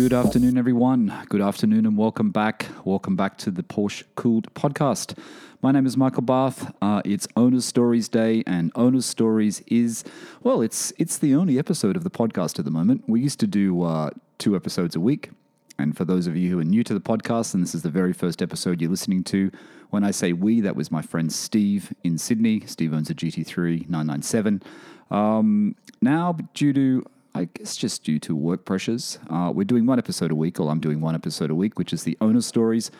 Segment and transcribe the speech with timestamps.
[0.00, 1.12] Good afternoon, everyone.
[1.28, 2.68] Good afternoon, and welcome back.
[2.86, 5.14] Welcome back to the Porsche Cooled podcast.
[5.60, 6.72] My name is Michael Barth.
[6.80, 10.02] Uh, it's Owners Stories Day, and Owners Stories is
[10.42, 13.04] well, it's it's the only episode of the podcast at the moment.
[13.08, 14.08] We used to do uh,
[14.38, 15.32] two episodes a week,
[15.78, 17.90] and for those of you who are new to the podcast, and this is the
[17.90, 19.52] very first episode you're listening to,
[19.90, 22.62] when I say we, that was my friend Steve in Sydney.
[22.64, 24.62] Steve owns a GT3 997.
[25.10, 29.98] Um, now, due to I guess just due to work pressures, uh, we're doing one
[29.98, 32.90] episode a week, or I'm doing one episode a week, which is the owner stories.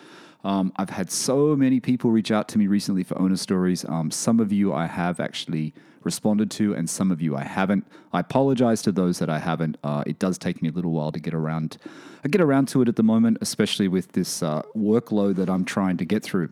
[0.43, 3.85] Um, I've had so many people reach out to me recently for owner stories.
[3.85, 7.85] Um, some of you I have actually responded to, and some of you I haven't.
[8.11, 9.77] I apologize to those that I haven't.
[9.83, 11.77] Uh, it does take me a little while to get around.
[12.23, 15.65] I get around to it at the moment, especially with this uh, workload that I'm
[15.65, 16.49] trying to get through.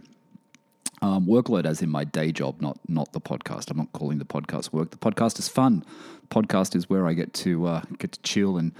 [1.01, 3.71] Um, workload as in my day job, not not the podcast.
[3.71, 4.91] I'm not calling the podcast work.
[4.91, 5.85] The podcast is fun.
[6.29, 8.73] Podcast is where I get to uh, get to chill and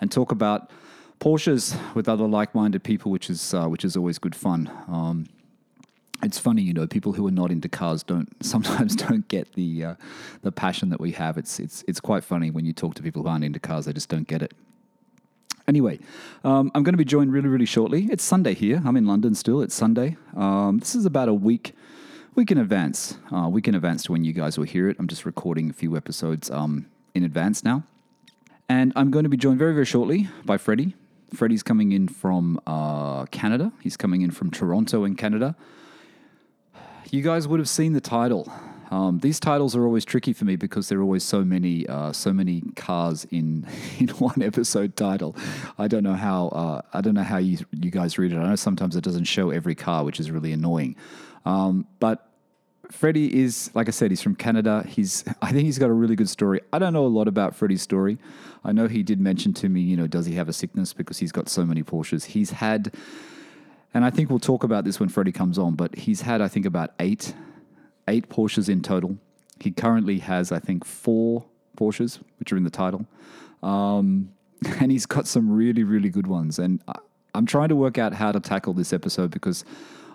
[0.00, 0.70] and talk about
[1.20, 4.70] Porsches with other like-minded people, which is uh, which is always good fun.
[4.88, 5.26] Um,
[6.22, 9.84] it's funny, you know, people who are not into cars don't sometimes don't get the
[9.84, 9.94] uh,
[10.42, 11.38] the passion that we have.
[11.38, 13.92] It's it's it's quite funny when you talk to people who aren't into cars; they
[13.92, 14.52] just don't get it.
[15.68, 15.98] Anyway,
[16.44, 18.06] um, I'm going to be joined really, really shortly.
[18.10, 18.80] It's Sunday here.
[18.84, 19.60] I'm in London still.
[19.60, 20.16] It's Sunday.
[20.36, 21.74] Um, this is about a week,
[22.36, 23.18] week in advance.
[23.34, 24.96] Uh, week in advance to when you guys will hear it.
[25.00, 27.82] I'm just recording a few episodes um, in advance now,
[28.68, 30.94] and I'm going to be joined very, very shortly by Freddie.
[31.34, 33.72] Freddie's coming in from uh, Canada.
[33.82, 35.56] He's coming in from Toronto in Canada.
[37.10, 38.52] You guys would have seen the title.
[38.90, 42.12] Um, these titles are always tricky for me because there are always so many, uh,
[42.12, 43.66] so many cars in
[43.98, 45.36] in one episode title.
[45.78, 48.38] I don't know how uh, I don't know how you you guys read it.
[48.38, 50.96] I know sometimes it doesn't show every car, which is really annoying.
[51.44, 52.26] Um, but
[52.90, 54.84] Freddie is, like I said, he's from Canada.
[54.88, 56.60] He's, I think he's got a really good story.
[56.72, 58.18] I don't know a lot about Freddie's story.
[58.64, 61.18] I know he did mention to me, you know, does he have a sickness because
[61.18, 62.26] he's got so many Porsches.
[62.26, 62.94] He's had,
[63.94, 66.48] and I think we'll talk about this when Freddie comes on, but he's had, I
[66.48, 67.34] think, about eight
[68.08, 69.18] eight Porsches in total.
[69.60, 71.44] He currently has, I think, four
[71.76, 73.06] Porsches, which are in the title.
[73.62, 74.30] Um,
[74.80, 76.58] and he's got some really, really good ones.
[76.58, 76.98] And I,
[77.34, 79.64] I'm trying to work out how to tackle this episode because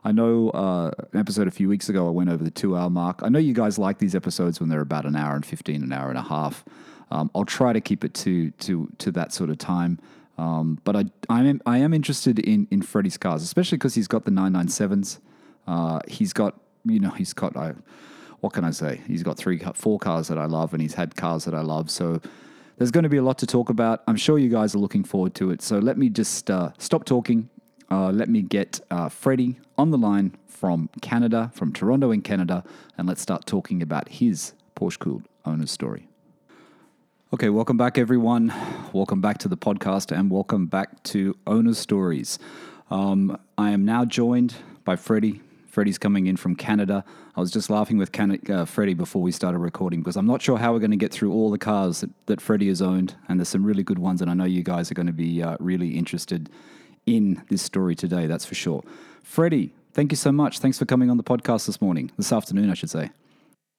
[0.04, 2.90] I know uh, an episode a few weeks ago, I went over the two hour
[2.90, 3.20] mark.
[3.24, 5.94] I know you guys like these episodes when they're about an hour and 15, an
[5.94, 6.66] hour and a half.
[7.12, 10.00] Um, I'll try to keep it to, to, to that sort of time.
[10.38, 14.08] Um, but I, I, am, I am interested in, in Freddie's cars, especially because he's
[14.08, 15.20] got the 997s.
[15.68, 17.74] Uh, he's got you know, he's got, I,
[18.40, 19.02] what can I say?
[19.08, 21.90] He's got three, four cars that I love, and he's had cars that I love.
[21.90, 22.22] So
[22.78, 24.04] there's going to be a lot to talk about.
[24.08, 25.62] I'm sure you guys are looking forward to it.
[25.62, 27.50] So let me just uh, stop talking.
[27.90, 32.64] Uh, let me get uh, Freddie on the line from Canada, from Toronto in Canada,
[32.98, 36.08] and let's start talking about his Porsche Cooled owner's story.
[37.34, 38.54] Okay, welcome back, everyone.
[38.94, 42.40] Welcome back to the podcast and welcome back to Owner's Stories.
[42.90, 47.06] Um, I am now joined by Freddie Freddie's coming in from Canada.
[47.36, 50.42] I was just laughing with Can- uh, Freddie before we started recording because I'm not
[50.42, 53.16] sure how we're going to get through all the cars that, that Freddie has owned,
[53.30, 55.42] and there's some really good ones, and I know you guys are going to be
[55.42, 56.50] uh, really interested
[57.06, 58.84] in this story today, that's for sure.
[59.24, 60.60] Freddie, thank you so much.
[60.60, 63.10] Thanks for coming on the podcast this morning, this afternoon, I should say.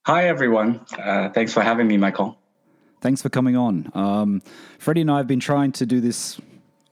[0.07, 0.81] Hi, everyone.
[0.97, 2.37] Uh, thanks for having me, Michael.
[3.01, 3.91] Thanks for coming on.
[3.93, 4.41] Um,
[4.79, 6.41] Freddie and I have been trying to do this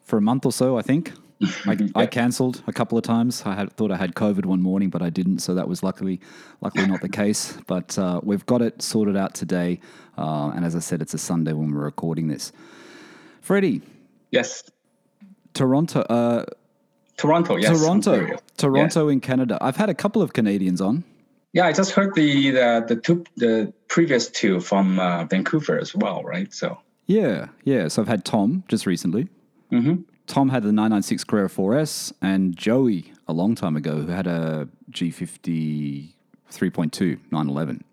[0.04, 1.14] for a month or so, I think.
[1.66, 1.78] I.
[1.96, 3.44] I cancelled a couple of times.
[3.46, 6.20] I had thought I had COVID one morning, but I didn't, so that was luckily,
[6.62, 7.58] luckily not the case.
[7.68, 9.80] But uh, we've got it sorted out today,
[10.18, 12.52] uh, and as I said, it's a Sunday when we're recording this.
[13.42, 13.82] Freddie.
[14.32, 14.64] Yes.
[15.54, 16.02] Toronto.
[16.02, 16.46] Uh,
[17.18, 17.58] Toronto.
[17.58, 17.80] Yes.
[17.80, 18.38] Toronto.
[18.58, 19.14] Toronto yeah.
[19.14, 19.58] in Canada.
[19.62, 21.04] I've had a couple of Canadians on.
[21.54, 25.94] Yeah, I just heard the the the two the previous two from uh, Vancouver as
[25.94, 26.54] well, right?
[26.54, 26.80] So.
[27.08, 27.90] Yeah, yeah.
[27.90, 29.28] So I've had Tom just recently.
[29.72, 30.04] Mm-hmm.
[30.32, 34.70] Tom had the 996 Carrera 4S, and Joey a long time ago who had a
[34.90, 36.14] G50
[36.50, 37.84] 3.2 911.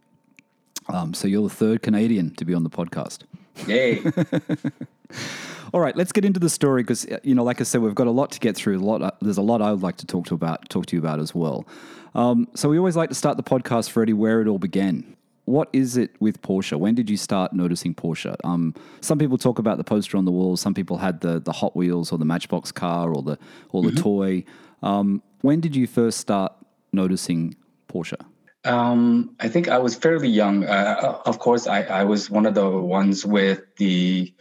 [0.89, 3.23] Um, so you're the third Canadian to be on the podcast.
[3.67, 4.05] Yay!
[5.75, 8.07] All right, let's get into the story because you know, like I said, we've got
[8.07, 8.79] a lot to get through.
[8.79, 10.97] A lot, uh, there's a lot I would like to talk to about, talk to
[10.97, 11.67] you about as well.
[12.15, 15.17] Um, so we always like to start the podcast, Freddie, where it all began
[15.49, 16.79] what is it with Porsche?
[16.79, 18.37] When did you start noticing Porsche?
[18.45, 20.57] Um, some people talk about the poster on the wall.
[20.57, 23.39] Some people had the the Hot Wheels or the Matchbox car or the
[23.71, 24.03] or the mm-hmm.
[24.03, 24.45] toy.
[24.83, 26.53] Um, when did you first start
[26.93, 27.57] noticing
[27.89, 28.21] Porsche?
[28.65, 30.65] Um, I think I was fairly young.
[30.65, 34.35] Uh, of course, I, I was one of the ones with the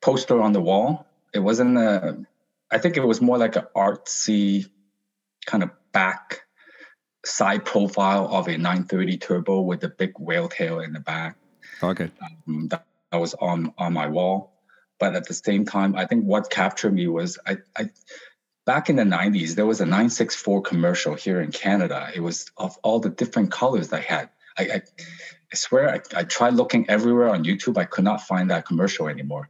[0.00, 1.06] poster on the wall.
[1.32, 2.18] It wasn't a.
[2.70, 4.66] I think it was more like an artsy
[5.46, 6.42] kind of back
[7.24, 11.36] side profile of a 930 turbo with the big whale tail in the back.
[11.82, 12.10] Okay.
[12.22, 14.52] Um, that, that, was on on my wall.
[14.98, 17.90] but at the same time, I think what captured me was I, I
[18.66, 22.10] back in the 90s, there was a 964 commercial here in Canada.
[22.14, 24.28] It was of all the different colors they had.
[24.58, 24.82] I, I,
[25.52, 27.78] I swear I, I, tried looking everywhere on YouTube.
[27.78, 29.48] I could not find that commercial anymore.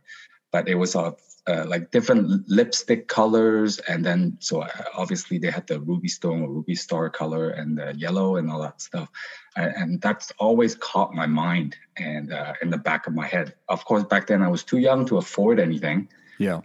[0.52, 3.78] But it was of uh, like different lipstick colors.
[3.88, 7.78] And then, so uh, obviously they had the ruby stone or ruby star color and
[7.78, 9.08] the yellow and all that stuff.
[9.56, 13.54] And, and that's always caught my mind and uh, in the back of my head.
[13.68, 16.08] Of course, back then I was too young to afford anything.
[16.38, 16.60] Yeah.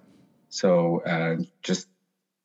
[0.50, 1.88] So uh, just,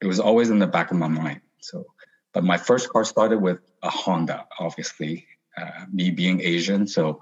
[0.01, 1.41] it was always in the back of my mind.
[1.61, 1.85] So,
[2.33, 5.27] but my first car started with a Honda, obviously,
[5.57, 6.87] uh, me being Asian.
[6.87, 7.21] So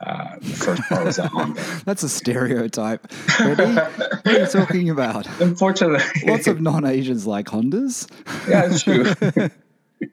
[0.00, 1.60] uh, the first car was Honda.
[1.84, 3.10] That's a stereotype.
[3.38, 3.90] What are
[4.26, 5.26] you talking about?
[5.40, 8.08] Unfortunately, lots of non-Asians like Hondas.
[8.48, 9.04] Yeah, it's true.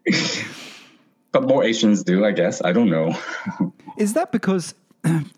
[1.32, 2.62] but more Asians do, I guess.
[2.64, 3.18] I don't know.
[3.98, 4.74] is that because?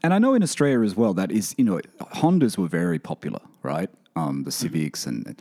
[0.04, 3.40] And I know in Australia as well that is, you know, Hondas were very popular,
[3.64, 3.90] right?
[4.16, 5.36] Um, the Civics and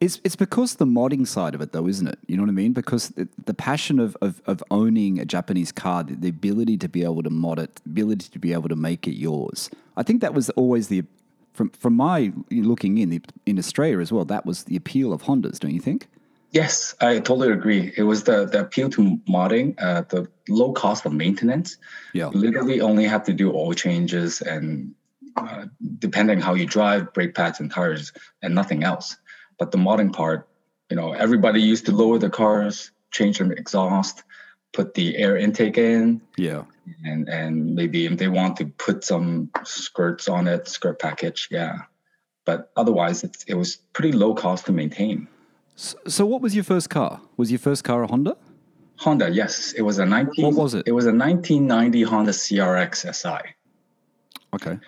[0.00, 2.18] it's, it's because the modding side of it, though, isn't it?
[2.26, 2.72] You know what I mean?
[2.72, 6.88] Because the, the passion of, of, of, owning a Japanese car, the, the, ability to
[6.88, 9.70] be able to mod it, the ability to be able to make it yours.
[9.96, 11.04] I think that was always the,
[11.52, 15.22] from, from my looking in, the, in Australia as well, that was the appeal of
[15.22, 16.06] Hondas, don't you think?
[16.52, 17.92] Yes, I totally agree.
[17.96, 21.76] It was the, the appeal to modding, uh, the low cost of maintenance.
[22.14, 22.30] Yeah.
[22.32, 24.94] You literally only have to do oil changes and
[25.36, 25.66] uh,
[25.98, 28.12] depending how you drive, brake pads and tires,
[28.42, 29.16] and nothing else.
[29.58, 30.48] But the modding part,
[30.90, 34.22] you know, everybody used to lower the cars, change the exhaust,
[34.72, 36.20] put the air intake in.
[36.36, 36.64] Yeah.
[37.04, 41.80] And and maybe if they want to put some skirts on it, skirt package, yeah.
[42.44, 45.28] But otherwise, it, it was pretty low cost to maintain.
[45.76, 47.20] So, so, what was your first car?
[47.36, 48.36] Was your first car a Honda?
[48.96, 49.74] Honda, yes.
[49.74, 50.44] It was a 19.
[50.46, 50.84] What was it?
[50.86, 53.54] It was a 1990 Honda CRX SI.
[54.54, 54.78] Okay.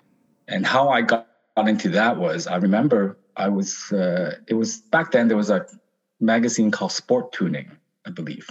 [0.49, 1.29] And how I got
[1.59, 5.67] into that was I remember I was uh, it was back then there was a
[6.21, 7.71] magazine called Sport Tuning,
[8.07, 8.49] I believe.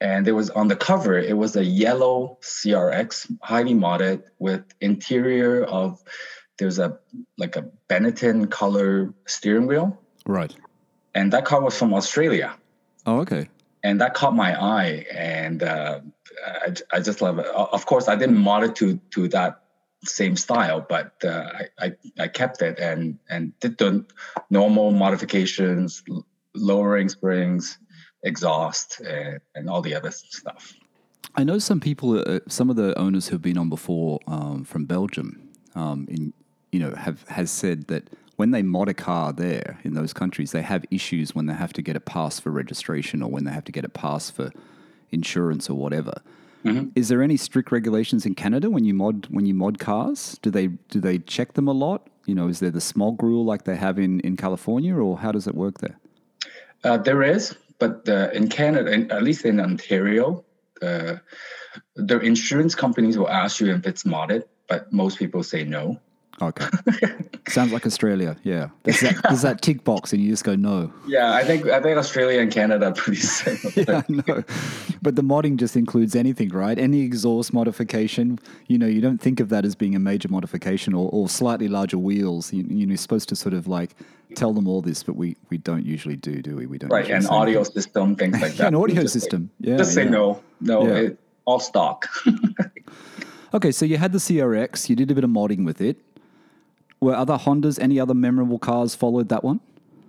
[0.00, 5.62] And there was on the cover, it was a yellow CRX, highly modded with interior
[5.62, 6.02] of
[6.58, 6.98] there's a
[7.38, 10.00] like a Benetton color steering wheel.
[10.26, 10.54] Right.
[11.14, 12.54] And that car was from Australia.
[13.06, 13.48] Oh, okay.
[13.84, 16.00] And that caught my eye, and uh,
[16.46, 17.46] I, I just love it.
[17.46, 19.61] Of course, I didn't mod it to to that
[20.04, 24.04] same style, but uh, I, I, I kept it and and did the
[24.50, 26.02] normal modifications,
[26.54, 27.78] lowering springs,
[28.22, 30.74] exhaust, and, and all the other stuff.
[31.34, 34.84] I know some people, uh, some of the owners who've been on before um, from
[34.84, 36.32] Belgium, um, in
[36.72, 40.52] you know, have has said that when they mod a car there in those countries,
[40.52, 43.52] they have issues when they have to get a pass for registration or when they
[43.52, 44.50] have to get a pass for
[45.10, 46.14] insurance or whatever.
[46.64, 46.88] Mm-hmm.
[46.94, 50.38] Is there any strict regulations in Canada when you mod when you mod cars?
[50.42, 52.08] Do they do they check them a lot?
[52.26, 55.32] You know, is there the smog rule like they have in, in California, or how
[55.32, 55.98] does it work there?
[56.84, 60.44] Uh, there is, but uh, in Canada, in, at least in Ontario,
[60.80, 61.16] uh,
[61.96, 65.98] the insurance companies will ask you if it's modded, but most people say no.
[66.42, 66.66] Okay.
[67.48, 68.36] Sounds like Australia.
[68.42, 68.70] Yeah.
[68.82, 70.92] There's that, there's that tick box, and you just go no.
[71.06, 73.72] Yeah, I think I think Australia and Canada are pretty similar.
[73.76, 74.42] yeah, no.
[75.00, 76.78] But the modding just includes anything, right?
[76.78, 78.38] Any exhaust modification.
[78.66, 81.68] You know, you don't think of that as being a major modification or, or slightly
[81.68, 82.52] larger wheels.
[82.52, 83.94] You, you know, you're supposed to sort of like
[84.34, 86.66] tell them all this, but we, we don't usually do, do we?
[86.66, 86.90] We don't.
[86.90, 87.74] Right, an audio anything.
[87.74, 88.58] system, things like that.
[88.58, 89.50] yeah, an audio system.
[89.62, 89.76] Say, yeah.
[89.76, 90.42] Just say no.
[90.60, 90.94] No, yeah.
[90.94, 92.08] it, all stock.
[93.54, 94.88] okay, so you had the CRX.
[94.88, 95.98] You did a bit of modding with it
[97.02, 99.60] were other Hondas, any other memorable cars followed that one?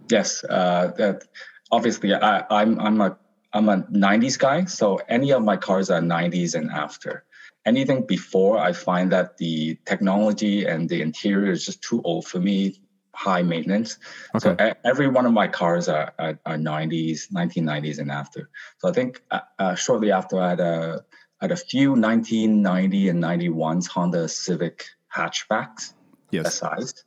[0.10, 1.26] Yes, uh, that
[1.72, 3.18] obviously I, I'm I'm a
[3.52, 7.26] I'm a '90s guy, so any of my cars are '90s and after.
[7.66, 12.40] Anything before, I find that the technology and the interior is just too old for
[12.40, 12.80] me.
[13.16, 14.00] High maintenance.
[14.36, 14.56] Okay.
[14.58, 18.50] So every one of my cars are, are, are 90s, 1990s and after.
[18.80, 21.06] So I think uh, uh, shortly after I had a
[21.40, 24.86] had a few 1990 and 91s Honda Civic
[25.16, 25.94] hatchbacks
[26.34, 26.56] yes.
[26.56, 27.04] size.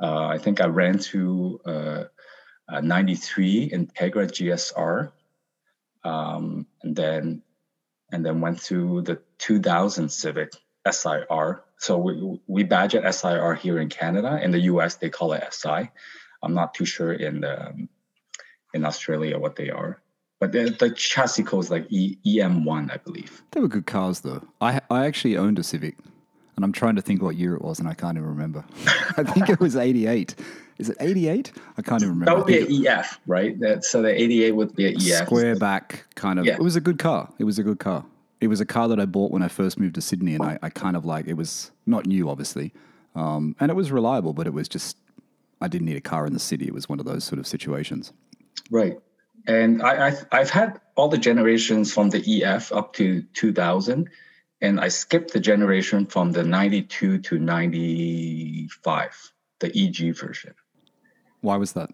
[0.00, 2.04] Uh, I think I ran to uh,
[2.80, 5.12] 93 Integra GSR,
[6.04, 7.42] um, and then
[8.10, 10.52] and then went to the 2000 Civic
[10.90, 11.62] SIR.
[11.78, 14.40] So we we badge it SIR here in Canada.
[14.42, 15.90] In the US, they call it SI.
[16.42, 17.88] I'm not too sure in the, um,
[18.74, 20.02] in Australia what they are.
[20.40, 23.44] But the, the chassis code is like e, EM1, I believe.
[23.52, 24.42] They were good cars, though.
[24.60, 25.96] I I actually owned a Civic
[26.56, 28.64] and I'm trying to think what year it was, and I can't even remember.
[29.16, 30.34] I think it was 88.
[30.78, 31.52] Is it 88?
[31.76, 32.24] I can't even remember.
[32.24, 33.58] That would be an EF, right?
[33.60, 35.26] That, so the 88 would be an EF.
[35.26, 36.44] Square back kind of.
[36.44, 36.54] Yeah.
[36.54, 37.28] It was a good car.
[37.38, 38.04] It was a good car.
[38.40, 40.58] It was a car that I bought when I first moved to Sydney, and I,
[40.62, 42.72] I kind of like it was not new, obviously,
[43.14, 44.96] um, and it was reliable, but it was just
[45.60, 46.66] I didn't need a car in the city.
[46.66, 48.12] It was one of those sort of situations.
[48.70, 48.98] Right.
[49.46, 54.10] And I, I've, I've had all the generations from the EF up to 2000,
[54.62, 60.54] and I skipped the generation from the 92 to 95, the EG version.
[61.40, 61.90] Why was that?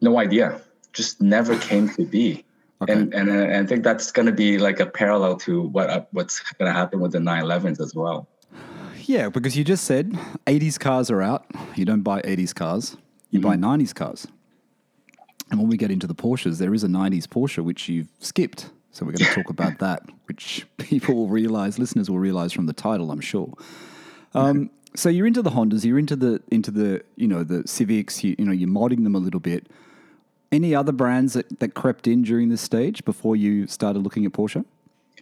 [0.00, 0.62] No idea.
[0.92, 2.44] Just never came to be.
[2.82, 2.94] Okay.
[2.94, 6.04] And, and and I think that's going to be like a parallel to what uh,
[6.12, 8.26] what's going to happen with the 911s as well.
[9.04, 10.12] Yeah, because you just said
[10.46, 11.44] 80s cars are out.
[11.76, 12.96] You don't buy 80s cars,
[13.30, 14.26] you buy 90s cars.
[15.50, 18.70] And when we get into the Porsches, there is a 90s Porsche which you've skipped.
[18.92, 22.66] So we're going to talk about that, which people will realize, listeners will realize from
[22.66, 23.52] the title, I'm sure.
[24.34, 28.24] Um, so you're into the Hondas, you're into the into the you know the Civics,
[28.24, 29.68] you, you know you're modding them a little bit.
[30.52, 34.32] Any other brands that, that crept in during this stage before you started looking at
[34.32, 34.64] Porsche?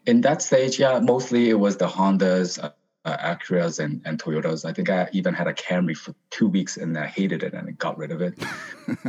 [0.06, 2.70] In that stage, yeah, mostly it was the Hondas, uh,
[3.04, 4.64] Acuras, and, and Toyotas.
[4.64, 7.68] I think I even had a Camry for two weeks and I hated it and
[7.68, 8.42] I got rid of it.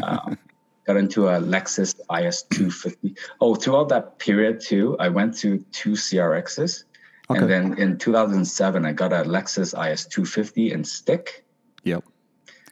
[0.03, 0.35] uh,
[0.89, 3.13] got into a Lexus IS 250.
[3.41, 6.83] Oh, throughout that period too, I went to two CRXs.
[7.29, 7.39] Okay.
[7.39, 11.45] And then in 2007, I got a Lexus IS 250 in stick.
[11.83, 12.03] Yep.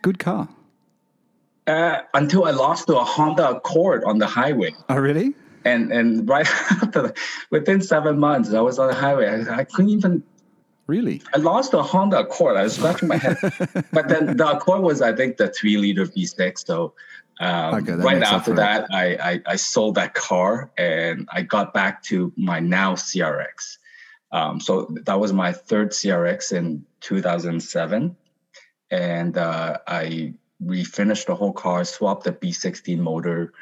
[0.02, 0.50] Good car.
[1.68, 4.74] Uh, until I lost to a Honda Accord on the highway.
[4.90, 5.36] Oh, really?
[5.64, 7.14] And and right after,
[7.52, 9.28] within seven months, I was on the highway.
[9.28, 10.24] I, I couldn't even
[10.88, 11.22] Really?
[11.36, 12.56] I lost a Honda Accord.
[12.56, 13.38] I was scratching my head.
[13.92, 16.66] but then the Accord was, I think, the three liter V6.
[16.66, 16.94] So
[17.40, 22.04] um, Okay, right after that, I, I, I sold that car and I got back
[22.04, 23.78] to my now CRX.
[24.32, 28.16] Um, so that was my third CRX in 2007.
[28.90, 33.54] And uh, I refinished the whole car, swapped the B16 motor,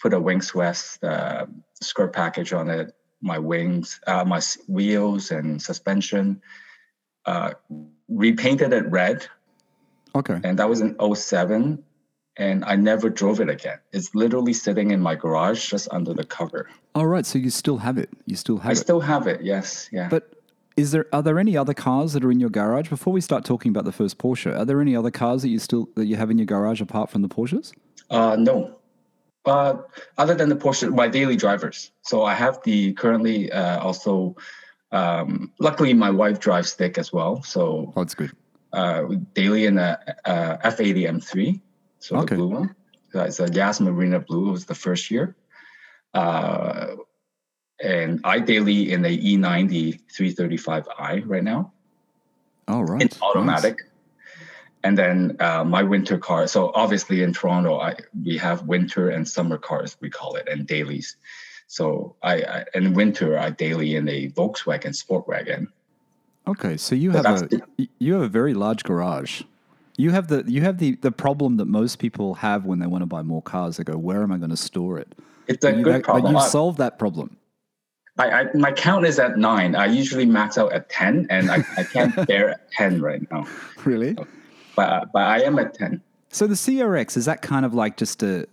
[0.00, 1.46] put a Wings West uh,
[1.80, 6.42] skirt package on it, my wings, uh, my wheels and suspension
[7.24, 7.52] uh,
[8.08, 9.26] repainted it red,
[10.14, 10.40] Okay.
[10.44, 11.82] and that was in 07.
[12.38, 13.78] And I never drove it again.
[13.92, 16.70] It's literally sitting in my garage just under the cover.
[16.94, 17.26] All right.
[17.26, 18.08] So you still have it.
[18.26, 18.76] You still have I it.
[18.76, 19.88] still have it, yes.
[19.92, 20.08] Yeah.
[20.08, 20.32] But
[20.76, 23.44] is there are there any other cars that are in your garage before we start
[23.44, 24.58] talking about the first Porsche?
[24.58, 27.10] Are there any other cars that you still that you have in your garage apart
[27.10, 27.72] from the Porsches?
[28.08, 28.76] Uh, no.
[29.44, 29.74] Uh,
[30.16, 31.90] other than the Porsche, my daily drivers.
[32.02, 34.36] So I have the currently uh, also,
[34.92, 37.42] um, luckily my wife drives stick as well.
[37.42, 38.30] So Oh, it's good.
[38.72, 39.02] uh,
[39.34, 41.60] daily in a, a F80 M3,
[42.02, 42.34] so Okay.
[42.34, 42.74] the blue one.
[43.14, 44.48] Uh, It's a Yas Marina Blue.
[44.48, 45.36] It was the first year.
[46.14, 46.96] Uh,
[47.82, 51.72] and I daily in a E E90 335i right now
[52.68, 53.00] All right.
[53.00, 53.20] Nice.
[53.22, 53.76] automatic.
[54.84, 56.46] And then uh, my winter car.
[56.48, 57.94] So obviously in Toronto, I
[58.24, 61.16] we have winter and summer cars we call it, and dailies.
[61.68, 65.68] So I, I in winter I daily in a Volkswagen Sport Wagon.
[66.46, 69.42] Okay, so you But have a y- you have a very large garage.
[69.96, 73.02] You have the you have the the problem that most people have when they want
[73.02, 73.76] to buy more cars.
[73.76, 75.14] They go, "Where am I going to store it?"
[75.48, 76.34] It's a But you, good but problem.
[76.34, 77.36] you solved that problem.
[78.18, 79.74] I, I my count is at nine.
[79.74, 83.46] I usually max out at ten, and I, I can't bear at ten right now.
[83.84, 84.16] Really?
[84.76, 86.00] But but I am at ten.
[86.30, 88.48] So the CRX is that kind of like just a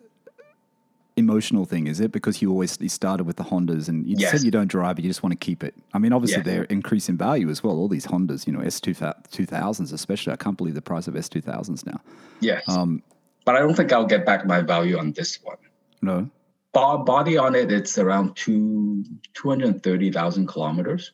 [1.19, 2.11] emotional thing, is it?
[2.11, 4.31] Because you always you started with the Hondas, and you Yes.
[4.31, 5.75] said you don't drive it, you just want to keep it.
[5.93, 6.43] I mean, obviously Yeah.
[6.43, 7.73] they're increasing value as well.
[7.77, 10.33] All these Hondas, you know, S two thousands, especially.
[10.33, 11.99] I can't believe the price of S two thousands now.
[12.39, 12.63] Yes.
[12.67, 13.03] Um,
[13.45, 15.57] but I don't think I'll get back my value on this one.
[16.01, 16.29] no,
[16.73, 21.11] Bo- Body on it, it's around two two hundred thirty thousand kilometers,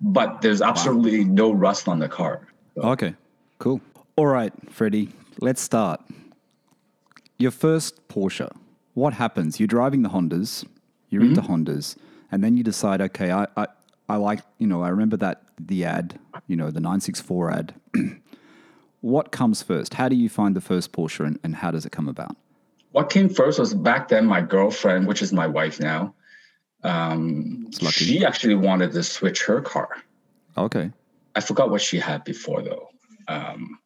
[0.00, 2.48] but there's absolutely no rust on the car.
[2.74, 3.14] So, Okay,
[3.58, 3.80] cool.
[4.16, 6.00] All right, Freddie, let's start.
[7.38, 8.50] Your first Porsche.
[8.94, 9.60] What happens?
[9.60, 10.64] You're driving the Hondas,
[11.10, 11.96] you're into Hondas,
[12.30, 13.66] and then you decide, okay, I, I,
[14.08, 17.74] I like, you know, I remember that the ad, you know, the 964 ad.
[19.00, 19.94] what comes first?
[19.94, 22.36] How do you find the first Porsche and, and how does it come about?
[22.92, 26.14] What came first was back then my girlfriend, which is my wife now.
[26.84, 29.88] Um, she actually wanted to switch her car.
[30.56, 30.92] Okay.
[31.34, 32.88] I forgot what she had before though.
[33.26, 33.78] Um,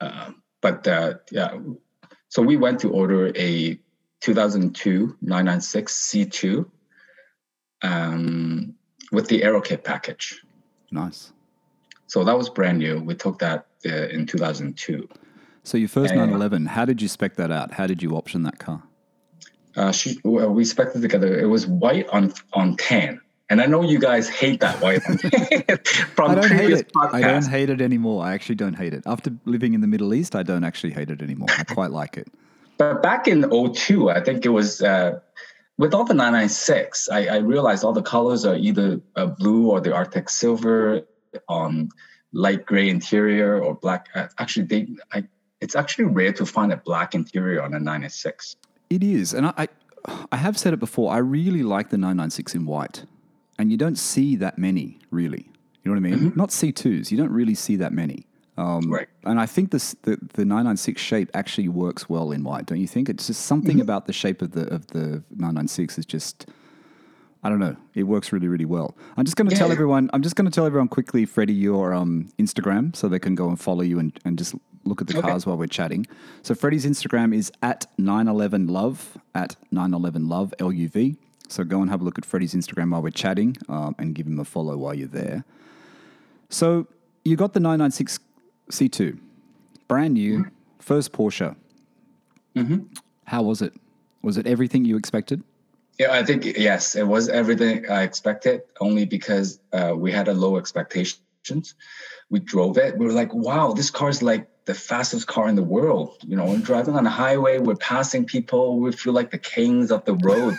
[0.00, 0.30] uh,
[0.62, 1.58] but uh, yeah,
[2.28, 3.78] so we went to order a
[4.20, 6.66] 2002 996 C2
[7.82, 8.74] um,
[9.12, 10.40] with the Aero Kit package.
[10.90, 11.32] Nice.
[12.06, 13.00] So that was brand new.
[13.00, 15.08] We took that uh, in 2002.
[15.62, 16.20] So your first Yeah.
[16.20, 17.72] 911, how did you spec that out?
[17.72, 18.82] How did you option that car?
[19.76, 21.38] Uh, she, well, we spec'd it together.
[21.38, 25.18] It was white on on tan, and I know you guys hate that white on
[25.18, 25.78] tan
[26.16, 26.90] from I don't hate previous it.
[27.12, 28.24] I don't hate it anymore.
[28.24, 29.04] I actually don't hate it.
[29.06, 31.48] After living in the Middle East, I don't actually hate it anymore.
[31.56, 32.26] I quite like it.
[32.78, 35.18] But back in 02, I think it was uh,
[35.78, 39.80] with all the 996, I, I realized all the colors are either uh, blue or
[39.80, 41.02] the Arctic silver
[41.48, 41.90] on
[42.32, 44.08] light gray interior or black.
[44.14, 45.24] Uh, actually, they I,
[45.60, 48.56] it's actually rare to find a black interior on a 996.
[48.90, 49.68] It is, and I, I
[50.32, 51.12] I have said it before.
[51.12, 53.04] I really like the 996 in white,
[53.58, 55.50] and you don't see that many really.
[55.82, 56.32] You know what I mean?
[56.36, 57.10] Not C2s.
[57.10, 58.27] You don't really see that many.
[58.58, 59.08] Um, Right.
[59.24, 62.88] And I think this the, the 996 shape actually works well in white, don't you
[62.88, 63.08] think?
[63.08, 66.46] It's just something about the shape of the of the 996 is just
[67.44, 67.76] I don't know.
[67.94, 68.96] It works really, really well.
[69.16, 70.10] I'm just going to tell everyone.
[70.12, 73.48] I'm just going to tell everyone quickly, Freddie, your um, Instagram, so they can go
[73.48, 75.28] and follow you and, and just look at the Okay.
[75.28, 76.04] cars while we're chatting.
[76.42, 81.16] So Freddie's Instagram is at 911love at 911love L U V.
[81.48, 84.26] So go and have a look at Freddie's Instagram while we're chatting, um, and give
[84.26, 85.44] him a follow while you're there.
[86.50, 86.88] So
[87.24, 88.18] you got the 996
[88.70, 89.18] C2,
[89.86, 90.46] brand new,
[90.78, 91.56] first Porsche.
[93.24, 93.72] How was it?
[94.22, 95.42] Was it everything you expected?
[95.98, 98.62] Yeah, I think yes, it was everything I expected.
[98.80, 101.74] Only because uh, we had a low expectations.
[102.30, 102.96] We drove it.
[102.96, 106.36] We were like, "Wow, this car is like the fastest car in the world." You
[106.36, 107.58] know, we're driving on the highway.
[107.58, 108.78] We're passing people.
[108.78, 110.56] We feel like the kings of the road.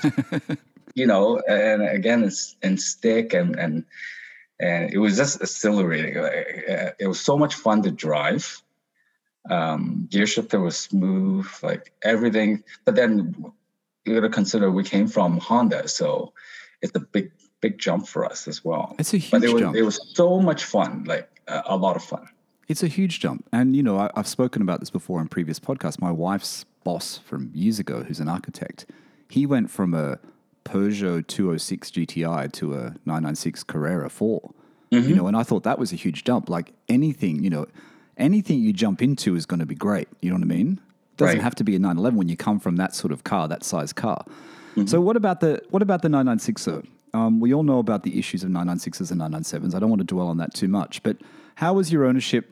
[0.95, 3.85] you know, and again, it's and stick and and
[4.59, 6.21] and it was just exhilarating.
[6.21, 8.61] Like, uh, It was so much fun to drive.
[9.49, 12.63] Um, gear shifter was smooth, like everything.
[12.85, 13.35] But then
[14.05, 16.33] you got to consider we came from Honda, so
[16.81, 18.95] it's a big big jump for us as well.
[18.99, 19.75] It's a huge but it was jump.
[19.75, 22.27] it was so much fun, like uh, a lot of fun.
[22.69, 23.47] It's a huge jump.
[23.51, 25.99] And, you know, I, I've spoken about this before in previous podcasts.
[25.99, 28.85] My wife's boss from years ago, who's an architect,
[29.27, 30.19] he went from a
[30.69, 34.51] Peugeot 206 GTI to a 996 Carrera 4.
[34.91, 36.49] You know, and I thought that was a huge jump.
[36.49, 37.67] Like anything, you know,
[38.17, 40.07] anything you jump into is going to be great.
[40.21, 40.79] You know what I mean?
[41.13, 41.43] It Doesn't Right.
[41.43, 43.93] have to be a 911 when you come from that sort of car, that size
[43.93, 44.25] car.
[44.85, 46.83] So what about the what about the 996 though?
[47.13, 49.75] Um, we all know about the issues of 996s and 997s.
[49.75, 51.17] I don't want to dwell on that too much, but
[51.55, 52.49] how was your ownership?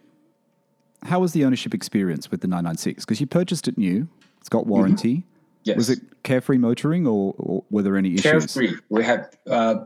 [1.04, 3.06] How was the ownership experience with the 996?
[3.06, 5.24] Because you purchased it new, it's got warranty.
[5.68, 5.76] Yes.
[5.76, 8.24] Was it carefree motoring, or, or were there any issues?
[8.24, 8.78] carefree.
[8.90, 9.84] We had uh,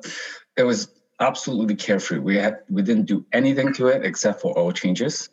[0.56, 0.90] it was
[1.20, 2.20] absolutely carefree.
[2.20, 5.30] We had we didn't do anything to it except for oil changes.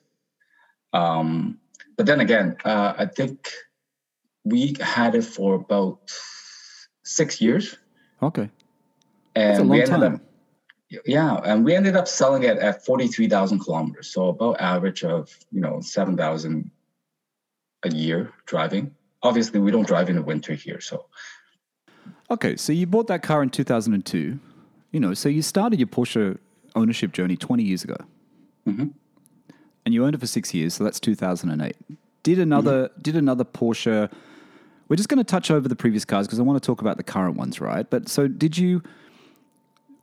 [0.94, 1.58] Um,
[1.98, 3.50] but then again, uh, I think
[4.44, 6.00] we had it for about
[7.04, 7.76] six years,
[8.22, 8.48] Okay,
[9.34, 10.14] and that's a we long ended time.
[10.14, 10.20] up
[11.04, 15.04] yeah, and we ended up selling it at forty three thousand kilometers, so about average
[15.04, 16.70] of you know seven thousand
[17.84, 18.94] a year driving.
[19.22, 21.06] Obviously, we don't drive in the winter here, so
[22.30, 24.38] Okay, so you bought that car in 2002.
[24.92, 26.38] You know, so you started your Porsche
[26.74, 27.96] ownership journey 20 years ago.
[28.66, 28.92] Mhm.
[29.84, 31.76] And you owned it for six years, so that's 2008.
[32.22, 34.10] Did another did another Porsche?
[34.88, 36.96] We're just going to touch over the previous cars because I want to talk about
[36.96, 37.88] the current ones, right?
[37.88, 38.82] But so did you?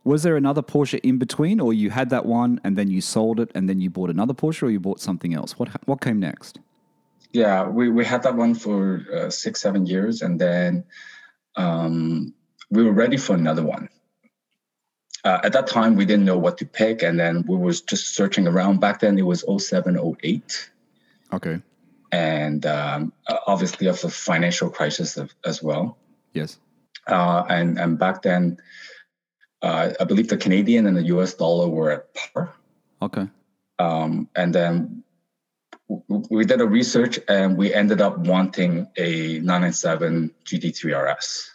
[0.04, 3.40] Was there another Porsche in between, or you had that one and then you sold
[3.40, 5.58] it and then you bought another Porsche, or you bought something else?
[5.58, 6.58] What what came next?
[7.32, 10.84] Yeah, we, we had that one for uh, six, seven years, and then
[11.56, 12.34] um,
[12.70, 13.88] we were ready for another one.
[15.24, 18.14] Uh, at that time, we didn't know what to pick, and then we was just
[18.14, 18.80] searching around.
[18.80, 20.70] Back then, it was 07, 08,
[21.32, 21.60] Okay.
[22.12, 23.12] and um,
[23.46, 25.98] obviously of the financial crisis of, as well.
[26.32, 26.58] Yes.
[27.08, 28.58] Uh, and and back then,
[29.62, 31.34] uh, I believe the Canadian and the U.S.
[31.34, 32.54] dollar were at par.
[33.02, 33.28] Okay.
[33.78, 35.02] um, and then
[35.88, 41.50] we did a research and we ended up wanting a 997 GT3 RS.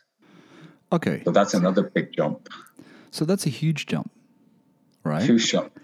[0.93, 1.21] Okay.
[1.25, 2.49] So that's another big jump,
[3.11, 4.11] So that's a huge jump,
[5.03, 5.23] right?
[5.23, 5.77] huge jump.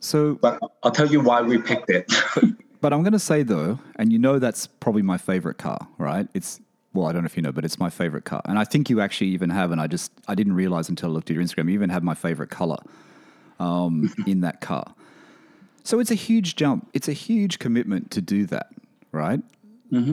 [0.00, 2.12] So But I'll tell you why we picked it.
[2.80, 6.26] But I'm going to say though, and you know that's probably my favorite car, right?
[6.32, 6.60] It's
[6.92, 8.90] well, I don't know if you know, but it's my favorite car, and I think
[8.90, 11.44] you actually even have, and I just I didn't realize until I looked at your
[11.44, 12.78] Instagram, you even have my favorite color
[13.58, 14.94] um, in that car.
[15.90, 16.88] So it's a huge jump.
[16.94, 18.68] It's a huge commitment to do that,
[19.10, 19.40] right?
[19.90, 20.12] Mm-hmm.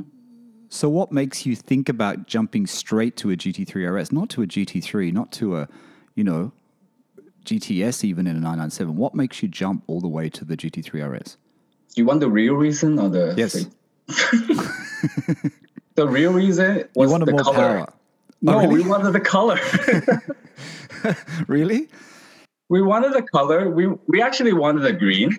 [0.69, 4.47] So what makes you think about jumping straight to a GT3 RS, not to a
[4.47, 5.67] GT3, not to a,
[6.15, 6.51] you know,
[7.45, 8.95] GTS even in a 997?
[8.97, 11.37] What makes you jump all the way to the GT3 RS?
[11.93, 13.67] Do you want the real reason or the Yes.
[15.93, 17.55] the real reason was the more color.
[17.55, 17.93] power.
[18.41, 18.73] No, Oh, really?
[18.81, 19.59] we wanted the color.
[21.47, 21.87] Really?
[22.69, 23.69] we wanted the color.
[23.69, 25.37] We we actually wanted the green.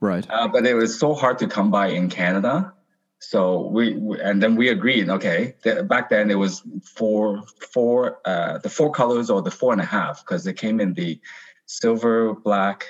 [0.00, 0.26] Right.
[0.28, 2.72] Uh, but it was so hard to come by in Canada.
[3.18, 5.08] So we, we and then we agreed.
[5.08, 5.54] Okay,
[5.84, 9.86] back then it was four, four, uh, the four colors or the four and a
[9.86, 11.18] half because they came in the
[11.64, 12.86] silver, black,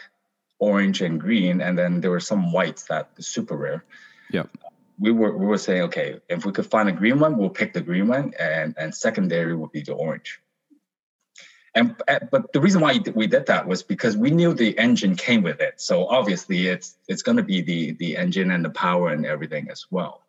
[0.58, 3.84] orange, and green, and then there were some whites that super rare.
[4.32, 4.44] Yeah.
[4.98, 7.72] We were we were saying, okay, if we could find a green one, we'll pick
[7.72, 10.40] the green one, and and secondary would be the orange.
[11.76, 15.14] And uh, but the reason why we did that was because we knew the engine
[15.14, 15.74] came with it.
[15.76, 19.68] So obviously, it's it's going to be the the engine and the power and everything
[19.70, 20.22] as well.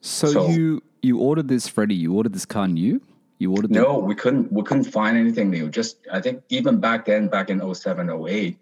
[0.00, 1.96] So, so you you ordered this, Freddie?
[1.96, 3.02] You ordered this car new?
[3.38, 3.70] You ordered?
[3.70, 4.52] The- no, we couldn't.
[4.52, 5.68] We couldn't find anything new.
[5.68, 8.56] Just I think even back then, back in 07, 08,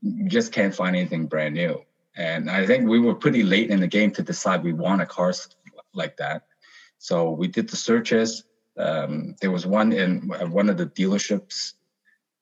[0.00, 1.84] you just can't find anything brand new.
[2.16, 5.06] And I think we were pretty late in the game to decide we want a
[5.06, 5.34] car
[5.92, 6.46] like that.
[6.98, 8.44] So we did the searches.
[8.78, 11.74] Um, there was one in one of the dealerships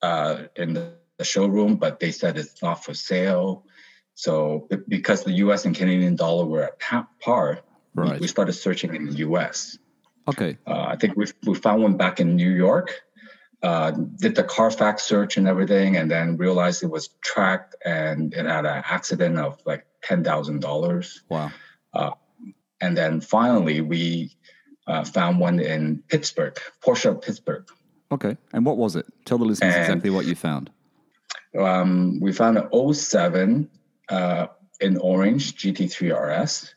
[0.02, 3.64] uh, in the, the, showroom, but they said it's not for sale.
[4.14, 5.64] So because the U.S.
[5.64, 6.78] and Canadian dollar were at
[7.20, 7.60] par,
[7.94, 8.20] right.
[8.20, 9.78] we started searching in the U.S.
[10.28, 10.58] Okay.
[10.66, 13.02] Uh, I think we we found one back in New York.
[13.62, 18.44] Uh, did the Carfax search and everything, and then realized it was tracked and it
[18.44, 21.22] had an accident of like ten thousand dollars.
[21.28, 21.50] Wow.
[21.92, 22.10] Uh,
[22.80, 24.36] and then finally, we
[24.86, 27.66] uh, found one in Pittsburgh, Porsche of Pittsburgh.
[28.12, 28.36] Okay.
[28.52, 29.06] And what was it?
[29.24, 30.70] Tell the listeners and, exactly what you found.
[31.58, 33.68] Um, we found an 07
[34.08, 34.46] uh,
[34.80, 36.74] in orange GT3 RS.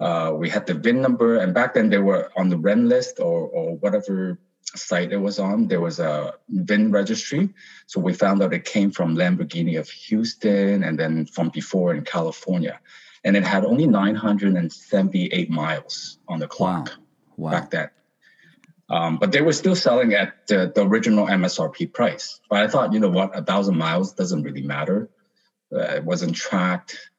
[0.00, 3.48] Uh, we had the VIN number, and back then they were on the Rennlist or,
[3.48, 4.38] or whatever
[4.74, 5.68] site it was on.
[5.68, 7.50] There was a VIN registry.
[7.86, 12.02] So we found out it came from Lamborghini of Houston and then from before in
[12.04, 12.80] California.
[13.22, 16.88] And it had only 978 miles on the clock.
[16.88, 17.03] Wow
[17.36, 17.50] wow.
[17.50, 17.90] back then.
[18.90, 22.40] Um, but they were still selling at the, the, original MSRP price.
[22.50, 25.08] But I thought, you know what, a thousand miles doesn't really matter.
[25.72, 27.10] Uh, it wasn't tracked,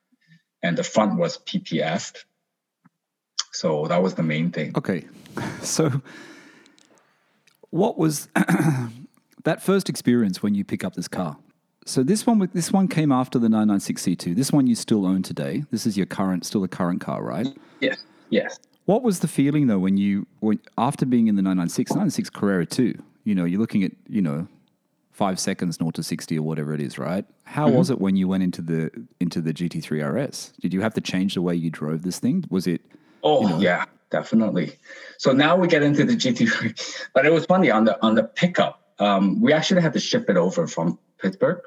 [0.61, 2.13] and the front was PPF.
[3.51, 4.73] So that was the main thing.
[4.77, 5.05] Okay,
[5.61, 6.01] so
[7.71, 8.29] what was
[9.43, 11.37] that first experience when you pick up this car?
[11.85, 14.35] So this one, this one came after the 996 C2.
[14.35, 15.63] This one you still own today.
[15.71, 17.47] This is your current, still the current car, right?
[17.79, 18.03] Yes.
[18.29, 18.59] Yes.
[18.85, 22.65] What was the feeling though when you when after being in the 996 996 Carrera
[22.65, 22.93] 2?
[23.23, 24.47] You know, you're looking at you know
[25.11, 27.25] five seconds naught to 60 or whatever it is, right?
[27.45, 27.77] How mm-hmm.
[27.77, 30.53] was it when you went into the into the GT3 RS?
[30.61, 32.45] Did you have to change the way you drove this thing?
[32.49, 32.81] Was it?
[33.23, 34.77] Oh you know, yeah, definitely.
[35.17, 38.23] So now we get into the GT3, but it was funny on the on the
[38.23, 38.81] pickup.
[38.99, 41.61] Um, we actually had to ship it over from Pittsburgh.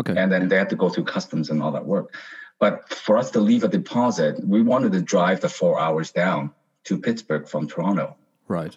[0.00, 0.16] Okay.
[0.16, 2.14] And then they had to go through customs and all that work.
[2.58, 6.52] But for us to leave a deposit, we wanted to drive the four hours down
[6.84, 8.16] to Pittsburgh from Toronto.
[8.48, 8.76] Right.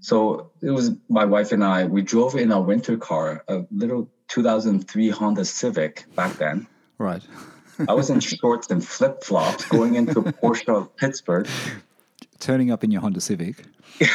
[0.00, 1.84] So it was my wife and I.
[1.84, 6.66] We drove in our winter car, a little 2003 Honda Civic back then.
[6.98, 7.22] Right.
[7.88, 11.48] I was in shorts and flip flops going into Porsche of Pittsburgh.
[12.40, 13.64] Turning up in your Honda Civic.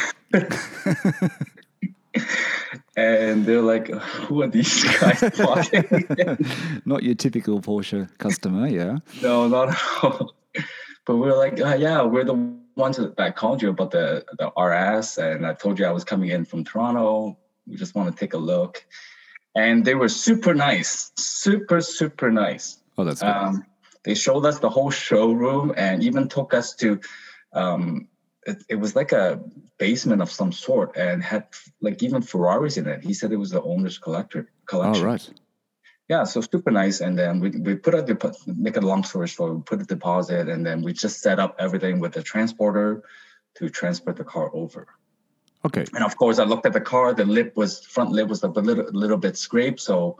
[2.96, 5.22] and they're like, "Who are these guys
[6.84, 8.98] not your typical Porsche customer, yeah?
[9.22, 10.34] No, not at all.
[11.04, 12.34] But we are like, uh, "Yeah, we're the
[12.76, 16.30] ones that called you about the the RS, and I told you I was coming
[16.30, 17.38] in from Toronto.
[17.66, 18.84] We just want to take a look,
[19.54, 22.78] and they were super nice, super super nice.
[22.98, 23.28] Oh, that's good.
[23.28, 23.64] Um,
[24.04, 27.00] they showed us the whole showroom and even took us to.
[27.52, 28.08] Um,
[28.44, 29.40] it, it was like a
[29.78, 31.46] basement of some sort and had
[31.80, 33.04] like even Ferraris in it.
[33.04, 35.04] He said it was the owner's collector collection.
[35.04, 35.30] Oh, right
[36.08, 37.00] yeah, so super nice.
[37.00, 40.48] And then we, we put a make a long story short, we put a deposit
[40.48, 43.02] and then we just set up everything with the transporter
[43.54, 44.86] to transport the car over.
[45.64, 45.84] Okay.
[45.94, 47.14] And of course, I looked at the car.
[47.14, 50.18] The lip was front lip was a little little bit scraped, so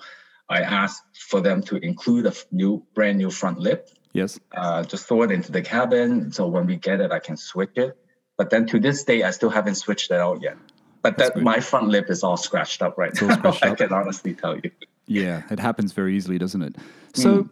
[0.49, 3.91] I asked for them to include a new brand new front lip.
[4.13, 4.39] Yes.
[4.55, 7.77] Uh, just throw it into the cabin, so when we get it, I can switch
[7.77, 7.97] it.
[8.37, 10.57] But then to this day, I still haven't switched it out yet.
[11.03, 13.57] But that my front lip is all scratched up right now.
[13.63, 14.71] I can honestly tell you.
[15.13, 16.77] Yeah, it happens very easily, doesn't it?
[17.15, 17.51] So, mm.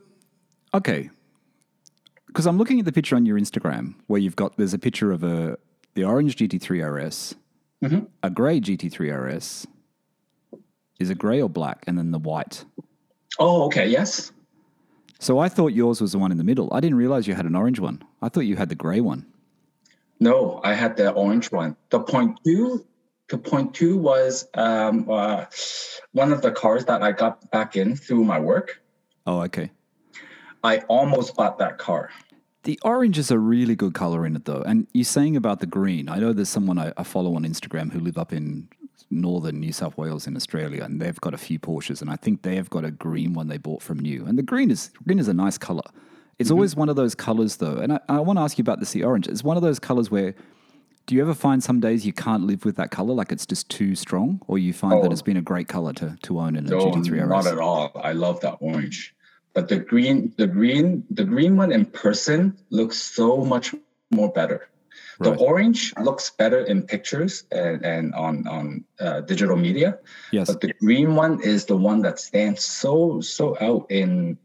[0.75, 1.11] okay,
[2.27, 5.13] because I'm looking at the picture on your Instagram where you've got there's a picture
[5.13, 5.59] of a
[5.95, 7.35] the orange GT3 RS,
[7.83, 8.05] mm-hmm.
[8.23, 9.67] a grey GT3 RS.
[11.01, 12.65] Is it grey or black, and then the white?
[13.39, 14.33] Oh, okay, yes.
[15.19, 16.73] So I thought yours was the one in the middle.
[16.73, 18.03] I didn't realize you had an orange one.
[18.23, 19.27] I thought you had the grey one.
[20.19, 21.77] No, I had the orange one.
[21.91, 22.87] The point two
[23.31, 25.47] to point two was um, uh,
[26.13, 28.83] one of the cars that I got back in through my work.
[29.27, 29.71] Oh, okay.
[30.65, 32.11] I almost bought that car.
[32.65, 34.63] The orange is a really good color in it, though.
[34.63, 36.09] And you're saying about the green.
[36.09, 38.69] I know there's someone I, I follow on Instagram who live up in
[39.11, 42.43] northern New South Wales in Australia, and they've got a few Porsches, and I think
[42.43, 44.27] they have got a green one they bought from new.
[44.27, 45.89] And the green is green is a nice color.
[46.39, 46.55] It's mm-hmm.
[46.55, 47.77] always one of those colors, though.
[47.77, 48.91] And I, I want to ask you about this.
[48.91, 49.29] The orange.
[49.29, 50.35] It's one of those colors where
[51.11, 53.69] do you ever find some days you can't live with that color, like it's just
[53.69, 56.55] too strong, or you find oh, that it's been a great color to, to own
[56.55, 57.29] in a no, GT3 RS?
[57.29, 57.91] Not at all.
[57.97, 59.13] I love that orange,
[59.53, 63.75] but the green, the green, the green one in person looks so much
[64.13, 64.69] more better.
[65.19, 69.99] The orange looks better in pictures and, and on on uh, digital media,
[70.31, 70.47] Yes.
[70.47, 74.39] but the green one is the one that stands so so out in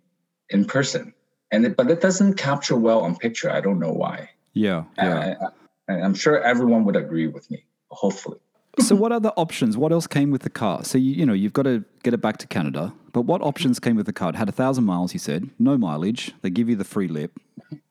[0.50, 1.14] in person,
[1.52, 3.52] and it, but it doesn't capture well on picture.
[3.52, 4.32] I don't know why.
[4.54, 4.86] Yeah.
[4.98, 5.36] Yeah.
[5.40, 5.48] I,
[5.88, 7.66] I, I'm sure everyone would agree with me.
[7.90, 8.40] Hopefully,
[8.80, 9.78] so what other options?
[9.78, 10.84] What else came with the car?
[10.84, 13.80] So you, you know you've got to get it back to Canada, but what options
[13.80, 14.30] came with the car?
[14.30, 15.14] It had a thousand miles.
[15.14, 16.34] You said no mileage.
[16.42, 17.40] They give you the free lip.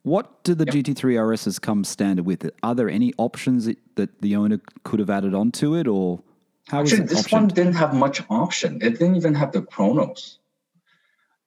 [0.03, 2.49] What do the GT3 RSs come standard with?
[2.63, 6.23] Are there any options that, that the owner could have added onto it, or
[6.69, 7.33] how was actually, it this optioned?
[7.33, 8.81] one didn't have much option.
[8.83, 10.39] It didn't even have the chronos,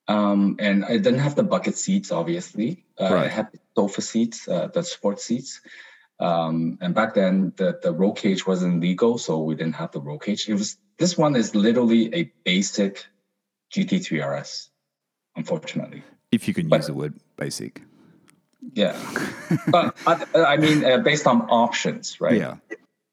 [0.07, 2.11] um, and it didn't have the bucket seats.
[2.11, 3.25] Obviously, uh, Right.
[3.27, 5.61] it had the sofa seats, uh, the sport seats.
[6.19, 10.01] Um, and back then, the the roll cage wasn't legal, so we didn't have the
[10.01, 10.49] roll cage.
[10.49, 13.05] It was this one is literally a basic
[13.73, 14.69] GT3 RS,
[15.35, 16.03] unfortunately.
[16.31, 17.81] if you can But- use the word basic.
[18.73, 18.97] Yeah,
[19.71, 22.37] but I, I mean, uh, based on options, right?
[22.37, 22.55] Yeah.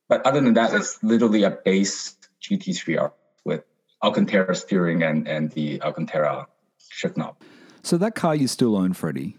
[0.09, 3.13] But other than that, it's literally a base GT3 RS
[3.45, 3.63] with
[4.03, 6.47] Alcantara steering and and the Alcantara
[6.79, 7.37] shift knob.
[7.83, 9.37] So that car you still own, Freddie.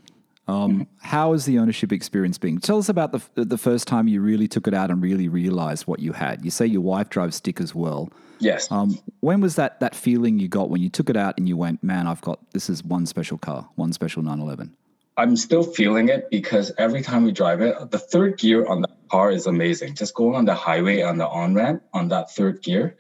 [0.48, 2.60] Um, How has the ownership experience been?
[2.60, 5.88] Tell us about the the first time you really took it out and really realized
[5.88, 6.46] what you had.
[6.46, 8.10] You say your wife drives stick as well.
[8.40, 8.72] Yes.
[8.72, 11.58] Um, when was that that feeling you got when you took it out and you
[11.58, 14.76] went, man, I've got this is one special car, one special 911.
[15.18, 18.90] I'm still feeling it because every time we drive it, the third gear on the
[19.10, 19.96] car is amazing.
[19.96, 22.98] Just going on the highway on the on ramp on that third gear.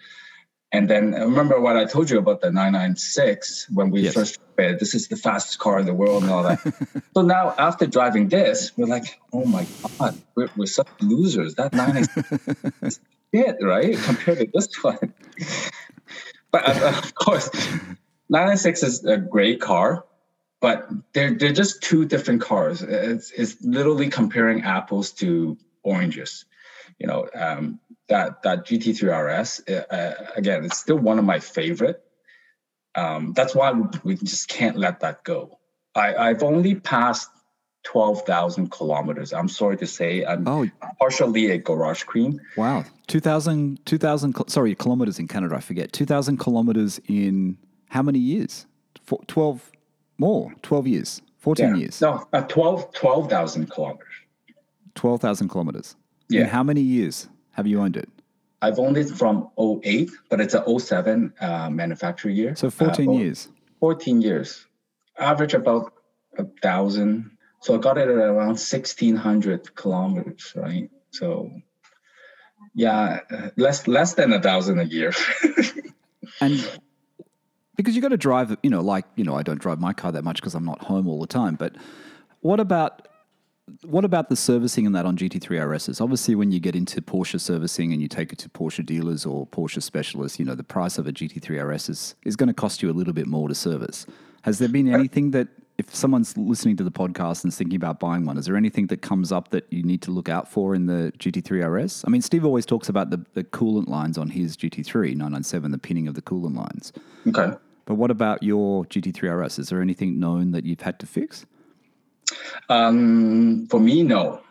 [0.75, 4.13] And then uh, remember what I told you about the 996 when we Yes.
[4.13, 6.59] first read this is the fastest car in the world and all that.
[7.15, 9.67] so now after driving this, we're like, oh my
[9.99, 11.55] God, we're, we're such losers.
[11.55, 12.99] That 996 is
[13.33, 13.97] shit, right?
[14.03, 15.13] Compared to this one.
[16.51, 17.49] but uh, of course,
[18.29, 20.05] 996 is a great car
[20.61, 22.81] but they're they're just two different cars.
[22.81, 26.45] It's it's literally comparing apples to oranges.
[26.97, 27.79] You know, um,
[28.09, 32.01] that that GT3 RS uh, again, it's still one of my favorite.
[32.95, 33.71] Um, that's why
[34.03, 35.59] we, just can't let that go.
[35.95, 37.29] I, I've only passed
[37.83, 39.33] twelve thousand kilometers.
[39.33, 40.67] I'm sorry to say, I'm Oh,
[40.99, 42.39] partially a garage queen.
[42.57, 42.85] wow.
[43.07, 45.91] 2000, 2000 sorry, kilometers in Canada, I forget.
[45.93, 47.57] 2000 kilometers in
[47.89, 48.65] how many years?
[49.03, 49.71] Four, 12
[50.17, 54.07] more, 12 years, 14 years, No, uh, 12 12,000 kilometers.
[54.95, 55.95] 12,000 kilometers.
[56.31, 56.47] In Yeah.
[56.47, 58.09] how many years have you owned it?
[58.61, 62.55] I've owned it from 08, but it's a 07 uh, manufacturer year.
[62.55, 63.49] So 14 Uh, oh, years.
[63.79, 64.65] 14 years.
[65.17, 65.93] Average about
[66.37, 67.31] a thousand.
[67.61, 70.89] So I got it at around 1600 kilometers, right?
[71.11, 71.51] So
[72.73, 75.11] yeah, uh, less less than a thousand a year.
[76.41, 76.79] And
[77.77, 80.11] because you got to drive, you know, like, you know, I don't drive my car
[80.11, 81.55] that much because I'm not home all the time.
[81.55, 81.75] But
[82.41, 83.07] what about
[83.81, 85.99] what about the servicing and that on GT3 RSs?
[85.99, 89.47] Obviously, when you get into Porsche servicing and you take it to Porsche dealers or
[89.47, 92.83] Porsche specialists, you know, the price of a GT3 RS is, is going to cost
[92.83, 94.05] you a little bit more to service.
[94.43, 95.47] Has there been anything that,
[95.79, 98.85] if someone's listening to the podcast and is thinking about buying one, is there anything
[98.87, 102.03] that comes up that you need to look out for in the GT3 RS?
[102.05, 105.77] I mean, Steve always talks about the, the coolant lines on his GT3 997, the
[105.79, 106.93] pinning of the coolant lines.
[107.27, 107.57] okay.
[107.85, 109.59] But what about your GT3 RS?
[109.59, 111.45] Is there anything known that you've had to fix?
[112.69, 114.41] Um, for me, no.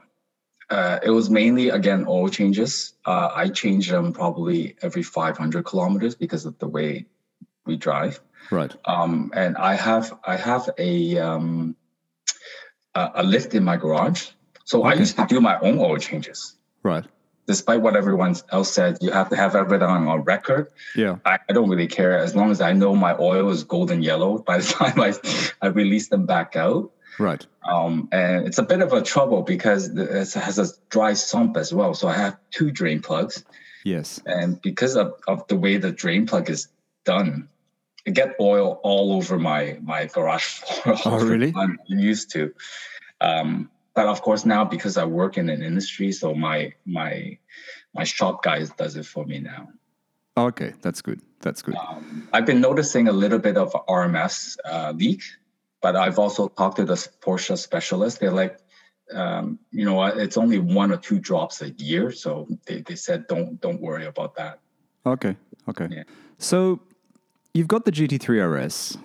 [0.71, 2.95] Uh, it was mainly again oil changes.
[3.05, 7.07] Uh, I change them probably every 500 kilometers because of the way
[7.67, 8.21] we drive.
[8.51, 8.75] Right.
[8.85, 11.77] um, and I have I have a um,
[12.95, 14.29] a, a lift in my garage.
[14.65, 16.57] So I used to do my own oil changes.
[16.83, 17.05] Right.
[17.47, 20.69] Despite what everyone else said, you have to have everything on record.
[20.97, 21.19] Yeah.
[21.27, 24.39] I, I don't really care as long as I know my oil is golden yellow
[24.39, 25.13] by the time I,
[25.61, 26.91] I release them back out.
[27.19, 27.47] Right.
[27.65, 31.73] Um, and it's a bit of a trouble because it has a dry sump as
[31.73, 31.95] well.
[31.95, 33.45] So I have two drain plugs.
[33.85, 34.21] Yes.
[34.27, 36.69] And because of, of the way the drain plug is
[37.05, 37.49] done,
[38.07, 40.97] I get oil all over my my garage floor.
[41.05, 41.53] Oh, really?
[41.57, 42.53] I'm used to.
[43.21, 47.39] Um, but of course now because I work in an industry, so my my
[47.95, 49.69] my shop guys does it for me now.
[50.37, 50.73] Okay.
[50.83, 51.21] That's good.
[51.41, 51.77] That's good.
[51.77, 55.23] Um, I've been noticing a little bit of RMS uh, leak,
[55.85, 58.19] but I've also talked to the Porsche specialist.
[58.19, 58.57] They're like,
[59.13, 63.27] um, you know it's only one or two drops a year, so they, they said
[63.27, 64.61] don't don't worry about that.
[65.05, 65.37] Okay.
[65.69, 65.89] Okay.
[65.91, 66.05] Yeah.
[66.39, 66.81] So
[67.53, 68.97] you've got the GT3 RS.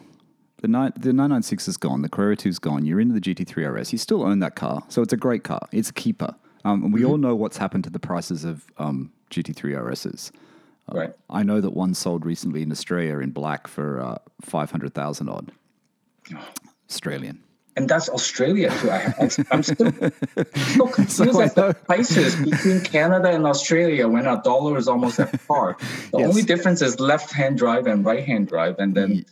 [0.61, 2.01] The, nine, the 996 is gone.
[2.01, 2.85] The Carrera 2 is gone.
[2.85, 3.91] You're into the GT3 RS.
[3.91, 4.81] You still own that car.
[4.87, 5.61] So it's a great car.
[5.73, 6.33] It's a keeper.
[6.63, 10.31] Um, and we all know what's happened to the prices of um, GT3 RSs.
[10.91, 11.13] Right.
[11.29, 15.51] I know that one sold recently in Australia in black for uh, 500,000 odd
[16.89, 17.43] Australian.
[17.79, 18.89] and that's Australia too.
[18.89, 19.13] I,
[19.51, 24.77] am still, still confused so at the prices between Canada and Australia when our dollar
[24.77, 25.77] is almost at par.
[26.11, 26.29] The yes.
[26.29, 29.25] only difference is left-hand drive and right-hand drive, and then.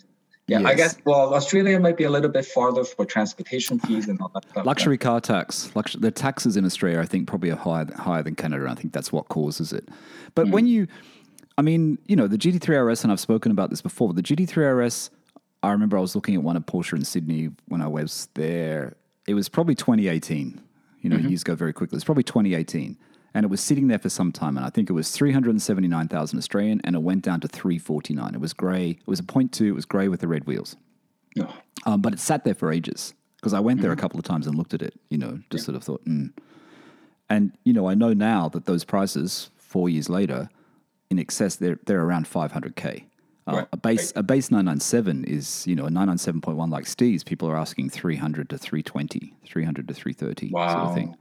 [0.49, 0.65] Yeah, yes.
[0.65, 0.97] I guess.
[1.03, 4.65] Well, Australia might be a little bit farther for transportation fees and all that stuff.
[4.65, 5.69] Luxury car tax.
[5.75, 8.65] Lux- the taxes in Australia, I think, probably are higher higher than Canada.
[8.69, 9.89] I think that's what causes it.
[10.35, 10.51] But mm.
[10.51, 10.87] when you,
[11.57, 14.13] I mean, you know, the GT3 RS, and I've spoken about this before.
[14.13, 15.09] But the GT3 RS
[15.63, 18.95] I remember I was looking at one at Porsche in Sydney when I was there.
[19.27, 20.61] It was probably 2018.
[21.01, 21.29] You know, mm-hmm.
[21.29, 21.95] years go very quickly.
[21.95, 22.97] It's probably 2018.
[23.33, 24.57] And it was sitting there for some time.
[24.57, 28.33] And I think it was 379,000 Australian and it went down to 349.
[28.33, 28.91] It was grey.
[28.91, 29.67] It was a point two.
[29.67, 30.75] It was grey with the red wheels.
[31.35, 31.51] No.
[31.85, 33.83] Um, but it sat there for ages because I went mm-hmm.
[33.83, 34.01] there a mm-hmm.
[34.01, 35.65] couple of times and looked at it, you know, just yeah.
[35.65, 36.33] sort of thought, mm.
[37.29, 40.49] And, you know, I know now that those prices four years later,
[41.09, 43.03] in excess, they're, they're around 500K.
[43.47, 43.67] Uh, right.
[43.71, 44.19] A base right.
[44.19, 47.23] a base 997 is you know a 997.1 like Steve's.
[47.23, 50.67] People are asking 300 to 320, 300 to 330 wow.
[50.67, 51.15] sort of thing.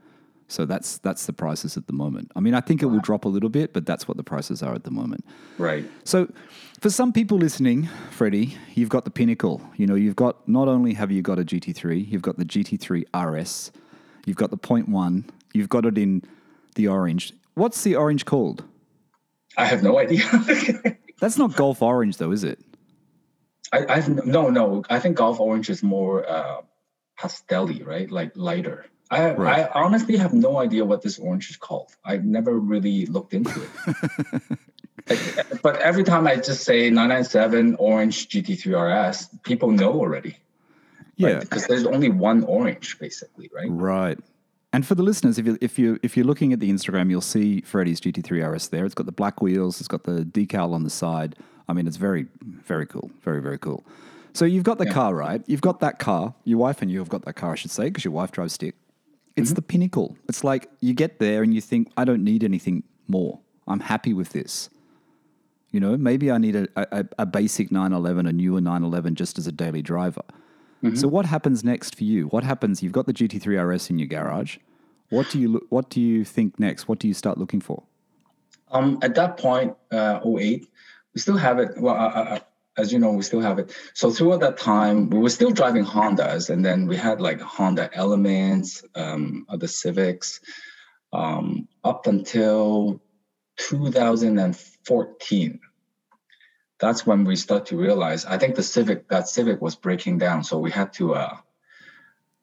[0.49, 2.31] So that's that's the prices at the moment.
[2.35, 4.63] I mean, I think it will drop a little bit, but that's what the prices
[4.63, 5.25] are at the moment.
[5.57, 5.85] Right.
[6.05, 6.31] So,
[6.79, 9.61] for some people listening, Freddie, you've got the pinnacle.
[9.75, 13.03] You know, you've got not only have you got a GT3, you've got the GT3
[13.13, 13.71] RS,
[14.25, 16.23] you've got the Point One, you've got it in
[16.75, 17.33] the orange.
[17.55, 18.63] What's the orange called?
[19.57, 20.23] I have no idea.
[21.19, 22.59] That's not Golf Orange, though, is it?
[23.71, 24.83] I, I've no, no.
[24.89, 26.61] I think Golf Orange is more uh,
[27.19, 28.09] pastelly, right?
[28.09, 28.85] Like lighter.
[29.09, 29.69] I, right.
[29.73, 31.95] I honestly have no idea what this orange is called.
[32.03, 34.41] I've never really looked into it.
[35.09, 40.37] like, but every time I just say 997 Orange GT3 RS, people know already.
[41.15, 41.39] Yeah, right?
[41.39, 43.67] because there's only one orange, basically, right?
[43.69, 44.19] Right.
[44.77, 47.19] And for the listeners, if you if you if you're looking at the Instagram, you'll
[47.19, 48.85] see Freddie's GT3 RS there.
[48.85, 49.79] It's got the black wheels.
[49.79, 51.35] It's got the decal on the side.
[51.67, 53.09] I mean, it's very very cool.
[53.23, 53.83] Very very cool.
[54.33, 54.93] So you've got the yeah.
[54.93, 55.41] car, right?
[55.47, 56.35] You've got that car.
[56.43, 58.53] Your wife and you have got that car, I should say, because your wife drives
[58.53, 58.75] stick.
[59.35, 59.55] It's mm-hmm.
[59.55, 60.15] the pinnacle.
[60.29, 63.39] It's like you get there and you think, I don't need anything more.
[63.67, 64.69] I'm happy with this.
[65.71, 69.47] You know, maybe I need a, a, a basic 911, a newer 911 just as
[69.47, 70.21] a daily driver.
[70.83, 70.97] Mm-hmm.
[70.97, 72.27] So what happens next for you?
[72.27, 72.83] What happens?
[72.83, 74.57] You've got the GT3 RS in your garage.
[75.09, 76.87] What do you What do you think next?
[76.87, 77.83] What do you start looking for?
[78.69, 80.67] Um, at that point, uh, 08,
[81.13, 81.79] we still have it.
[81.79, 82.39] Well, uh, uh, uh,
[82.77, 83.73] as you know, we still have it.
[83.93, 87.89] So throughout that time, we were still driving Hondas, and then we had like Honda
[87.93, 90.41] Elements, um, other Civics,
[91.13, 93.01] um, up until
[93.57, 95.59] 2014
[96.79, 100.41] that's when we start to realize i think the civic that civic was breaking down
[100.43, 101.35] so we had to uh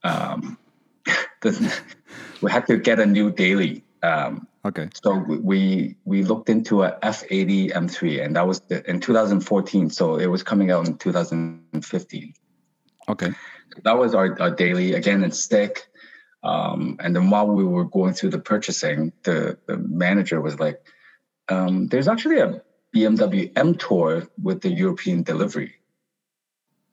[0.03, 0.59] um
[1.40, 1.72] the,
[2.40, 6.92] we had to get a new daily um okay so we we looked into a
[7.03, 12.35] f80 m3 and that was the, in 2014 so it was coming out in 2015
[13.09, 13.31] okay
[13.83, 15.87] that was our, our daily again in stick
[16.42, 20.81] um, and then while we were going through the purchasing the, the manager was like
[21.49, 22.62] um, there's actually a
[22.94, 25.75] BMW M Tour with the European delivery.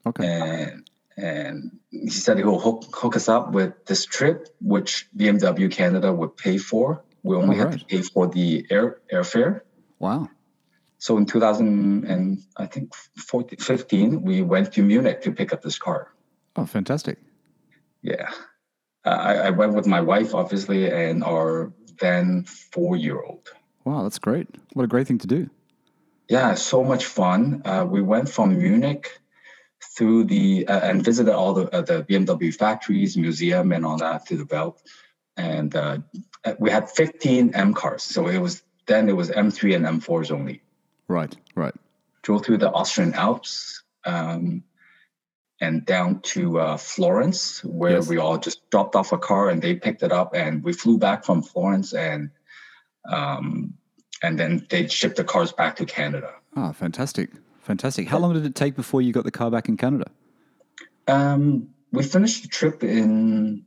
[0.05, 0.25] Okay.
[0.25, 5.69] And and he said he will hook, hook us up with this trip, which BMW
[5.69, 7.03] Canada would pay for.
[7.23, 9.61] We only had to pay for the air airfare.
[9.99, 10.29] Wow.
[10.97, 15.61] So in 2000 and I think 14, 15, we went to Munich to pick up
[15.61, 16.13] this car.
[16.55, 17.19] Oh, fantastic.
[18.01, 18.31] Yeah.
[19.03, 23.49] I, I went with my wife, obviously, and our then four year old.
[23.83, 24.47] Wow, that's great.
[24.73, 25.49] What a great thing to do.
[26.29, 27.61] Yeah, so much fun.
[27.65, 29.19] Uh, we went from Munich
[29.83, 34.27] through the uh, and visited all the uh, the BMW factories, museum, and all that
[34.27, 34.81] through the belt.
[35.37, 35.99] And uh,
[36.59, 40.61] we had 15 M cars, so it was then it was M3 and M4s only.
[41.07, 41.73] Right, right.
[42.23, 44.63] Drove through the Austrian Alps um,
[45.59, 48.07] and down to uh, Florence, where yes.
[48.07, 50.97] we all just dropped off a car and they picked it up, and we flew
[50.97, 52.31] back from Florence and
[53.09, 53.73] um,
[54.23, 56.33] and then they shipped the cars back to Canada.
[56.55, 57.31] Ah, fantastic,
[57.71, 58.07] fantastic.
[58.07, 60.11] How long did it take before you got the car back in Canada?
[61.07, 63.65] Um, we finished the trip in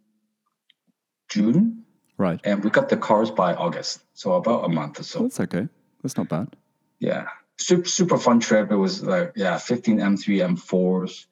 [1.30, 1.84] June,
[2.18, 2.38] right?
[2.44, 5.22] And we got the cars by August, so about a month or so.
[5.22, 5.68] that's okay.
[6.02, 6.54] That's not bad.
[6.98, 8.70] Yeah, super super fun trip.
[8.70, 11.24] It was like yeah, 15 M3 M4s.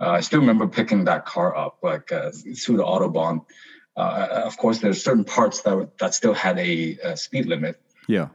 [0.00, 3.44] Uh, I still remember picking that car up like uh, through the autobahn.
[3.96, 7.80] Uh, of course, there's certain parts that that still had a, a speed limit.
[8.08, 8.28] Yeah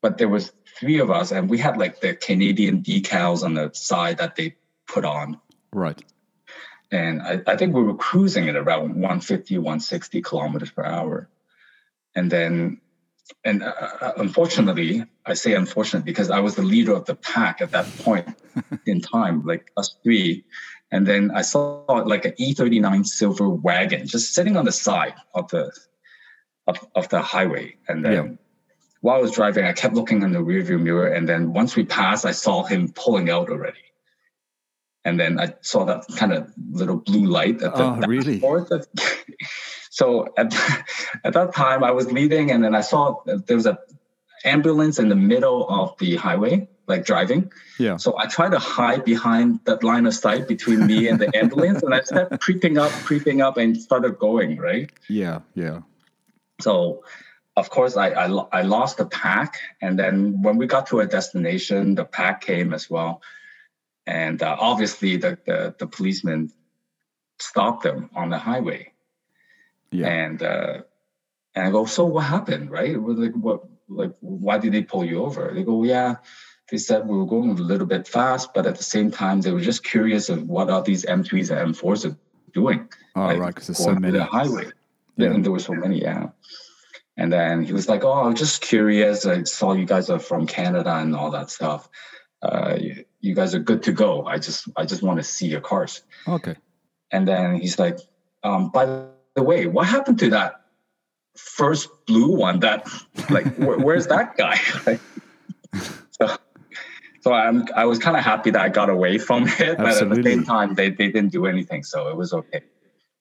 [0.00, 3.70] but there was three of us and we had like the canadian decals on the
[3.72, 4.54] side that they
[4.86, 5.38] put on
[5.72, 6.02] right
[6.90, 11.28] and i, I think we were cruising at around 150 160 kilometers per hour
[12.14, 12.80] and then
[13.44, 17.60] and uh, uh unfortunately i say unfortunate because i was the leader of the pack
[17.60, 18.28] at that point
[18.86, 20.44] in time like us three
[20.90, 25.48] and then I saw like an E39 silver wagon just sitting on the side of
[25.48, 25.70] the
[26.66, 27.76] of, of the highway.
[27.88, 28.32] And then Yeah.
[29.00, 31.06] While I was driving, I kept looking in the rearview mirror.
[31.06, 33.78] And then once we passed, I saw him pulling out already.
[35.04, 38.38] And then I saw that kind of little blue light at the Oh, really?
[38.40, 38.86] that-
[39.90, 40.52] so at,
[41.24, 43.78] at that time, I was leading, and then I saw there was a
[44.44, 47.50] ambulance in the middle of the highway, like driving.
[47.78, 47.96] Yeah.
[47.96, 51.82] So I tried to hide behind that line of sight between me and the ambulance,
[51.82, 54.90] and I started creeping up, creeping up, and started going right.
[55.08, 55.40] Yeah.
[55.54, 55.80] Yeah.
[56.60, 57.04] So,
[57.58, 58.26] of course, I, I
[58.60, 62.72] I lost the pack, and then when we got to a destination, the pack came
[62.74, 63.20] as well,
[64.06, 66.50] and uh, obviously the, the the policeman
[67.38, 68.92] stopped them on the highway,
[69.90, 70.08] Yeah.
[70.08, 70.74] and uh,
[71.54, 73.00] and I go, so what happened, right?
[73.00, 75.50] We're like, what, like, why did they pull you over?
[75.54, 76.16] They go, yeah.
[76.70, 79.52] They said we were going a little bit fast, but at the same time, they
[79.52, 82.16] were just curious of what are these M3s and M4s are
[82.52, 82.88] doing.
[83.16, 83.54] Oh, like, right.
[83.54, 84.18] Because there's so many.
[84.18, 84.66] The highway.
[85.16, 85.30] Yeah.
[85.32, 86.28] And there were so many, yeah.
[87.18, 89.26] And then he was like, "Oh, I was just curious.
[89.26, 91.88] I saw you guys are from Canada and all that stuff.
[92.40, 94.24] Uh, you, you guys are good to go.
[94.24, 96.54] I just, I just want to see your cars." Okay.
[97.10, 97.98] And then he's like,
[98.44, 98.84] um, "By
[99.34, 100.60] the way, what happened to that
[101.36, 102.60] first blue one?
[102.60, 102.88] That,
[103.28, 104.56] like, where, where's that guy?"
[104.86, 105.00] Like,
[106.12, 106.36] so,
[107.20, 109.76] so I'm, I was kind of happy that I got away from it, Absolutely.
[109.80, 112.62] but at the same time, they, they didn't do anything, so it was okay.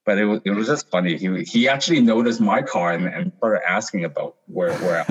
[0.07, 1.17] But it was, it was just funny.
[1.17, 5.03] He he actually noticed my car and, and started asking about where where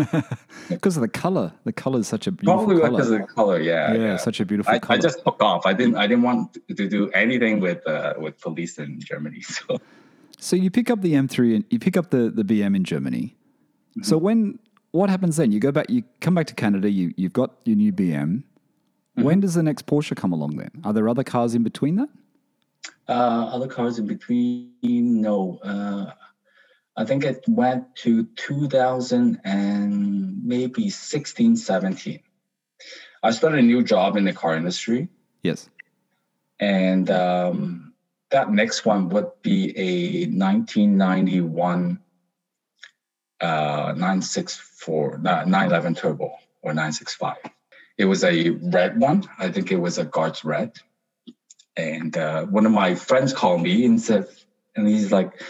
[0.70, 1.53] Because of the color.
[1.64, 2.90] The color is such a beautiful probably color.
[2.92, 3.61] because of the color.
[3.61, 4.16] Yeah, yeah, yeah.
[4.16, 4.99] such a beautiful I, color.
[4.99, 5.66] I just took off.
[5.66, 9.42] I didn't I didn't want to do anything with uh, with police in Germany.
[9.68, 9.78] So
[10.38, 13.36] So you pick up the M3 and you pick up the, the BM in Germany.
[13.36, 14.03] Mm-hmm.
[14.03, 14.59] So when
[14.92, 15.53] what happens then?
[15.53, 16.88] You go back, you come back to Canada.
[16.88, 18.30] You you've got your new BM.
[18.32, 19.22] Mm-hmm.
[19.22, 20.57] When does the next Porsche come along?
[20.57, 22.09] Then are there other cars in between that?
[23.09, 25.59] Uh, other cars in between, no.
[25.62, 26.12] Uh,
[26.97, 32.20] I think it went to 2000 and maybe 16, 17.
[33.22, 35.09] I started a new job in the car industry.
[35.43, 35.68] Yes.
[36.59, 37.93] and um,
[38.30, 42.01] that next one would be a 1991
[43.41, 46.32] uh, 964 uh, 911 turbo
[46.62, 47.37] or 965
[47.99, 50.72] it was a red one i think it was a guards red
[51.76, 54.26] and uh, one of my friends called me and said
[54.74, 55.42] and he's like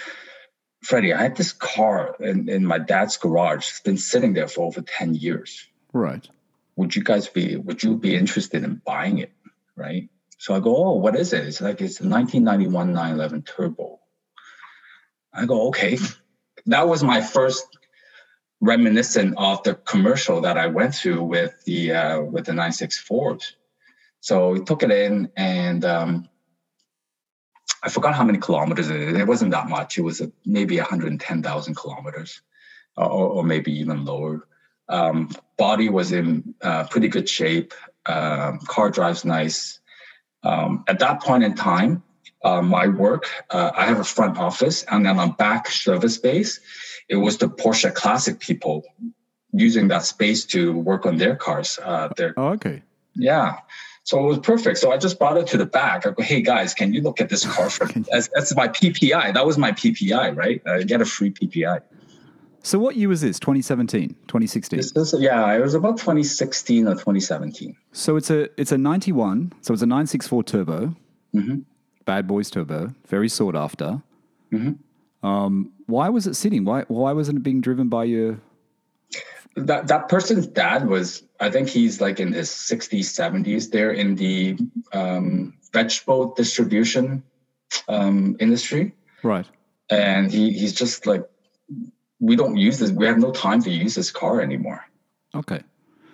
[0.83, 3.69] freddie i had this car in, in my dad's garage.
[3.69, 5.67] It's been sitting there for over 10 years.
[5.93, 6.29] Right.
[6.77, 9.33] would you guys be would you be interested in buying it?
[9.75, 10.09] Right?
[10.39, 11.47] So i go oh what is it?
[11.47, 14.01] It's like it's a 1991 911 turbo.
[15.33, 15.99] I go okay.
[16.67, 17.65] That was my first
[18.61, 23.39] reminiscent of the commercial that i went through with the uh, with the 964
[24.27, 26.29] so we took it in and um,
[27.83, 30.77] i forgot how many kilometers it is it wasn't that much it was uh maybe
[30.77, 32.43] 110000 kilometers
[32.97, 34.47] or, or maybe even lower
[34.89, 37.75] um, body was in uh, pretty good shape.
[38.07, 39.81] Um, car drives nice.
[40.43, 42.03] Um, at that point in time,
[42.45, 46.61] uh, my work, uh, I have a front office and then a back service space.
[47.09, 48.85] It was the Porsche Classic people
[49.53, 51.79] using that space to work on their cars.
[51.83, 52.83] Uh, their Oh, okay.
[53.15, 53.57] yeah.
[54.07, 54.79] So it was perfect.
[54.79, 56.07] So I just brought it to the back.
[56.07, 59.35] I go, hey guys, can you look at this car for that's, that's my PPI.
[59.35, 60.63] That was my PPI, right?
[60.65, 61.81] I get a free PPI.
[62.63, 63.41] So what year was this?
[63.41, 64.77] 2017, 2016.
[64.79, 67.77] This is, yeah, it was about 2016 or 2017.
[67.91, 69.53] So it's a it's a 91.
[69.61, 70.95] So it's a 964 turbo,
[71.35, 71.65] Mhm.
[72.05, 74.03] bad boys turbo, very sought after.
[74.53, 74.79] Mhm.
[75.25, 76.65] Um, why was it sitting?
[76.65, 78.39] Why why wasn't it being driven by your?
[79.57, 84.15] That that person's dad was i think he's like in his 60s 70s they're in
[84.17, 84.57] the
[84.93, 87.23] um, vegetable distribution
[87.89, 89.47] um, industry Right.
[89.91, 91.25] and he he's just like
[92.21, 94.85] we don't use this we have no time to use this car anymore
[95.35, 95.61] Okay.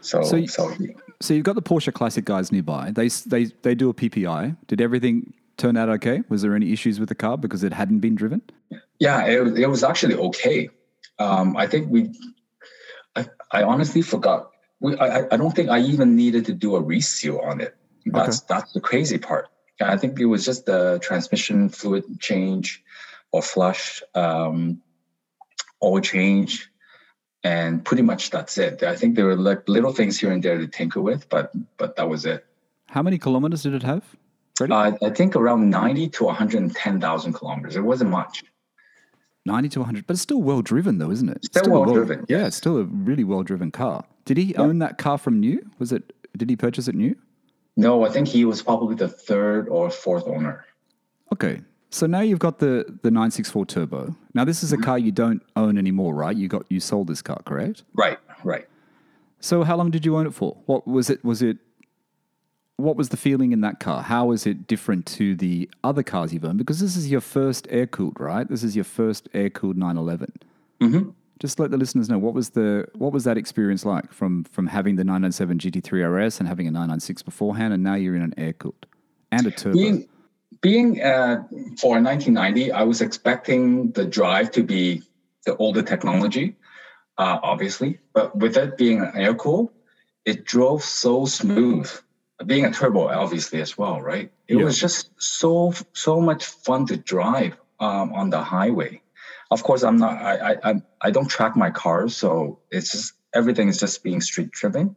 [0.01, 2.91] so So so, he, So you've got the Porsche Classic guys nearby.
[2.91, 4.57] They they they do a PPI.
[4.67, 6.23] Did everything turn out okay?
[6.29, 8.43] Was there any issues with the car because it hadn't been driven?
[8.99, 10.69] yeah it, was- it was actually okay
[11.19, 12.11] um, i think we
[13.17, 14.51] I, I honestly forgot.
[14.81, 17.77] We, I, I- don't think i even needed to do a reseal on it.
[18.07, 19.49] That's that's the crazy part.
[19.81, 22.83] I think it was just the transmission fluid change
[23.31, 24.83] or flush um,
[25.83, 26.69] oil change
[27.45, 28.83] and pretty much that's it.
[28.83, 31.97] I think there were like little things here and there to tinker with but but
[31.97, 32.45] that was it.
[32.89, 34.05] How many kilometers did it have?
[34.61, 37.75] Uh, i think around 90 to 110000 kilometers.
[37.77, 38.45] It wasn't much
[39.45, 41.39] 90 to 100, but it's still well driven though, isn't it?
[41.39, 44.05] It's Still a well driven, Yeah, it's still a really well driven car.
[44.25, 45.69] Did he own that car from new?
[45.79, 46.13] Was it?
[46.37, 47.17] Did he purchase it new?
[47.77, 50.65] No, I think he was probably the third or fourth owner.
[51.33, 51.61] Okay.
[51.91, 54.17] So now you've got the the 964 turbo.
[54.35, 54.85] Now this is a mm-hmm.
[54.85, 56.37] car you don't own anymore, right?
[56.37, 57.83] You got you sold this car, correct?
[57.95, 58.67] Right, right.
[59.41, 60.57] So how long did you own it for?
[60.67, 61.59] What was it was it
[62.77, 64.03] what was the feeling in that car?
[64.03, 66.59] How is it different to the other cars you've owned?
[66.59, 68.49] Because this is your first air cooled, right?
[68.49, 70.33] This is your first air cooled 911.
[70.81, 71.11] Mm-hmm.
[71.39, 74.67] Just let the listeners know what was the what was that experience like from from
[74.67, 78.35] having the 997 GT3 RS and having a 996 beforehand, and now you're in an
[78.37, 78.87] air cooled
[79.33, 79.77] and a turbo.
[79.77, 80.09] Being,
[80.61, 81.43] being uh,
[81.81, 85.03] for 1990, I was expecting the drive to be
[85.45, 86.55] the older technology,
[87.19, 89.73] uh, obviously, but with it being an air cool,
[90.25, 91.91] it drove so smooth.
[92.47, 94.33] Being a turbo, obviously as well, right?
[94.49, 94.65] It Yeah.
[94.65, 99.01] was just so so much fun to drive um, on the highway.
[99.51, 100.15] Of course, I'm not.
[100.21, 104.51] I I I, don't track my cars, so it's just everything is just being street
[104.51, 104.97] driven.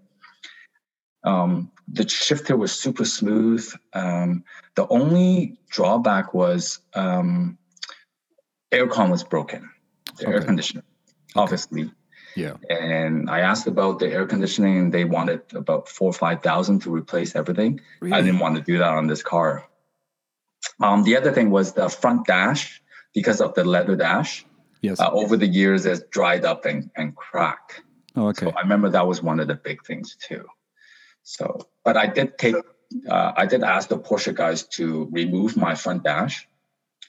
[1.24, 3.68] Um, the shifter was super smooth.
[3.94, 4.44] Um,
[4.76, 7.58] the only drawback was um,
[8.72, 9.70] aircon was broken,
[10.18, 10.46] the air Okay.
[10.46, 10.84] conditioner,
[11.36, 11.92] obviously.
[12.36, 12.58] Yeah.
[12.70, 16.82] And I asked about the air conditioning, and they wanted about four or five thousand
[16.82, 17.82] to replace everything.
[18.04, 19.66] I didn't want to do that on this car.
[20.80, 22.82] Um, the other thing was the front dash,
[23.16, 24.46] because of the leather dash.
[24.82, 25.00] Yes.
[25.00, 27.82] Uh, over the years, it's dried up and, and cracked.
[28.16, 28.46] oh, okay.
[28.46, 30.46] So I remember that was one of the big things too.
[31.24, 32.56] So, but I did take,
[33.10, 36.48] uh, I did ask the Porsche guys to remove my front dash.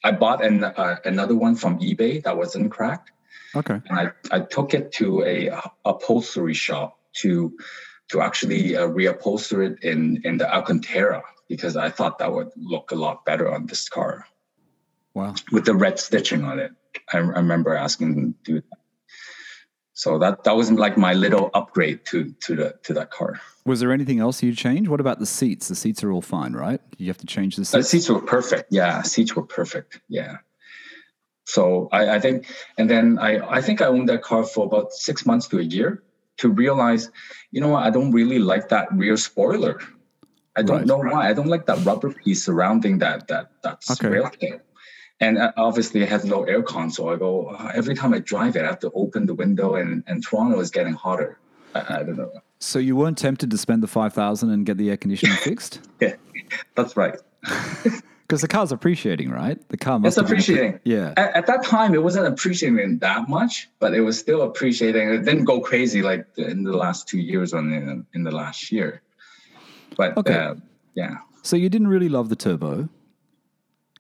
[0.03, 3.11] I bought an, uh, another one from eBay that wasn't cracked,
[3.57, 3.81] Okay.
[3.89, 5.51] and I, I took it to a
[5.85, 7.57] upholstery shop to
[8.11, 12.91] to actually uh, reupholster it in in the Alcantara because I thought that would look
[12.93, 14.27] a lot better on this car
[15.15, 15.35] Wow.
[15.53, 16.73] with the red stitching on it.
[17.13, 18.79] I, I remember asking them to do that.
[19.95, 23.41] So that that was like my little upgrade to to the to that car.
[23.65, 24.91] Was there anything else you changed?
[24.91, 25.69] What about the seats?
[25.69, 26.81] The seats are all fine, right?
[26.99, 27.73] You have to change the seats.
[27.73, 27.91] The seats.
[28.07, 28.65] seats were perfect.
[28.71, 30.01] Yeah, seats were perfect.
[30.09, 30.37] Yeah.
[31.47, 34.93] So I, I think, and then I I think I owned that car for about
[34.93, 36.03] six months to a year
[36.39, 37.11] to realize,
[37.53, 39.81] you know what, I don't really like that rear spoiler.
[40.57, 40.87] I don't Right.
[40.87, 41.29] know why.
[41.31, 44.09] I don't like that rubber piece surrounding that that that Okay.
[44.09, 44.61] rail thing.
[45.21, 48.57] And uh, obviously, it has no aircon, so I go uh, every time I drive
[48.57, 51.39] it, I have to open the window, and and Toronto is getting hotter.
[51.75, 52.33] I, I don't know.
[52.61, 55.81] So you weren't tempted to spend the five thousand and get the air conditioning fixed?
[56.01, 56.17] Yeah,
[56.75, 57.17] that's right.
[58.27, 59.57] Because the car's appreciating, right?
[59.69, 60.81] The car must It's appreciating.
[60.85, 61.15] Yeah.
[61.17, 65.09] At, at that time, it wasn't appreciating that much, but it was still appreciating.
[65.11, 68.73] It didn't go crazy like in the last two years or in, in the last
[68.73, 69.03] year.
[69.97, 70.35] But Okay.
[70.35, 70.55] uh,
[70.95, 72.89] yeah, So you didn't really love the turbo.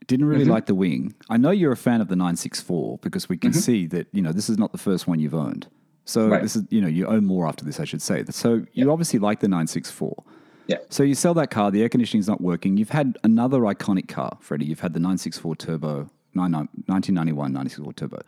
[0.09, 0.51] Didn't really Mm-hmm.
[0.53, 1.14] like the wing.
[1.31, 4.33] I know you're a fan of the 964 because we can see that, you know,
[4.33, 5.68] this is not the first one you've owned.
[6.05, 6.33] So Mm-hmm.
[6.33, 6.43] Right.
[6.43, 8.24] this is, you know, you own more after this, I should say.
[8.31, 10.24] So you obviously like the 964.
[10.67, 12.77] Yeah, So you sell that car, the air conditioning's not working.
[12.77, 14.67] You've had another iconic car, Freddie.
[14.67, 18.23] You've had the 964 Turbo, 99 1991 964 Turbo.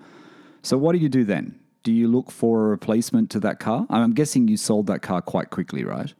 [0.62, 1.59] So what do you do then?
[1.82, 3.86] Do you look for a replacement to that car?
[3.91, 6.12] I'm guessing you sold that car quite quickly, right?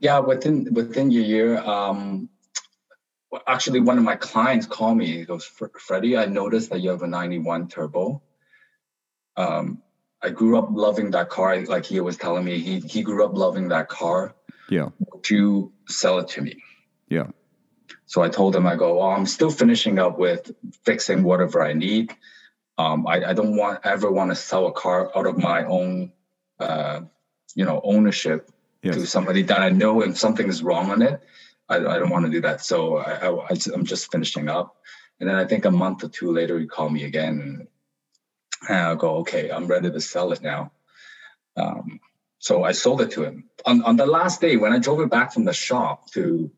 [0.00, 0.18] yeah.
[0.18, 2.28] Within within your year, um,
[3.46, 5.06] actually, one of my clients called me.
[5.06, 8.22] He goes, "Fre- "Freddie, I noticed that you have a '91 turbo.
[9.36, 9.82] Um,
[10.22, 11.60] I grew up loving that car.
[11.60, 14.34] Like he was telling me, he he grew up loving that car.
[14.70, 14.88] Yeah.
[15.12, 16.62] Would you sell it to me?"
[17.08, 17.26] Yeah.
[18.06, 20.50] So I told him, I go, well, I'm still finishing up with
[20.84, 22.12] fixing whatever I need.
[22.76, 26.12] Um, I, I don't want ever want to sell a car out of my own,
[26.58, 27.02] uh,
[27.54, 28.50] you know, ownership
[28.82, 31.22] to somebody that I know if something is wrong on it.
[31.68, 32.62] I, I don't want to do that.
[32.62, 33.28] So I,
[33.74, 34.76] am just finishing up.
[35.20, 37.40] And then I think a month or two later, he called me again.
[37.40, 37.68] And,
[38.68, 40.72] and I go, okay, I'm ready to sell it now.
[41.56, 42.00] Um,
[42.40, 43.44] so I sold it to him.
[43.66, 46.50] On, on the last day, when I drove it back from the shop to,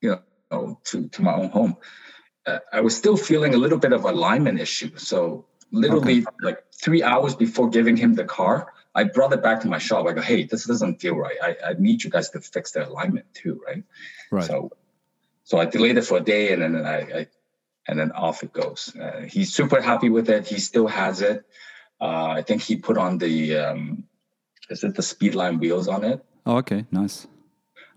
[0.00, 0.18] you
[0.50, 1.76] know, to, to my own home,
[2.46, 4.96] uh, I was still feeling a little bit of alignment issue.
[4.96, 9.68] So literally like three hours before giving him the car, I brought it back to
[9.68, 10.06] my shop.
[10.06, 11.36] I go, hey, this doesn't feel right.
[11.42, 13.84] I, I need you guys to fix the alignment too, right?
[14.30, 14.44] Right.
[14.44, 14.70] So
[15.42, 17.26] so I delayed it for a day and then I, I
[17.86, 18.96] and then off it goes.
[18.98, 20.46] Uh, he's super happy with it.
[20.46, 21.44] He still has it.
[22.00, 24.04] Uh, I think he put on the um,
[24.70, 26.24] is it the Speedline wheels on it?
[26.46, 26.84] oh, okay.
[26.90, 27.26] Nice.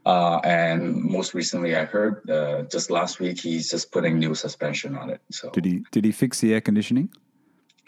[0.06, 4.96] Uh, and most recently, I heard uh, just last week he's just putting new suspension
[4.96, 5.20] on it.
[5.32, 7.10] So Did he did he fix the air conditioning?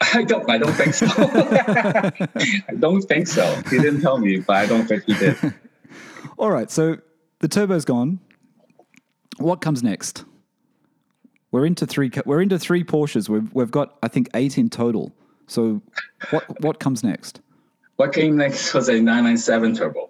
[0.14, 1.06] I don't, I don't think so.
[1.18, 3.54] I don't think so.
[3.70, 5.36] He didn't tell me, but I don't think he did.
[6.38, 6.70] All right.
[6.70, 6.98] So
[7.38, 8.20] the turbo's gone.
[9.38, 10.24] What comes next?
[11.52, 12.10] We're into three.
[12.26, 13.30] We're into three Porsches.
[13.30, 15.12] We've we've got I think eight in total.
[15.46, 15.80] So
[16.30, 17.40] what what comes next?
[18.00, 20.08] What came next was a 997 turbo,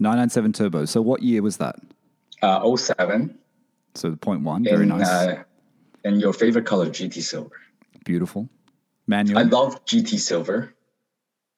[0.00, 0.84] 997 turbo.
[0.86, 1.76] So what year was that?
[2.42, 3.38] uh, 07.
[3.94, 4.64] So the point one.
[4.64, 5.06] Very nice.
[5.08, 5.44] Uh,
[6.02, 7.60] And your favorite color, GT silver.
[8.04, 8.48] Beautiful.
[9.06, 9.38] Manual.
[9.38, 10.74] I love GT silver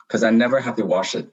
[0.07, 1.33] because I never have to wash it.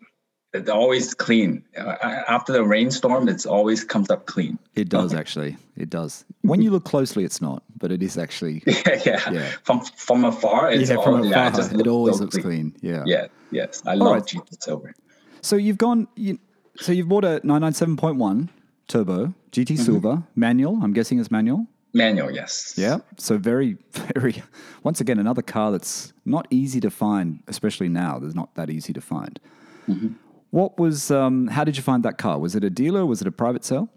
[0.56, 1.64] It's always clean.
[1.78, 1.96] Uh,
[2.28, 4.58] After the rainstorm, it's always comes up clean.
[4.76, 5.58] it does actually.
[5.78, 6.26] It does.
[6.42, 8.64] When you look closely, it's not, but it is actually.
[8.68, 9.32] yeah, yeah.
[9.32, 9.52] Yeah.
[9.64, 12.74] From from afar, it's yeah, from all, yeah, afar, it always so looks clean.
[12.82, 13.04] Yeah.
[13.06, 13.84] Yeah, yes.
[13.86, 14.24] I love right.
[14.24, 14.94] GT silver.
[15.42, 16.08] So you've gone.
[16.16, 16.40] You,
[16.78, 18.50] so you've bought a 997.1
[18.88, 19.84] turbo GT Mm-hmm.
[19.84, 20.80] Silver manual.
[20.84, 21.68] I'm guessing it's manual.
[21.94, 22.74] Manual, yes.
[22.78, 22.98] Yeah.
[23.18, 23.78] So very,
[24.16, 24.44] very.
[24.84, 28.20] Once again, another car that's not easy to find, especially now.
[28.20, 29.40] There's not that easy to find.
[29.88, 30.08] Mm-hmm.
[30.56, 31.12] What was?
[31.12, 32.40] Um, how did you find that car?
[32.40, 33.06] Was it a dealer?
[33.06, 33.90] Was it a private sale?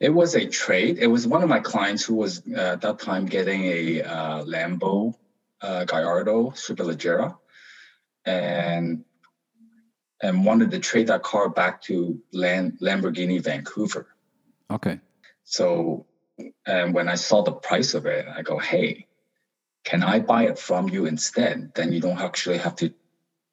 [0.00, 0.96] It was a trade.
[0.98, 4.44] It was one of my clients who was uh, at that time getting a uh,
[4.44, 5.12] Lambo
[5.60, 7.36] uh, Gallardo Superleggera,
[8.24, 9.04] and
[10.22, 14.06] and wanted to trade that car back to Lam- Lamborghini Vancouver.
[14.70, 14.98] Okay.
[15.44, 16.06] So,
[16.64, 19.08] and when I saw the price of it, I go, "Hey,
[19.84, 21.74] can I buy it from you instead?
[21.74, 22.94] Then you don't actually have to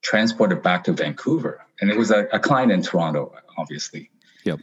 [0.03, 4.09] transport it back to Vancouver." And it was a, a client in Toronto, obviously.
[4.45, 4.59] Yep.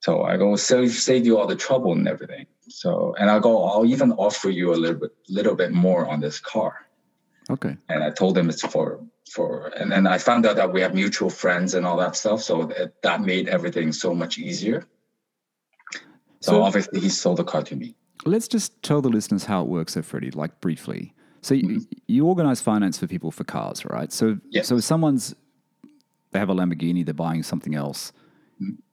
[0.00, 2.46] So I go save save you all the trouble and everything.
[2.68, 6.20] So and I go, I'll even offer you a little bit little bit more on
[6.20, 6.86] this car.
[7.50, 7.76] Okay.
[7.88, 9.00] And I told him it's for
[9.30, 12.42] for and then I found out that we have mutual friends and all that stuff.
[12.42, 14.86] So that, that made everything so much easier.
[16.40, 17.94] So, So- obviously he sold the car to me.
[18.24, 20.32] Let's just tell the listeners how it works, so Freddie.
[20.32, 21.14] Like briefly.
[21.42, 24.12] So you, you organize finance for people for cars, right?
[24.12, 24.66] So Yes.
[24.68, 25.34] so if someone's
[26.32, 28.12] they have a Lamborghini, they're buying something else.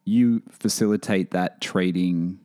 [0.05, 2.39] You facilitate that trading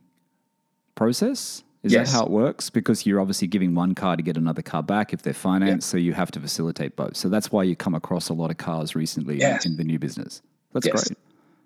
[0.95, 1.63] process.
[1.83, 2.11] Is Yes.
[2.11, 2.69] that how it works?
[2.69, 5.97] Because you're obviously giving one car to get another car back if they're financed, so
[5.97, 7.15] you have to facilitate both.
[7.15, 9.65] So that's why you come across a lot of cars recently Yes.
[9.65, 10.41] in the new business.
[10.73, 11.17] That's great.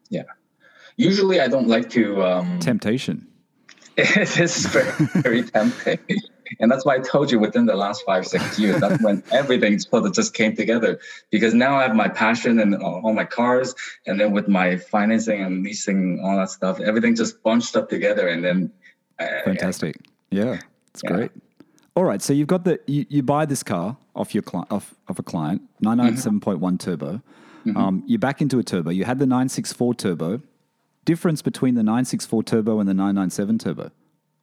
[0.09, 0.23] Yeah.
[0.97, 3.27] Usually I don't like to um Temptation.
[3.97, 5.99] it is very, very tempting.
[6.59, 9.79] And that's why I told you within the last five, six years, that's when everything
[9.79, 10.99] sort of just came together.
[11.31, 13.75] Because now I have my passion and all my cars,
[14.05, 18.27] and then with my financing and leasing, all that stuff, everything just bunched up together.
[18.27, 18.71] And then,
[19.19, 19.95] uh, Fantastic.
[20.31, 20.59] Yeah,
[20.93, 21.11] it's Yeah.
[21.15, 21.31] great.
[21.95, 24.93] All right, so you've got the you, you buy this car off your client off
[25.07, 27.21] of a client, nine nine seven point one turbo.
[27.75, 28.91] Um, you're back into a turbo.
[28.91, 30.41] You had the nine six four turbo.
[31.05, 33.91] Difference between the nine six four turbo and the nine nine seven turbo.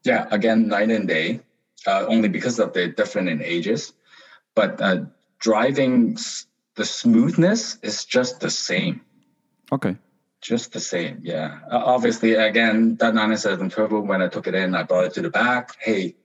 [0.04, 1.40] yeah, again, night and day,
[1.86, 3.92] uh, only because of the different in ages.
[4.54, 5.04] But uh,
[5.38, 6.16] driving
[6.76, 9.00] the smoothness is just the same.
[9.70, 9.96] Okay.
[10.40, 11.60] Just the same, yeah.
[11.70, 15.22] Uh, obviously, again, that 997 Turbo, when I took it in, I brought it to
[15.22, 15.76] the back.
[15.80, 16.16] Hey,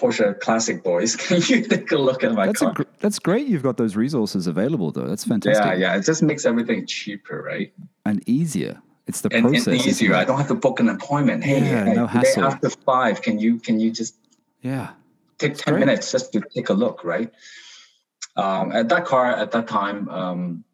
[0.00, 2.72] Porsche Classic boys, can you take a look at my That's car?
[2.72, 3.46] gr- that's great.
[3.46, 5.06] You've got those resources available though.
[5.06, 5.96] That's fantastic yeah, yeah.
[5.96, 7.72] It just makes everything cheaper, right?
[8.06, 8.80] and easier.
[9.06, 9.74] It's the And, and process.
[9.74, 10.14] isn't easier.
[10.14, 11.44] I don't have to book an appointment.
[11.44, 12.44] Hey, Yeah, hey, no hassle.
[12.44, 14.14] after five, can you can you just
[14.62, 14.90] Yeah.
[15.38, 15.80] take 10 great.
[15.86, 17.32] minutes just to take a look, right?
[18.36, 20.64] Um, at that car at that time, um,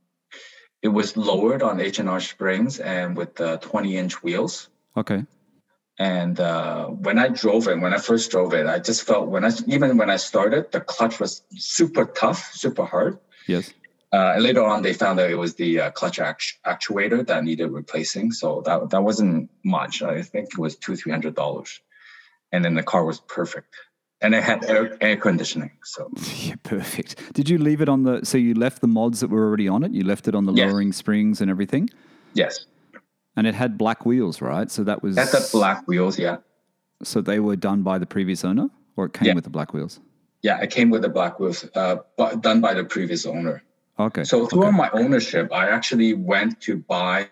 [0.82, 4.68] it was lowered on H&R springs and with uh, 20 inch wheels.
[4.96, 5.24] Okay.
[5.98, 9.44] And uh, when I drove it, when I first drove it, I just felt when
[9.44, 13.18] I even when I started, the clutch was super tough, super hard.
[13.46, 13.72] Yes.
[14.12, 17.44] Uh, and later on, they found that it was the uh, clutch act- actuator that
[17.44, 18.30] needed replacing.
[18.30, 20.02] So that that wasn't much.
[20.02, 21.80] I think it was two three hundred dollars,
[22.52, 23.74] and then the car was perfect,
[24.20, 25.72] and it had air, air conditioning.
[25.84, 26.10] So
[26.42, 27.32] Yeah, perfect.
[27.34, 28.24] Did you leave it on the?
[28.24, 29.92] So you left the mods that were already on it.
[29.92, 30.70] You left it on the Yes.
[30.70, 31.90] lowering springs and everything,
[32.34, 32.66] yes,
[33.36, 34.70] and it had black wheels, right?
[34.70, 36.18] So that was that's the black wheels.
[36.18, 36.38] Yeah,
[37.02, 39.34] So they were done by the previous owner, or it came Yeah.
[39.34, 40.00] with the black wheels.
[40.42, 43.62] yeah, it came with the black wheels, uh, but done by the previous owner.
[43.98, 44.24] Okay.
[44.24, 44.76] So throughout okay.
[44.76, 47.28] my ownership, I actually went to buy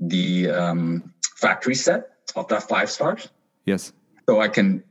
[0.00, 3.28] the um, factory set of that five stars,
[3.64, 3.92] yes.
[4.30, 4.84] So I can,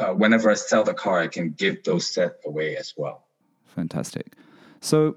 [0.00, 3.26] uh, whenever I sell the car, I can give those set away as well.
[3.74, 4.32] Fantastic.
[4.80, 5.16] So,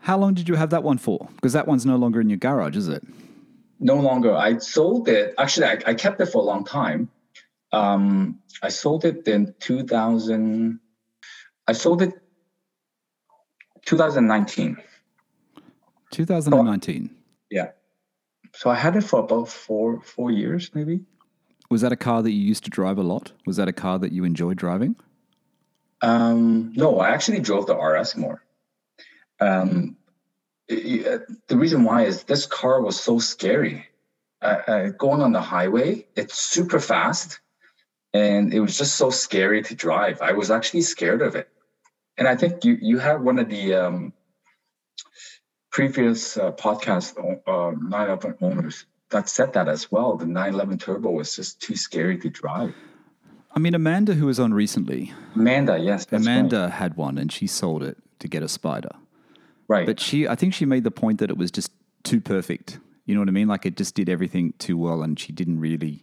[0.00, 1.30] how long did you have that one for?
[1.36, 3.02] Because that one's no longer in your garage, is it?
[3.80, 4.34] No longer.
[4.36, 5.34] I sold it.
[5.38, 7.08] Actually, I, I kept it for a long time.
[7.72, 10.78] Um, I sold it in 2000.
[11.66, 12.12] I sold it
[13.86, 14.76] 2019.
[16.10, 17.10] 2019.
[17.50, 17.70] Yeah.
[18.52, 21.00] So I had it for about four four years, maybe.
[21.70, 23.32] Was that a car that you used to drive a lot?
[23.46, 24.96] Was that a car that you enjoyed driving?
[26.02, 28.42] Um, no, I actually drove the RS more.
[29.40, 29.96] Um,
[30.68, 33.86] it- the reason why is this car was so scary.
[34.42, 37.40] Uh, uh, going on the highway, it's super fast,
[38.12, 40.20] and it was just so scary to drive.
[40.20, 41.48] I was actually scared of it.
[42.18, 44.12] And I think you you had one of the um,
[45.72, 50.16] previous uh, podcast uh, 911 owners that said that as well.
[50.16, 52.74] The 911 Turbo was just too scary to drive.
[53.52, 57.84] I mean, Amanda, who was on recently, Amanda, yes, Amanda had one and she sold
[57.84, 58.90] it to get a spider.
[59.68, 59.78] right.
[59.78, 59.86] right.
[59.86, 61.70] But she, I think she made the point that it was just
[62.02, 62.80] too perfect.
[63.06, 63.46] You know what I mean?
[63.46, 66.02] Like it just did everything too well, and she didn't really,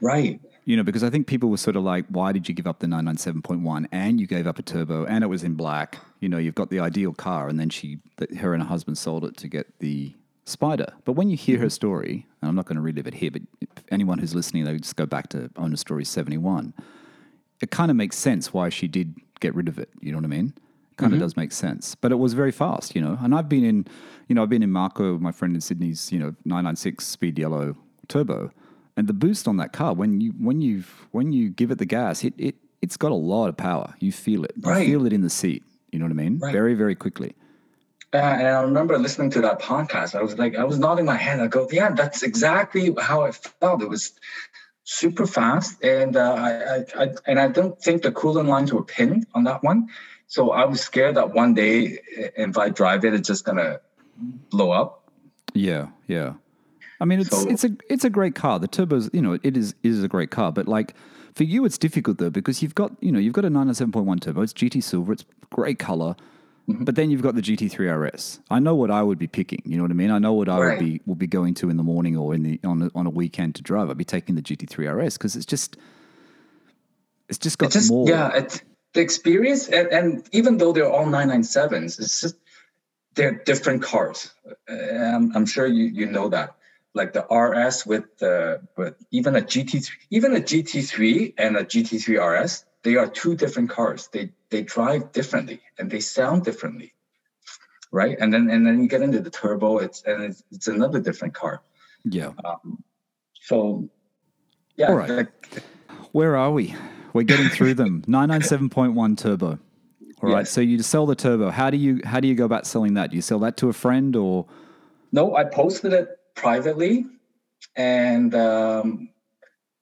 [0.00, 0.40] right.
[0.64, 2.80] you know, because I think people were sort of like, why did you give up
[2.80, 5.98] the 997.1 and you gave up a turbo and it was in black?
[6.18, 7.98] You know, you've got the ideal car, and then she,
[8.38, 10.14] her and her husband sold it to get the
[10.50, 10.92] spider.
[11.04, 11.70] But when you hear her mm-hmm.
[11.70, 14.76] story, and I'm not going to relive it here, but if anyone who's listening, they
[14.78, 16.74] just go back to Owner Story 71.
[17.62, 19.90] It kind of makes sense why she did get rid of it.
[20.00, 20.54] You know what I mean?
[20.96, 21.24] Kind of mm-hmm.
[21.24, 21.94] does make sense.
[21.94, 23.18] But it was very fast, you know.
[23.20, 23.86] And I've been in,
[24.28, 27.76] you know, I've been in Marco, my friend in Sydney's, you know, 996 speed yellow
[28.08, 28.50] turbo,
[28.96, 31.86] and the boost on that car when you when you when you give it the
[31.86, 33.94] gas, it it it's got a lot of power.
[33.98, 34.52] You feel it.
[34.56, 35.62] You feel it in the seat.
[35.90, 36.38] You know what I mean?
[36.38, 36.52] Right.
[36.52, 37.34] Very very quickly.
[38.12, 40.14] Uh, and I remember listening to that podcast.
[40.16, 41.38] I was like, I was nodding my head.
[41.38, 43.82] I go, yeah, that's exactly how I felt.
[43.82, 44.12] It was
[44.82, 49.26] super fast, and uh, I, I, and I don't think the coolant lines were pinned
[49.34, 49.88] on that one.
[50.26, 51.98] So I was scared that one day,
[52.36, 53.80] if I drive it, it's just gonna
[54.50, 55.08] blow up.
[55.54, 56.34] Yeah, yeah.
[57.00, 58.58] I mean, it's So- it's a it's a great car.
[58.58, 60.52] The turbo's, you know, it is it is a great car.
[60.52, 60.94] But like
[61.34, 64.42] for you, it's difficult though because you've got you know you've got a 907.1 turbo.
[64.42, 65.12] It's GT silver.
[65.12, 66.16] It's great color.
[66.70, 66.84] Mm-hmm.
[66.84, 68.40] But then you've got the GT3 RS.
[68.50, 69.62] I know what I would be picking.
[69.64, 70.10] You know what I mean?
[70.10, 72.42] I know what I would be will be going to in the morning or in
[72.42, 73.90] the on a, on a weekend to drive.
[73.90, 75.76] I'd be taking the GT3 RS because it's just
[77.28, 78.08] it's just got It's just more.
[78.08, 78.62] yeah, it's
[78.92, 82.36] the experience, and, and even though they're all 997s, it's just
[83.14, 84.32] they're different cars.
[84.68, 86.56] I'm, I'm sure you you know that.
[86.92, 92.42] Like the RS with the with even a GT3, even a GT3 and a GT3
[92.42, 94.08] RS, they are two different cars.
[94.12, 96.92] They they drive differently and they sound differently,
[97.92, 98.16] right?
[98.18, 101.34] And then and then you get into the turbo, it's and it's, it's another different
[101.34, 101.62] car.
[102.04, 102.32] yeah.
[103.42, 103.88] So
[104.76, 105.10] yeah, All right.
[105.10, 105.62] like,
[106.12, 106.74] Where are we?
[107.12, 108.02] We're getting through them.
[108.06, 109.58] 997.1 turbo.
[110.22, 110.40] All right.
[110.40, 110.50] Yes.
[110.50, 111.50] So you sell the turbo.
[111.50, 113.10] How do you how do you go about selling that?
[113.10, 114.46] Do you sell that to a friend or
[115.12, 117.06] No, I posted it privately,
[117.74, 119.08] and um,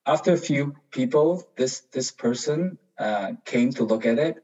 [0.07, 4.42] after a few people, this this person uh, came to look at it.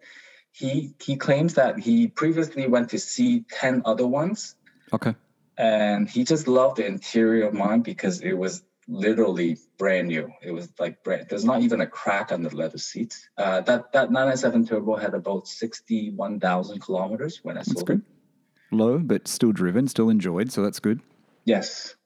[0.52, 4.55] He he claims that he previously went to see ten other ones,
[4.92, 5.14] Okay.
[5.59, 10.30] and he just loved the interior of mine because it was literally brand new.
[10.42, 11.26] It was like brand.
[11.28, 13.28] There's not even a crack on the leather seats.
[13.36, 17.82] Uh, that that 997 turbo had about sixty one thousand kilometers when I sold That's
[17.88, 17.98] good.
[18.00, 18.76] it.
[18.76, 21.00] Low, but still driven, still enjoyed, so that's good.
[21.44, 21.96] Yes.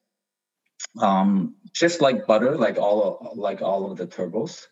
[1.01, 4.67] Um, just like butter, like all like all of the turbos,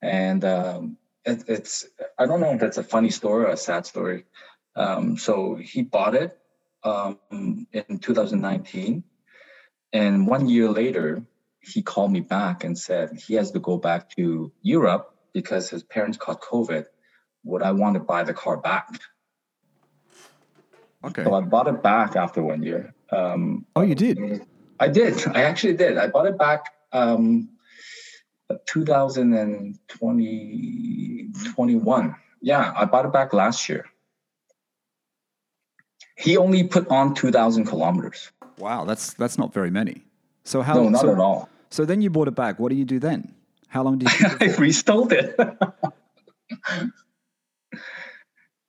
[0.00, 1.86] and um, it, it's
[2.18, 4.24] I don't know if it's a funny story or a sad story.
[4.74, 6.38] Um, so he bought it
[6.82, 9.04] um, in 2019,
[9.92, 11.22] and one year later,
[11.60, 15.82] he called me back and said he has to go back to Europe because his
[15.82, 16.86] parents caught COVID.
[17.44, 18.88] Would I want to buy the car back?
[21.04, 21.24] Okay.
[21.24, 22.94] So I bought it back after one year.
[23.10, 24.46] Um, Oh, you did?
[24.78, 25.26] I did.
[25.28, 25.98] I actually did.
[25.98, 27.48] I bought it back um
[28.66, 32.16] 2020 21.
[32.40, 33.86] Yeah, I bought it back last year.
[36.16, 38.30] He only put on 2000 kilometers.
[38.58, 40.02] Wow, that's that's not very many.
[40.44, 41.48] So how No, not so, at all.
[41.70, 42.58] So then you bought it back.
[42.58, 43.34] What do you do then?
[43.68, 44.28] How long do you?
[44.40, 45.38] I resold it.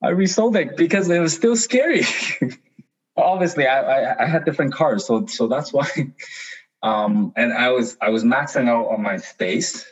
[0.02, 2.04] I resold it because it was still scary.
[3.18, 5.88] Obviously, I, I I had different cars, so so that's why.
[6.84, 9.86] Um, and I was I was maxing out on my space.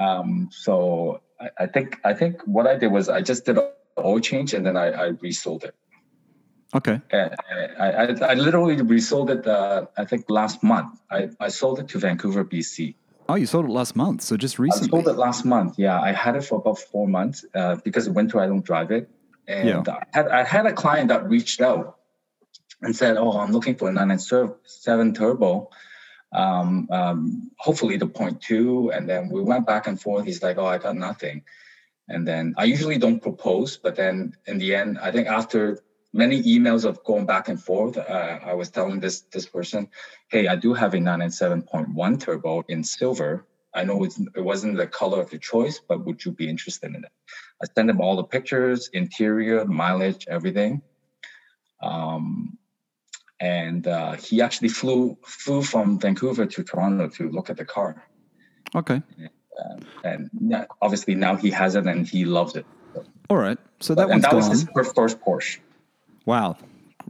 [0.00, 3.68] Um, so I, I think I think what I did was I just did an
[3.96, 5.74] oil change and then I, I resold it.
[6.74, 7.00] Okay.
[7.12, 7.36] And
[7.78, 9.46] I, I I literally resold it.
[9.46, 11.00] Uh, I think last month.
[11.08, 12.96] I I sold it to Vancouver, BC.
[13.28, 14.88] Oh, you sold it last month, so just recently.
[14.88, 15.78] I sold it last month.
[15.78, 19.08] Yeah, I had it for about four months uh, because winter I don't drive it,
[19.46, 19.82] and Yeah.
[19.88, 21.96] I, had, I had a client that reached out
[22.84, 25.70] and said, "Oh, I'm looking for a 997 turbo,
[26.32, 30.24] um, um, hopefully the point two." And then we went back and forth.
[30.26, 31.42] He's like, "Oh, I got nothing,"
[32.08, 35.78] and then I usually don't propose, but then in the end, I think after
[36.12, 39.88] many emails of going back and forth, uh, I was telling this this person,
[40.28, 45.20] "Hey, I do have a 997.1 turbo in silver." I know it wasn't the color
[45.20, 47.10] of your choice, but would you be interested in it?
[47.60, 50.80] I sent him all the pictures, interior, mileage, everything.
[51.82, 52.56] Um,
[53.44, 58.02] and uh, he actually flew flew from Vancouver to Toronto to look at the car.
[58.74, 59.02] Okay.
[60.02, 62.66] And yeah, obviously now he has it and he loves it.
[63.30, 63.58] All right.
[63.80, 65.58] So that and one's that was his first Porsche.
[66.26, 66.56] wow.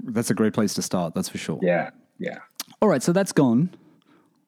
[0.02, 1.60] That's a great place to start, that's for sure.
[1.62, 2.38] Yeah, yeah.
[2.82, 3.70] All right, so that's gone.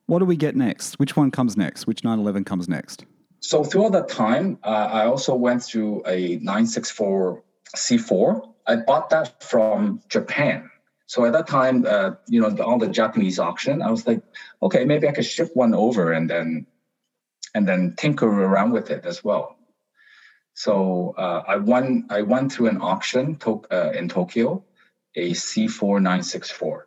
[0.07, 0.99] What do we get next?
[0.99, 1.87] Which one comes next?
[1.87, 3.07] Which 911 comes next?
[3.41, 7.43] so throughout that time, uh, I also went through a 964
[7.77, 8.53] C4.
[8.67, 10.69] I bought that from Japan.
[11.07, 14.23] So at that time, uh, you know, the, all the Japanese auction, I was like,
[14.63, 16.67] okay, maybe I could ship one over and then
[17.55, 19.57] and then tinker around with it as well.
[20.55, 24.65] So uh, I won I won through an auction to, uh, in Tokyo,
[25.15, 26.83] a C4964.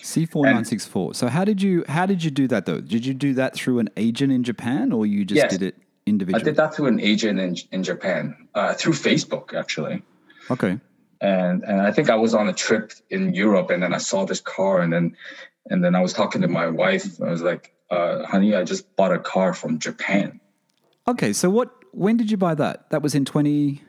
[0.00, 1.16] C4964.
[1.16, 2.80] So how did you how did you do that though?
[2.80, 5.50] Did you do that through an agent in Japan or you just Yes.
[5.50, 5.76] did it
[6.06, 6.42] individually?
[6.42, 10.02] I did that through an agent in, in Japan, uh, through Facebook actually.
[10.50, 10.78] Okay.
[11.24, 14.26] And and I think I was on a trip in Europe, and then I saw
[14.26, 15.16] this car, and then
[15.70, 17.20] and then I was talking to my wife.
[17.20, 20.40] I was like, uh, "Honey, I just bought a car from Japan."
[21.08, 22.90] Okay, so what when did you buy that?
[22.90, 23.82] That was in 20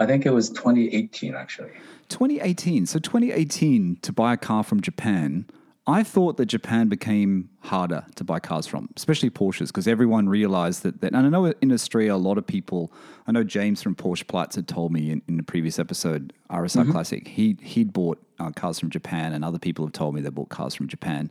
[0.00, 1.70] I think it was 2018, actually.
[2.08, 2.86] 2018.
[2.86, 5.46] So 2018 to buy a car from Japan.
[5.88, 10.82] I thought that Japan became harder to buy cars from, especially Porsches, because everyone realized
[10.82, 11.14] that, that.
[11.14, 12.92] And I know in Australia, a lot of people.
[13.26, 16.90] I know James from Porsche Platz had told me in, in the previous episode, RSR
[16.92, 20.28] Classic, he he'd bought uh, cars from Japan, and other people have told me they
[20.28, 21.30] bought cars from Japan.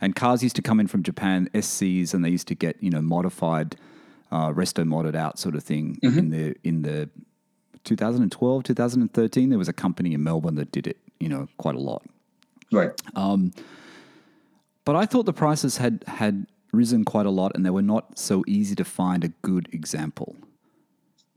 [0.00, 2.88] And cars used to come in from Japan, SCs, and they used to get you
[2.88, 3.76] know modified,
[4.32, 7.10] uh, resto modded out sort of thing in the in the
[7.84, 9.50] 2012, 2013.
[9.50, 12.02] There was a company in Melbourne that did it, you know, quite a lot.
[12.72, 12.92] Right.
[14.84, 18.18] But I thought the prices had had risen quite a lot, and they were not
[18.18, 20.36] so easy to find a good example.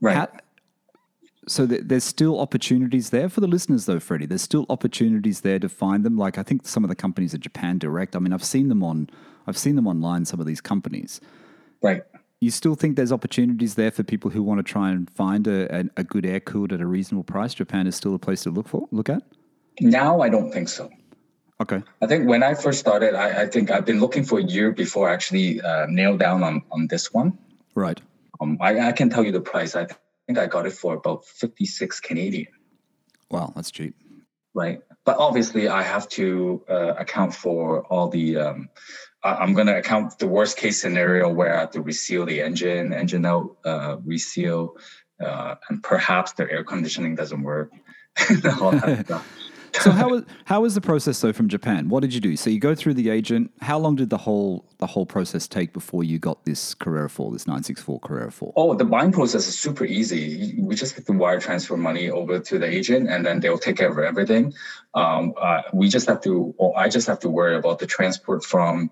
[0.00, 0.16] Right.
[0.16, 0.28] How-
[1.46, 4.24] so th- there's still opportunities there for the listeners, though, Freddie.
[4.24, 6.16] There's still opportunities there to find them.
[6.16, 8.16] Like I think some of the companies at Japan Direct.
[8.16, 9.10] I mean, I've seen them on,
[9.46, 10.24] I've seen them online.
[10.24, 11.20] Some of these companies.
[11.82, 12.02] right.
[12.40, 15.74] You still think there's opportunities there for people who want to try and find a,
[15.80, 17.54] a, a good air cooled at a reasonable price.
[17.54, 19.22] Japan is still a place to look for, look at.
[19.80, 20.90] Now I don't think so.
[21.60, 21.82] Okay.
[22.02, 24.72] I think when I first started, I, I think I've been looking for a year
[24.72, 27.38] before I actually uh, nailed down on on this one.
[27.74, 28.00] Right.
[28.40, 29.76] Um, I, I can tell you the price.
[29.76, 29.86] I
[30.26, 32.48] think I got it for about 56 Canadian.
[33.30, 33.94] Wow, that's cheap.
[34.54, 34.80] right?
[35.04, 38.36] But obviously, I have to uh, account for all the.
[38.38, 38.68] Um,
[39.22, 42.40] I- I'm going to account the worst case scenario where I have to reseal the
[42.42, 44.76] engine, engine out, uh, reseal,
[45.24, 47.70] uh, and perhaps the air conditioning doesn't work.
[48.60, 49.26] all that stuff.
[49.80, 51.88] So how was how was the process though from Japan?
[51.88, 52.36] What did you do?
[52.36, 53.50] So you go through the agent.
[53.60, 57.32] How long did the whole the whole process take before you got this Carrera 4,
[57.32, 58.52] this 964 Carrera 4?
[58.56, 60.54] Oh, the buying process is super easy.
[60.58, 63.76] We just have to wire transfer money over to the agent, and then they'll take
[63.76, 64.52] care of everything.
[64.94, 68.44] Um, uh, we just have to, or I just have to worry about the transport
[68.44, 68.90] from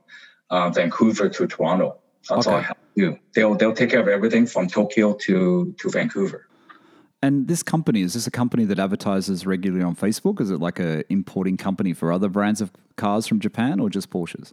[0.51, 1.99] uh, Vancouver to Toronto.
[2.29, 3.19] That's all I have to do.
[3.35, 6.49] They'll they'll take care of everything from Tokyo to to Vancouver.
[7.23, 10.41] And this company is this a company that advertises regularly on Facebook?
[10.41, 14.11] Is it like a importing company for other brands of cars from Japan or just
[14.11, 14.53] Porsches?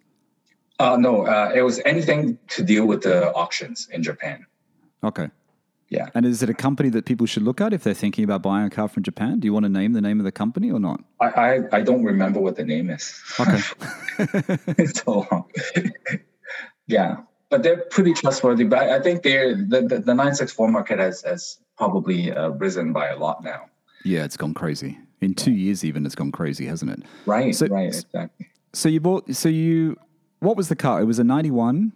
[0.77, 4.45] Uh, no, uh, it was anything to deal with the auctions in Japan.
[5.03, 5.29] Okay.
[5.89, 6.09] Yeah.
[6.13, 8.67] And is it a company that people should look at if they're thinking about buying
[8.67, 9.39] a car from Japan?
[9.39, 11.03] Do you want to name the name of the company or not?
[11.19, 13.19] I, I, I don't remember what the name is.
[13.39, 13.59] Okay.
[14.77, 15.45] it's so long.
[16.85, 17.17] yeah,
[17.49, 18.65] but they're pretty trustworthy.
[18.65, 21.57] But I think they're the, the, the 964 market has, has
[21.89, 23.61] probably uh, risen by a lot now.
[24.05, 24.99] yeah, it's gone crazy.
[25.21, 27.01] In two years, even it's gone crazy, hasn't it?
[27.25, 28.47] Right, So- right, exactly.
[28.73, 29.33] So you bought.
[29.35, 29.97] So you.
[30.41, 31.01] What was the car?
[31.01, 31.91] It was a '91.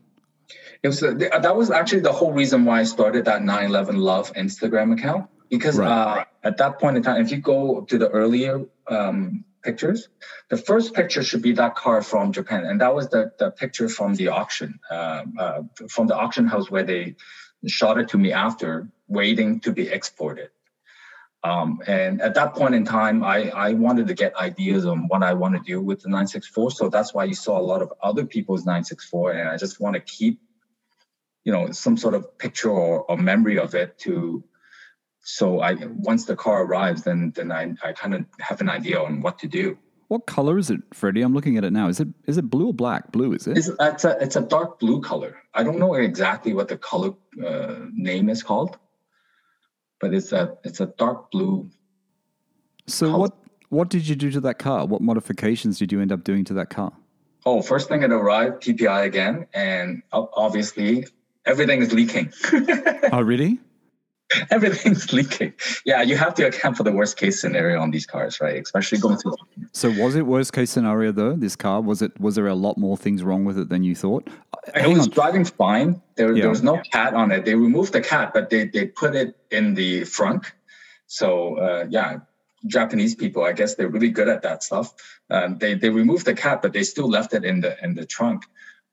[0.81, 1.13] It was uh,
[1.45, 5.77] that was actually the whole reason why I started that 911 Love Instagram account because
[5.77, 5.89] Right.
[5.91, 10.09] uh, at that point in time, if you go to the earlier um, pictures,
[10.49, 13.87] the first picture should be that car from Japan, and that was the the picture
[13.87, 17.15] from the auction, uh, uh, from the auction house where they
[17.67, 20.49] shot it to me after, waiting to be exported.
[21.43, 25.23] Um, and at that point in time, I, I wanted to get ideas on what
[25.23, 26.71] I want to do with the 964.
[26.71, 29.33] So that's why you saw a lot of other people's 964.
[29.33, 30.39] And I just want to keep,
[31.43, 34.43] you know, some sort of picture or, or memory of it to,
[35.21, 39.01] so I, once the car arrives, then, then I, I kind of have an idea
[39.01, 39.77] on what to do.
[40.13, 41.23] What color is it, Freddie?
[41.23, 41.87] I'm looking at it now.
[41.87, 43.11] Is it is it blue or black?
[43.11, 43.57] Blue, is it?
[43.57, 45.37] It's, it's, a, it's a dark blue color.
[45.55, 48.77] I don't know exactly what the color uh, name is called,
[49.99, 51.71] but it's a, it's a dark blue
[52.85, 53.19] so color.
[53.21, 53.37] what
[53.69, 54.85] what did you do to that car?
[54.85, 56.93] What modifications did you end up doing to that car?
[57.43, 61.07] Oh, first thing it arrived, PPI again, and obviously
[61.43, 62.31] everything is leaking.
[63.11, 63.59] oh, really?
[64.51, 65.53] Everything's leaking.
[65.85, 68.61] Yeah, you have to account for the worst case scenario on these cars, right?
[68.61, 69.35] Especially going through.
[69.73, 71.33] So was it worst case scenario though?
[71.35, 72.19] This car was it?
[72.19, 74.27] Was there a lot more things wrong with it than you thought?
[74.75, 76.01] It was driving fine.
[76.15, 76.41] There, Yeah.
[76.43, 77.45] there was no cat on it.
[77.45, 80.51] They removed the cat, but they, they put it in the front.
[81.07, 82.19] So uh, yeah,
[82.65, 84.93] Japanese people, I guess they're really good at that stuff.
[85.29, 88.05] Um, they they removed the cat, but they still left it in the in the
[88.05, 88.43] trunk.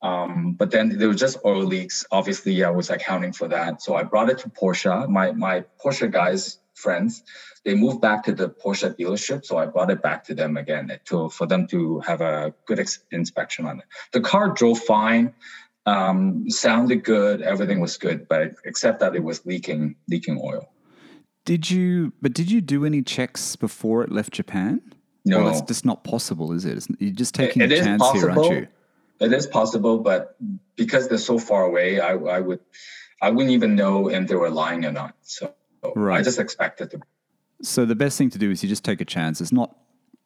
[0.02, 2.06] Um, but then there was just oil leaks.
[2.10, 3.82] Obviously, I was accounting for that.
[3.82, 5.08] So I brought it to Porsche.
[5.08, 7.22] My my Porsche guys, friends,
[7.64, 9.44] they moved back to the Porsche dealership.
[9.44, 12.78] So I brought it back to them again to for them to have a good
[12.78, 13.84] ex- inspection on it.
[14.12, 15.34] The car drove fine,
[15.84, 20.72] um, sounded good, everything was good, but except that it was leaking leaking oil.
[21.44, 22.12] Did you?
[22.22, 24.80] But did you do any checks before it left Japan?
[25.26, 26.78] No, Well, that's just not possible, is it?
[26.78, 28.66] It's- You're just taking it a chance here, aren't you?
[29.20, 30.36] It is possible, but
[30.76, 32.60] because they're so far away, I, I would,
[33.20, 35.14] I wouldn't even know if they were lying or not.
[35.22, 35.52] So
[35.84, 36.24] I Right.
[36.24, 37.00] just expected to.
[37.62, 39.40] So the best thing to do is you just take a chance.
[39.42, 39.76] It's not,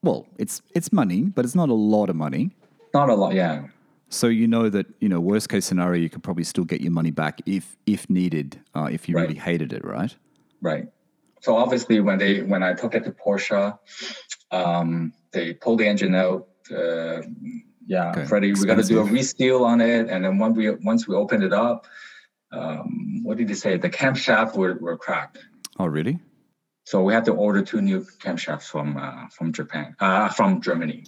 [0.02, 2.50] well, it's it's money, but it's not a lot of money.
[2.92, 3.66] Not a lot, yeah.
[4.10, 6.92] So you know that you know worst case scenario, you could probably still get your
[6.92, 9.22] money back if if needed, uh, if you Right.
[9.22, 10.14] really hated it, right?
[10.60, 10.86] Right.
[11.40, 13.76] So obviously, when they when I took it to Porsche,
[14.52, 16.46] um, they pulled the engine out.
[16.70, 17.22] Uh,
[17.86, 20.70] yeah, Okay, Freddie, we got to do a reseal on it, and then once we
[20.70, 21.86] once we opened it up,
[22.52, 23.76] um, what did he say?
[23.76, 25.38] The camshaft were, were cracked.
[25.78, 26.18] Oh, really?
[26.84, 31.04] So we had to order two new camshafts from uh, from Japan, uh, from Germany.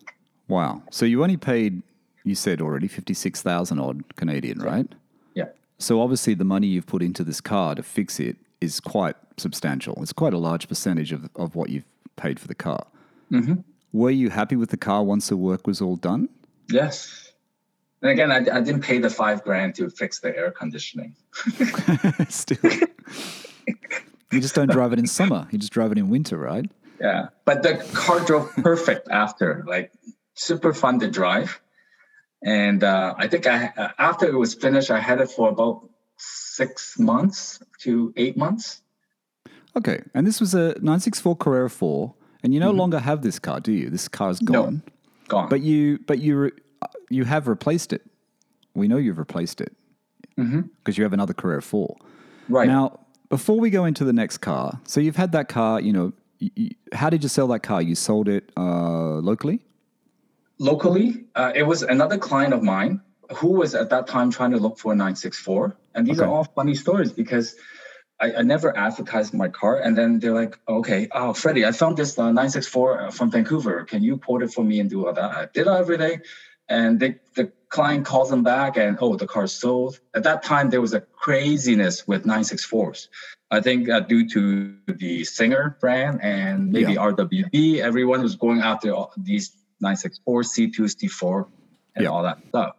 [0.49, 0.83] Wow.
[0.91, 1.83] So you only paid,
[2.25, 4.87] you said already, fifty six thousand odd Canadian, right?
[5.35, 5.47] Yeah.
[5.79, 9.99] So obviously the money you've put into this car to fix it is quite substantial.
[10.01, 11.85] It's quite a large percentage of, of what you've
[12.17, 12.87] paid for the car.
[13.31, 13.63] Mhm.
[13.93, 16.29] Were you happy with the car once the work was all done?
[16.69, 17.33] Yes.
[18.03, 21.17] And again, I, I didn't pay the five grand to fix the air conditioning.
[22.29, 22.59] Still.
[24.33, 25.49] you just don't drive it in summer.
[25.51, 26.71] You just drive it in winter, right?
[27.01, 29.93] Yeah, but the car drove perfect after, like
[30.35, 31.61] super fun to drive.
[32.43, 35.89] And uh, I think I uh, after it was finished, I had it for about
[36.17, 38.83] six months to eight months.
[39.77, 40.03] Okay.
[40.15, 43.73] And this was a 964 Carrera 4, and you no longer have this car, do
[43.73, 43.91] you?
[43.91, 44.81] This car's No.
[45.29, 45.49] Gone.
[45.49, 46.53] But you but you re-
[47.11, 48.03] you have replaced it.
[48.75, 49.73] We know you've replaced it.
[50.37, 51.97] Because you have another Carrera 4.
[52.51, 53.01] right Now,
[53.31, 56.51] before we go into the next car, so you've had that car, you know, y
[56.59, 57.81] y how did you sell that car?
[57.81, 59.61] You sold it uh, locally?
[60.59, 63.01] locally, uh, it was another client of mine
[63.37, 65.77] who was at that time trying to look for a 964.
[65.95, 66.27] And these Okay.
[66.29, 67.57] are all funny stories because
[68.21, 69.79] I, I never advertised my car.
[69.79, 73.85] And then they're like, okay, oh, Freddie, I found this uh, 964 from Vancouver.
[73.85, 75.31] Can you port it for me and do all that?
[75.37, 76.23] I did everything.
[76.69, 80.01] And they, the client calls them back and, oh, the car's sold.
[80.15, 83.09] At that time, there was a craziness with 964s.
[83.51, 86.99] I think uh, due to the Singer brand and maybe Yeah.
[87.13, 91.47] RWB, everyone was going after all these 964, C2s, D4,
[91.95, 92.11] and Yeah.
[92.11, 92.77] all that stuff.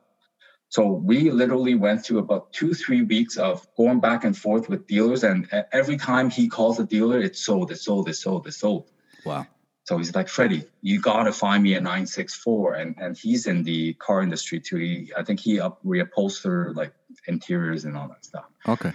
[0.70, 4.86] So we literally went through about two, three weeks of going back and forth with
[4.88, 5.24] dealers.
[5.24, 8.91] And every time he calls a dealer, it's sold, it's sold, it's sold, it's sold.
[9.26, 9.47] Wow.
[9.86, 12.74] So he's like, Freddie, you gotta find me a 964.
[12.74, 14.76] And and he's in the car industry too.
[14.76, 16.93] He, I think he up reupholster like
[17.28, 18.45] interiors and all that stuff.
[18.68, 18.91] Okay.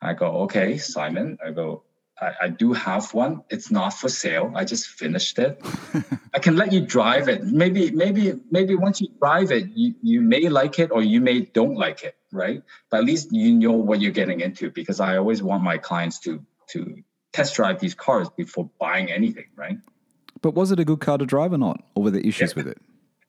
[0.00, 1.36] I go, okay, Simon.
[1.44, 1.84] I go,
[2.20, 3.42] I, I do have one.
[3.50, 4.52] It's not for sale.
[4.54, 5.60] I just finished it.
[6.34, 7.44] I can let you drive it.
[7.44, 11.40] Maybe, maybe, maybe once you drive it, you, you may like it or you may
[11.40, 12.62] don't like it, right?
[12.90, 16.18] But at least you know what you're getting into because I always want my clients
[16.20, 17.02] to to
[17.32, 19.78] test drive these cars before buying anything, right?
[20.42, 21.82] But was it a good car to drive or not?
[21.94, 22.56] Or were there issues Yeah.
[22.56, 22.78] with it?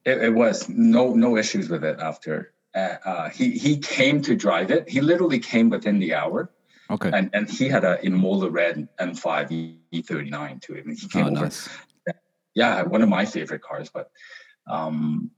[0.06, 2.54] It, it was no no issues with it after.
[2.74, 4.90] Uh, uh, he he came to drive it.
[4.90, 6.50] He literally came within the hour.
[6.92, 7.10] Okay.
[7.14, 10.96] and and he had a Imola Red M5 E39 to him.
[10.96, 11.42] He came oh, over.
[11.42, 11.70] nice.
[12.54, 13.90] Yeah, one of my favorite cars.
[13.94, 14.12] But
[14.70, 15.32] um,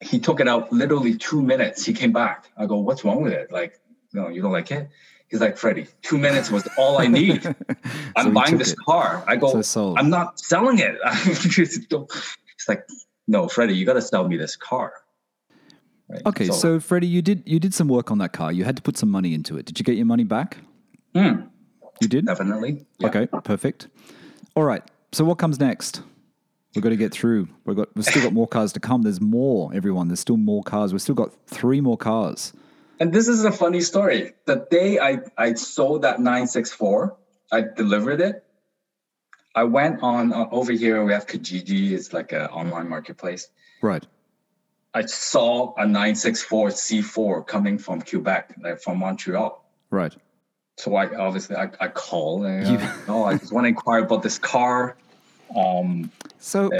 [0.00, 1.84] he took it out literally two minutes.
[1.84, 2.50] He came back.
[2.56, 3.50] I go, "What's wrong with it?
[3.50, 3.80] Like,
[4.12, 4.88] no, you don't like it?"
[5.28, 7.54] He's like, "Freddie, two minutes was all I need.
[8.16, 8.78] I'm buying this it.
[8.78, 12.86] car." I go, So "I'm not selling it." He's like,
[13.26, 14.92] "No, Freddie, you got to sell me this car."
[16.08, 16.22] Right?
[16.26, 18.52] Okay, so, Freddie, you did you did some work on that car.
[18.52, 19.66] You had to put some money into it.
[19.66, 20.58] Did you get your money back?
[21.14, 21.42] Hmm,
[22.00, 22.26] You did.
[22.26, 22.86] definitely.
[22.98, 23.08] Yeah.
[23.08, 23.88] Okay, perfect.
[24.54, 24.82] All right.
[25.12, 26.02] So what comes next?
[26.74, 27.48] We've got to get through.
[27.64, 29.02] We've got we've still got more cars to come.
[29.02, 30.08] There's more, everyone.
[30.08, 30.92] There's still more cars.
[30.92, 32.52] We've still got three more cars.
[33.00, 34.32] And this is a funny story.
[34.46, 37.16] The day I, I sold that 964,
[37.52, 38.42] I delivered it.
[39.54, 41.04] I went on uh, over here.
[41.04, 41.92] We have Kijiji.
[41.92, 43.48] It's like an online marketplace.
[43.82, 44.06] Right.
[44.96, 49.62] I saw a 964 C4 coming from Quebec, like from Montreal.
[49.90, 50.14] Right.
[50.78, 54.00] So I obviously I, I called and You- uh, no, I just want to inquire
[54.04, 54.96] about this car.
[55.54, 56.70] Um, So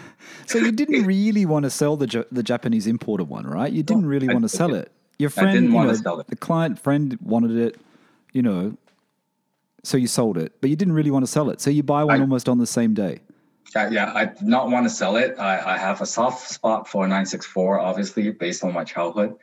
[0.46, 3.70] so you didn't really want to sell the the Japanese imported one, right?
[3.72, 4.90] You didn't really I want to sell it.
[5.18, 6.26] Your friend, didn't you know, sell it.
[6.28, 7.78] the client friend wanted it,
[8.32, 8.76] you know.
[9.82, 11.60] So you sold it, but you didn't really want to sell it.
[11.60, 13.20] So you buy one I- almost on the same day.
[13.76, 15.38] Yeah, yeah, I did not want to sell it.
[15.38, 19.36] I, I have a soft spot for 964, obviously, based on my childhood.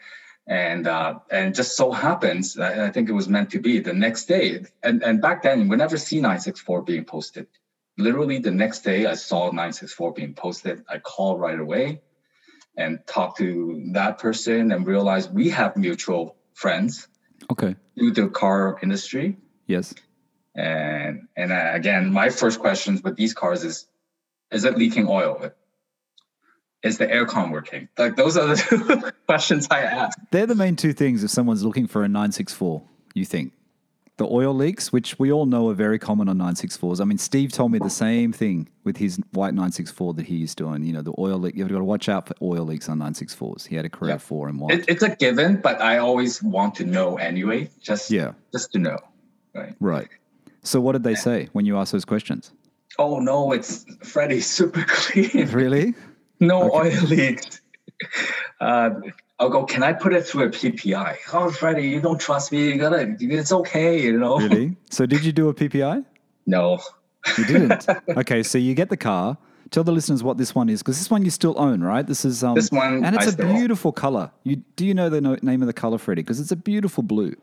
[0.47, 3.79] And uh, and just so happens, I, I think it was meant to be.
[3.79, 7.47] The next day, and, and back then, we never see 964 being posted.
[7.97, 10.83] Literally, the next day, I saw 964 being posted.
[10.89, 12.01] I called right away
[12.75, 17.07] and talked to that person and realized we have mutual friends
[17.51, 17.75] Okay.
[17.95, 19.37] through the car industry.
[19.67, 19.93] Yes.
[20.55, 23.85] And and uh, again, my first questions with these cars is,
[24.53, 25.51] is it leaking oil?
[26.83, 27.87] Is the aircon working?
[27.97, 28.55] Like those are the
[29.01, 30.17] two questions I ask.
[30.31, 32.83] They're the main two things if someone's looking for a 964,
[33.13, 33.53] you think.
[34.17, 37.01] The oil leaks, which we all know are very common on 964s.
[37.01, 40.59] I mean, Steve told me the same thing with his white 964 that he used
[40.59, 40.83] to own.
[40.83, 43.65] You know, the oil leak, you've got to watch out for oil leaks on 964s.
[43.65, 44.17] He had a Carrera Yeah.
[44.19, 44.79] 4 in white.
[44.79, 48.79] It, it's a given, but I always want to know anyway, just yeah, just to
[48.79, 48.99] know.
[49.55, 49.75] Right.
[49.79, 50.09] right.
[50.61, 52.51] So, what did they say when you asked those questions?
[52.99, 55.47] Oh no, it's Freddie super clean.
[55.49, 55.93] Really?
[56.39, 57.61] no oil leaks.
[58.59, 58.89] Uh,
[59.39, 61.17] I'll go, can I put it through a PPI?
[61.33, 62.69] Oh, Freddie, you don't trust me.
[62.69, 64.37] You gotta, it's okay, you know?
[64.39, 64.75] Really?
[64.89, 66.05] so, did you do a PPI?
[66.45, 66.79] No.
[67.37, 67.87] You didn't.
[68.17, 69.37] okay, so you get the car.
[69.71, 72.05] Tell the listeners what this one is because this one you still own, right?
[72.05, 73.55] This is um, This one and it's I a still own.
[73.55, 74.29] beautiful color.
[74.43, 76.21] You do you know the no- name of the color, Freddie?
[76.21, 77.33] Because it's a beautiful blue.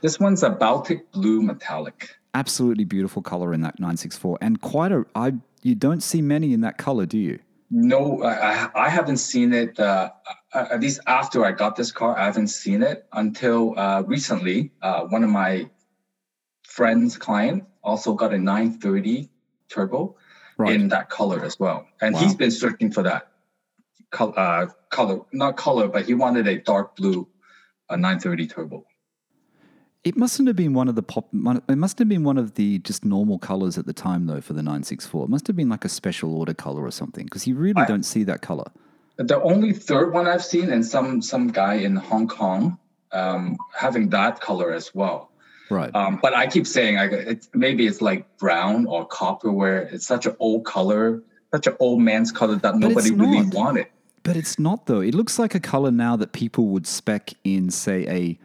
[0.00, 2.10] This one's a Baltic blue metallic.
[2.42, 5.04] Absolutely beautiful color in that 964, and quite a.
[5.14, 7.38] I you don't see many in that color, do you?
[7.70, 9.78] No, I, I- haven't seen it.
[9.78, 10.10] Uh,
[10.54, 14.72] uh, at least after I got this car, I haven't seen it until uh, recently.
[14.80, 15.68] Uh, one of my
[16.66, 19.28] friends' client also got a 930
[19.68, 20.16] turbo
[20.58, 20.74] Right.
[20.74, 22.20] in that color as well, and Wow.
[22.22, 23.28] he's been searching for that
[24.10, 27.26] color, uh, color, not color, but he wanted a dark blue,
[27.90, 28.84] uh, 930 turbo.
[30.04, 31.28] It mustn't have been one of the pop.
[31.32, 34.52] It must have been one of the just normal colors at the time, though, for
[34.52, 35.24] the 964.
[35.24, 37.86] It must have been like a special order color or something, because you really I-
[37.86, 38.70] don't see that color.
[39.18, 42.78] The only third one I've seen, and some some guy in Hong Kong
[43.12, 45.30] um, having that color as well.
[45.70, 45.94] Right.
[45.94, 50.06] Um, but I keep saying, I, it, maybe it's like brown or copper, where it's
[50.06, 51.22] such an old color,
[51.52, 53.86] such an old man's color that it's nobody really wanted.
[54.22, 55.00] But it's not though.
[55.00, 58.38] It looks like a color now that people would spec in, say, a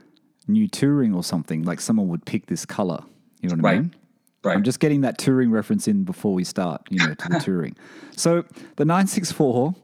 [0.47, 1.63] new touring or something.
[1.63, 3.03] Like someone would pick this color.
[3.41, 3.95] You know what I mean?
[4.43, 4.55] Right.
[4.55, 7.75] I'm just getting that touring reference in before we start, you know, to the touring.
[8.15, 8.43] So
[8.77, 9.75] the 964,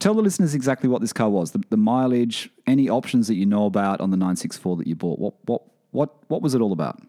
[0.00, 3.46] tell the listeners exactly what this car was, the, the mileage, any options that you
[3.46, 5.18] know about on the 964 that you bought.
[5.18, 7.00] What what what what was it all about?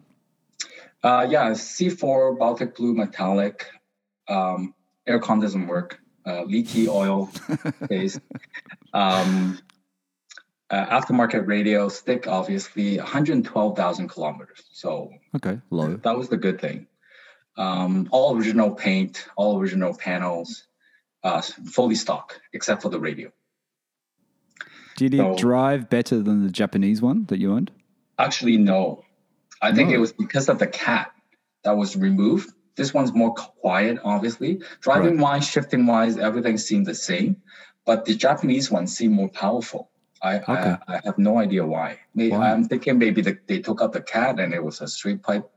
[1.02, 3.66] Uh, yeah, C4 Baltic Blue Metallic.
[4.28, 4.74] Um,
[5.08, 6.00] aircon doesn't work.
[6.26, 7.30] Uh, leaky oil
[7.88, 8.18] base.
[8.92, 9.58] Um,
[10.70, 14.64] uh, aftermarket radio stick, obviously, 112,000 kilometers.
[14.72, 15.96] So Okay, low.
[15.96, 16.86] that was the good thing.
[17.56, 20.64] Um, all original paint, all original panels,
[21.22, 23.30] uh, fully stock, except for the radio.
[24.96, 27.70] Did it So- drive better than the Japanese one that you owned?
[28.18, 29.04] Actually, no.
[29.62, 29.96] I think No.
[29.96, 31.12] it was because of the cat
[31.64, 32.50] that was removed.
[32.76, 34.60] This one's more quiet, obviously.
[34.80, 37.36] Driving wise, shifting wise, everything seemed the same,
[37.86, 39.90] but the Japanese one seemed more powerful.
[40.22, 40.76] I, Okay.
[40.88, 41.98] I, I have no idea why.
[42.14, 42.34] Maybe?
[42.34, 45.50] I'm thinking maybe the, they took out the cat and it was a straight pipe.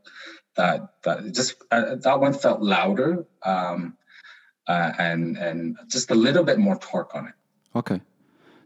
[0.55, 3.95] That that just uh, that one felt louder, um,
[4.67, 7.33] uh, and and just a little bit more torque on it.
[7.75, 8.01] Okay.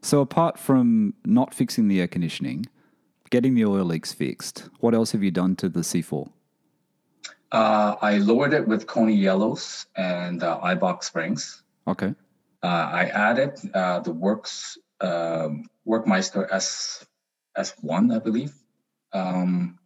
[0.01, 2.65] So apart from not fixing the air conditioning,
[3.29, 6.30] getting the oil leaks fixed, what else have you done to the C4?
[7.51, 11.63] Uh, I lowered it with Koni Yellows and uh, Eibach Springs.
[11.88, 12.15] Okay.
[12.63, 17.05] Uh, I added uh, the Works um, Workmeister S
[17.57, 18.53] S1, I believe.
[19.11, 19.80] Um,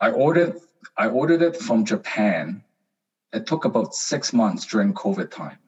[0.00, 0.56] I ordered
[0.96, 2.64] I ordered it from Japan.
[3.32, 5.58] It took about six months during COVID time.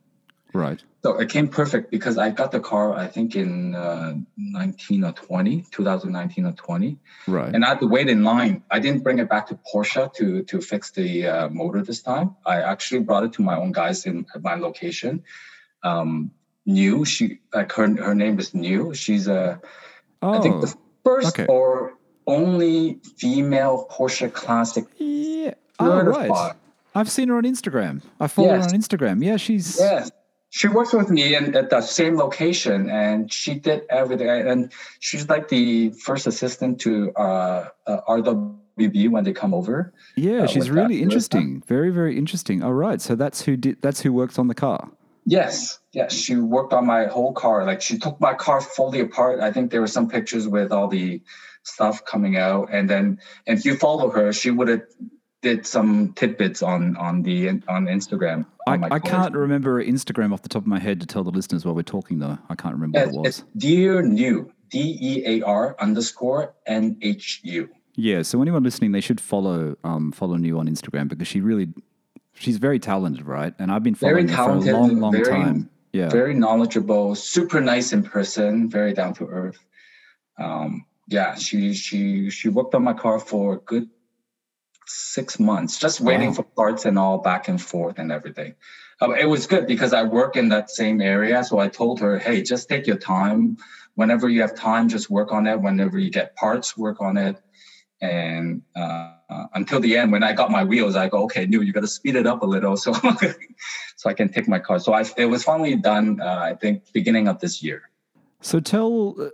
[0.53, 0.83] Right.
[1.03, 5.13] So it came perfect because I got the car, I think in uh, 19 or
[5.13, 6.99] 20, 2019 or 20.
[7.27, 7.55] Right.
[7.55, 8.63] And I had to wait in line.
[8.71, 12.37] I didn't bring it back to Porsche to to fix the uh, motor this time.
[12.45, 15.25] I actually brought it to my own guys in at my location.
[15.83, 16.33] Um,
[16.67, 18.95] Nhu, she like her her name is Nhu.
[18.95, 19.61] She's a
[20.23, 20.35] oh.
[20.35, 20.75] I think the
[21.05, 21.47] first okay.
[21.47, 21.95] or
[22.27, 25.55] only female Porsche Classic yeah.
[25.81, 26.55] Oh, right.
[26.95, 28.03] I've seen her on Instagram.
[28.21, 28.67] I follow Yes.
[28.67, 29.25] her on Instagram.
[29.25, 30.11] Yeah, she's Yes.
[30.51, 34.29] She works with me in, at the same location and she did everything.
[34.29, 34.71] And
[35.01, 39.95] she's like the first assistant to uh, uh, RWB when they come over.
[40.15, 41.63] yeah, uh, she's really interesting.
[41.67, 42.63] Very, very interesting.
[42.63, 43.01] All right.
[43.01, 44.91] So that's who did that's who works on the car.
[45.25, 46.13] Yes, yes.
[46.13, 47.65] She worked on my whole car.
[47.65, 49.41] Like she took my car fully apart.
[49.41, 51.23] I think there were some pictures with all the
[51.63, 52.71] stuff coming out.
[52.73, 54.83] And then if you follow her, she would have
[55.43, 58.47] did some tidbits on on the on Instagram.
[58.67, 61.25] I, on my I can't remember Instagram off the top of my head to tell
[61.25, 62.39] the listeners while we're talking, though.
[62.49, 63.39] I can't remember what it was.
[63.39, 67.69] it's dear new D E A R underscore N H U.
[67.95, 71.69] Yeah, so anyone listening, they should follow um, follow Nhu on Instagram because she really,
[72.35, 73.55] she's very talented, right?
[73.59, 75.69] And I've been Very following her for a long, long very- time.
[75.93, 79.59] Yeah, Very knowledgeable, super nice in person, very down to earth.
[80.39, 83.91] Um, yeah, she she she worked on my car for a good
[84.87, 86.35] six months, just waiting Wow.
[86.37, 88.55] for parts and all back and forth and everything.
[89.03, 92.19] Um, it was good because I work in that same area, so I told her,
[92.19, 93.59] "Hey, just take your time.
[93.95, 95.61] Whenever you have time, just work on it.
[95.61, 97.37] Whenever you get parts, work on it."
[98.01, 101.65] And uh, uh, until the end, when I got my wheels, I go, "Okay, Nhu,
[101.67, 102.93] you got to speed it up a little, so
[103.97, 106.21] so I can take my car." So I, it was finally done.
[106.21, 107.81] Uh, I think beginning of this year.
[108.41, 109.31] So tell, uh,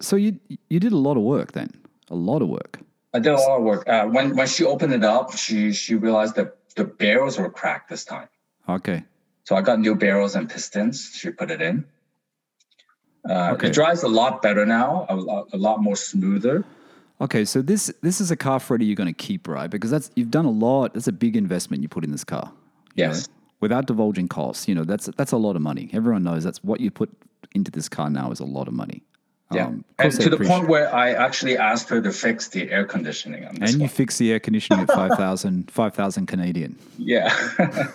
[0.00, 1.70] so you you did a lot of work then,
[2.10, 2.78] a lot of work.
[3.14, 3.88] I did a lot of work.
[3.88, 7.88] Uh, when when she opened it up, she she realized that the barrels were cracked
[7.90, 8.28] this time.
[8.68, 9.02] Okay,
[9.44, 11.10] So I got new barrels and pistons.
[11.18, 11.84] She put it in.
[13.28, 13.66] Uh, Okay.
[13.68, 16.64] It drives a lot better now, a lot, a lot more smoother.
[17.20, 17.44] Okay.
[17.44, 19.70] So this this is a car, Freddie, you're going to keep, right?
[19.70, 20.94] Because that's you've done a lot.
[20.94, 22.52] That's a big investment you put in this car.
[22.94, 23.10] you know?
[23.12, 23.28] Yes.
[23.60, 25.90] without divulging costs, you know that's that's a lot of money.
[25.92, 27.10] Everyone knows that's what you put
[27.54, 29.02] into this car now is a lot of money.
[29.52, 29.66] Yeah.
[29.66, 33.44] Um, and to the point where I actually asked her to fix the air conditioning
[33.44, 36.78] on this And you fix the air conditioning at 5,000 5,000 Canadian.
[36.98, 37.34] yeah.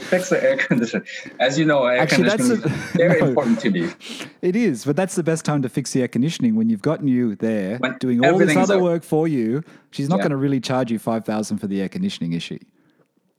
[0.00, 1.06] fix the air conditioning.
[1.40, 3.26] As you know, air Actually, that's conditioning a- is very no.
[3.28, 3.90] important to me.
[4.42, 7.08] It is, but that's the best time to fix the air conditioning when you've gotten
[7.08, 9.62] you there When doing all this other work for you.
[9.90, 10.22] She's not Yeah.
[10.24, 12.60] going to really charge you 5,000 for the air conditioning, is she?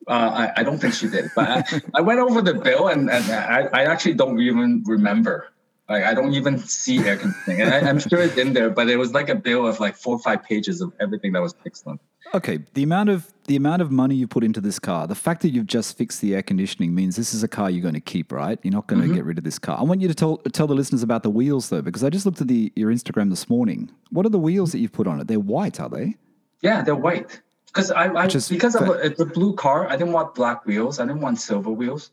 [0.08, 0.12] Uh,
[0.56, 3.26] I, I don't think she did, but I, I went over the bill and, and
[3.32, 5.48] I, I actually don't even remember.
[5.90, 8.90] Like I don't even see air conditioning, and I, I'm sure it's in there, but
[8.90, 11.56] it was like a bill of like four or five pages of everything that was
[11.64, 11.98] fixed on.
[12.34, 15.42] Okay, the amount of the amount of money you put into this car, the fact
[15.42, 18.02] that you've just fixed the air conditioning means this is a car you're going to
[18.02, 18.60] keep, right?
[18.64, 19.12] You're not going Mm-hmm.
[19.12, 19.78] to get rid of this car.
[19.80, 22.26] I want you to tell tell the listeners about the wheels though, because I just
[22.26, 23.90] looked at the your Instagram this morning.
[24.12, 25.28] What are the wheels that you've put on it?
[25.28, 26.16] They're white, are they?
[26.62, 27.42] Yeah, they're white.
[27.68, 30.66] Because I, I is because of fa- it's a blue car, I didn't want black
[30.66, 31.00] wheels.
[31.00, 32.12] I didn't want silver wheels,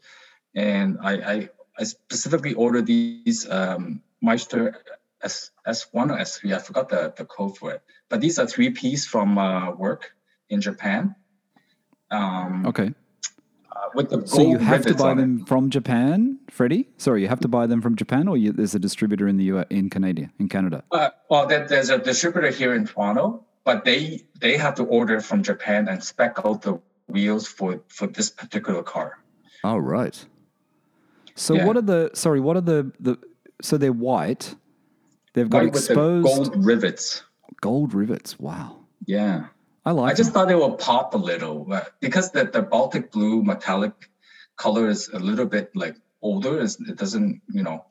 [0.54, 4.76] and I I, I specifically ordered these um, Meister
[5.22, 6.52] S S one or S three.
[6.52, 7.82] I forgot the, the code for it,
[8.14, 10.14] but these are three pieces from uh, work
[10.48, 11.16] in Japan.
[12.12, 12.92] Um, Okay.
[13.72, 15.22] uh, with the gold So you have to buy on it.
[15.22, 16.86] them from Japan, Freddie?
[16.96, 19.42] Sorry, you have to buy them from Japan, or you, there's a distributor in the
[19.52, 20.84] U in Canada, in Canada.
[20.92, 25.20] Uh, well, there, there's a distributor here in Toronto, but they they have to order
[25.20, 26.78] from Japan and spec out the
[27.08, 29.18] wheels for for this particular car.
[29.64, 30.16] Oh, right.
[31.34, 31.66] So Yeah.
[31.66, 32.10] what are the?
[32.14, 33.18] Sorry, what are the the?
[33.60, 34.54] So they're white.
[35.32, 36.64] They've got White with the exposed gold.
[37.64, 38.38] Gold rivets.
[38.38, 38.68] Wow,
[39.06, 39.46] Yeah.
[39.86, 40.12] I like.
[40.12, 40.34] I just them.
[40.46, 41.56] thought it would pop a little
[42.00, 43.92] because the, the Baltic blue metallic
[44.56, 46.54] color is a little bit like older.
[46.60, 47.84] It doesn't, you know,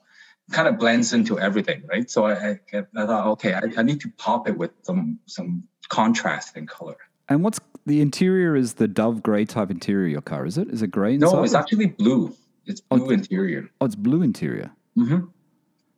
[0.50, 2.10] kind of blends into everything, right?
[2.10, 5.50] So I, I, I thought, okay, I, I need to pop it with some some
[5.88, 6.96] contrast in color.
[7.28, 8.56] And what's the interior?
[8.56, 10.46] Is the dove gray type interior your car?
[10.46, 10.68] Is it?
[10.70, 11.32] Is it gray inside?
[11.32, 12.34] No, it's actually blue.
[12.66, 13.70] It's Oh, blue interior.
[13.80, 14.70] Oh, it's blue interior.
[14.96, 15.26] hmm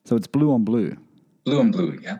[0.04, 0.96] So it's blue on blue.
[1.44, 2.18] Blue and blue, yeah.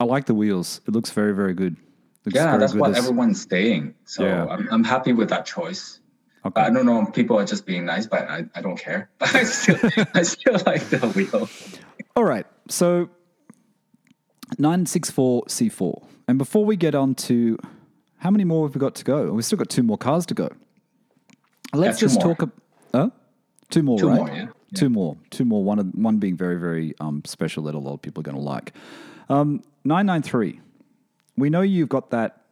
[0.00, 0.80] I like the wheels.
[0.86, 1.76] It looks very, very good.
[2.24, 3.94] Looks Yeah, very that's good what as- everyone's saying.
[4.04, 4.46] So Yeah.
[4.46, 6.00] I'm, I'm happy with that choice.
[6.44, 6.60] Okay.
[6.60, 9.10] I don't know people are just being nice, but I, I don't care.
[9.18, 9.78] But I still
[10.14, 11.48] I still like the wheel.
[12.14, 12.46] All right.
[12.68, 13.08] So
[14.56, 16.02] 964C4.
[16.28, 17.58] And before we get on to
[18.18, 19.32] how many more have we got to go?
[19.32, 20.48] We've still got two more cars to go.
[21.74, 22.34] Let's two just more.
[22.34, 22.42] talk.
[22.44, 22.52] ab-
[22.94, 23.10] Huh?
[23.70, 24.16] Two more, Two right?
[24.16, 24.46] more, yeah.
[24.74, 25.16] Two more.
[25.30, 25.62] Two more.
[25.62, 28.42] One, one being very, very um, special that a lot of people are going to
[28.42, 28.72] like.
[29.28, 30.60] Um, 993.
[31.36, 32.44] We know you've got that,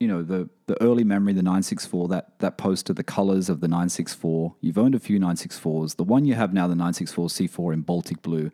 [0.00, 3.68] you know, the, the early memory, the 964, that, that poster, the colors of the
[3.68, 4.54] 964.
[4.60, 5.96] You've owned a few 964s.
[5.96, 8.50] The one you have now, the 964 C4 in Baltic Blue,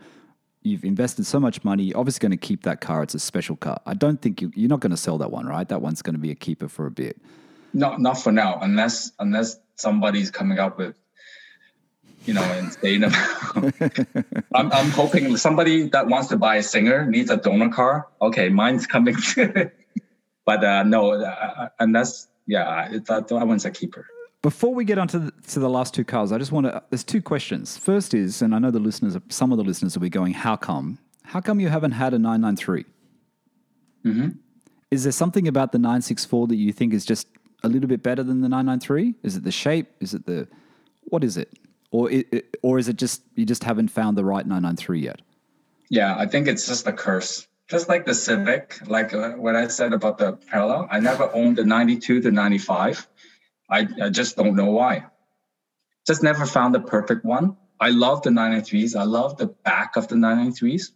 [0.63, 1.85] you've invested so much money.
[1.85, 3.03] You're obviously going to keep that car.
[3.03, 3.81] It's a special car.
[3.87, 5.69] I don't think you, you're not going to sell that one, right?
[5.69, 7.21] That one's going to be a keeper for a bit.
[7.75, 10.97] Not not for now, unless unless somebody's coming up with,
[12.25, 13.75] you know, insane amount.
[14.55, 18.09] I'm I'm hoping somebody that wants to buy a singer needs a donor car.
[18.21, 19.17] Okay, mine's coming.
[20.45, 24.07] but uh, no, uh, unless yeah, it, that, that one's a keeper.
[24.41, 26.83] Before we get on to the, to the last two cars, I just want to.
[26.91, 27.77] There's two questions.
[27.77, 30.57] First is, and I know the listeners, some of the listeners will be going, "How
[30.57, 30.99] come?
[31.25, 32.85] How come you haven't had a 993?"
[34.05, 34.29] Mm-hmm.
[34.91, 37.27] Is there something about the 964 that you think is just
[37.63, 39.15] a little bit better than the 993?
[39.23, 39.89] Is it the shape?
[40.01, 40.49] Is it the
[41.05, 41.59] what is it?
[41.91, 45.23] Or it, or is it just you just haven't found the right 993 yet?
[45.91, 47.47] Yeah, I think it's just a curse.
[47.69, 51.57] Just like the Civic, like uh, what I said about the parallel, I never owned
[51.57, 53.07] the 92 to 95.
[53.71, 55.07] I, I just don't know why.
[56.07, 57.57] Just never found the perfect one.
[57.79, 58.97] I love the 993s.
[58.97, 60.93] I love the back of the 993s.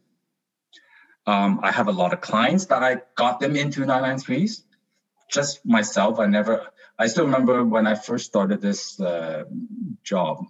[1.26, 4.62] Um, I have a lot of clients that I got them into 993s.
[5.30, 6.66] Just myself, I never,
[6.98, 9.44] I still remember when I first started this uh,
[10.02, 10.46] job,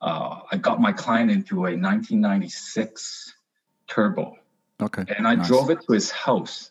[0.00, 3.34] uh, I got my client into a 1996
[3.88, 4.36] turbo.
[4.80, 5.04] Okay.
[5.16, 5.48] And I nice.
[5.48, 6.70] drove it to his house.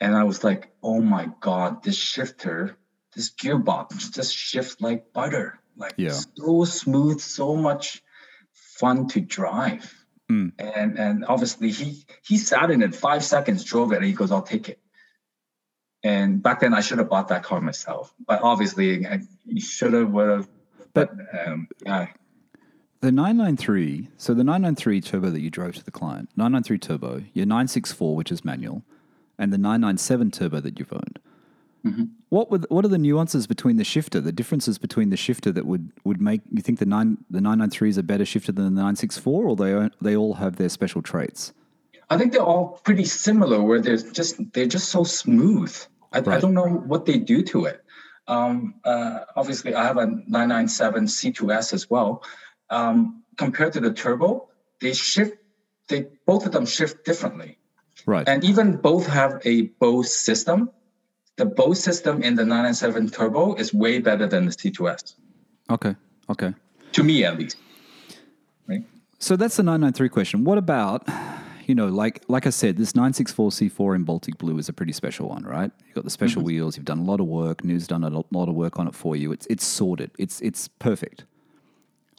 [0.00, 2.76] And I was like, oh my God, this shifter,
[3.14, 5.58] this gearbox just shifts like butter.
[5.76, 6.12] Like Yeah.
[6.36, 8.02] so smooth, so much
[8.52, 9.92] fun to drive.
[10.30, 10.52] Mm.
[10.58, 14.32] And and obviously he he sat in it five seconds, drove it, and he goes,
[14.32, 14.80] I'll take it.
[16.02, 18.12] And back then I should have bought that car myself.
[18.26, 19.20] But obviously I
[19.58, 20.48] should have, would have.
[20.94, 21.10] But
[21.46, 22.06] um, yeah,
[23.00, 27.44] The 993, so the 993 turbo that you drove to the client, 993 turbo, your
[27.46, 28.82] 964, which is manual,
[29.38, 31.18] and the 997 turbo that you've owned.
[31.84, 32.10] Mhm.
[32.30, 35.52] What were the, what are the nuances between the shifter, the differences between the shifter
[35.52, 38.64] that would, would make you think the nine the 993 is a better shifter than
[38.64, 41.52] the 964, or they they all have their special traits?
[42.08, 43.60] I think they're all pretty similar.
[43.62, 45.76] Where they're just they're just so smooth.
[46.12, 47.83] I, I don't know what they do to it.
[48.26, 52.22] Um, uh, obviously, I have a 997 C2S as well.
[52.70, 54.48] Um, compared to the turbo,
[54.80, 55.36] they shift.
[55.88, 57.58] They both of them shift differently,
[58.06, 58.26] Right.
[58.26, 60.70] and even both have a Bose system.
[61.36, 65.14] The Bose system in the 997 turbo is way better than the C2S,
[65.68, 65.94] okay.
[66.30, 66.54] Okay.
[66.92, 67.58] to me at least.
[68.66, 68.82] Right.
[69.18, 70.44] So that's the 993 question.
[70.44, 71.06] What about,
[71.68, 74.92] you know, like like I said, this 964 C4 in Baltic Blue is a pretty
[74.92, 75.70] special one, right?
[75.86, 76.76] You've got the special wheels.
[76.76, 77.62] You've done a lot of work.
[77.62, 79.32] Nhu's done a lot of work on it for you.
[79.32, 80.10] It's it's sorted.
[80.18, 81.24] It's it's perfect.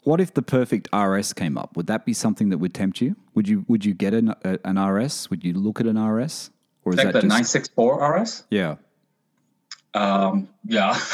[0.04, 1.76] What if the perfect RS came up?
[1.76, 3.16] Would that be something that would tempt you?
[3.34, 5.30] Would you would you get an, a, an RS?
[5.30, 6.50] Would you look at an RS?
[6.84, 8.44] Or is Like the that just 964 RS.
[8.50, 8.76] yeah?
[9.94, 10.96] Um, yeah.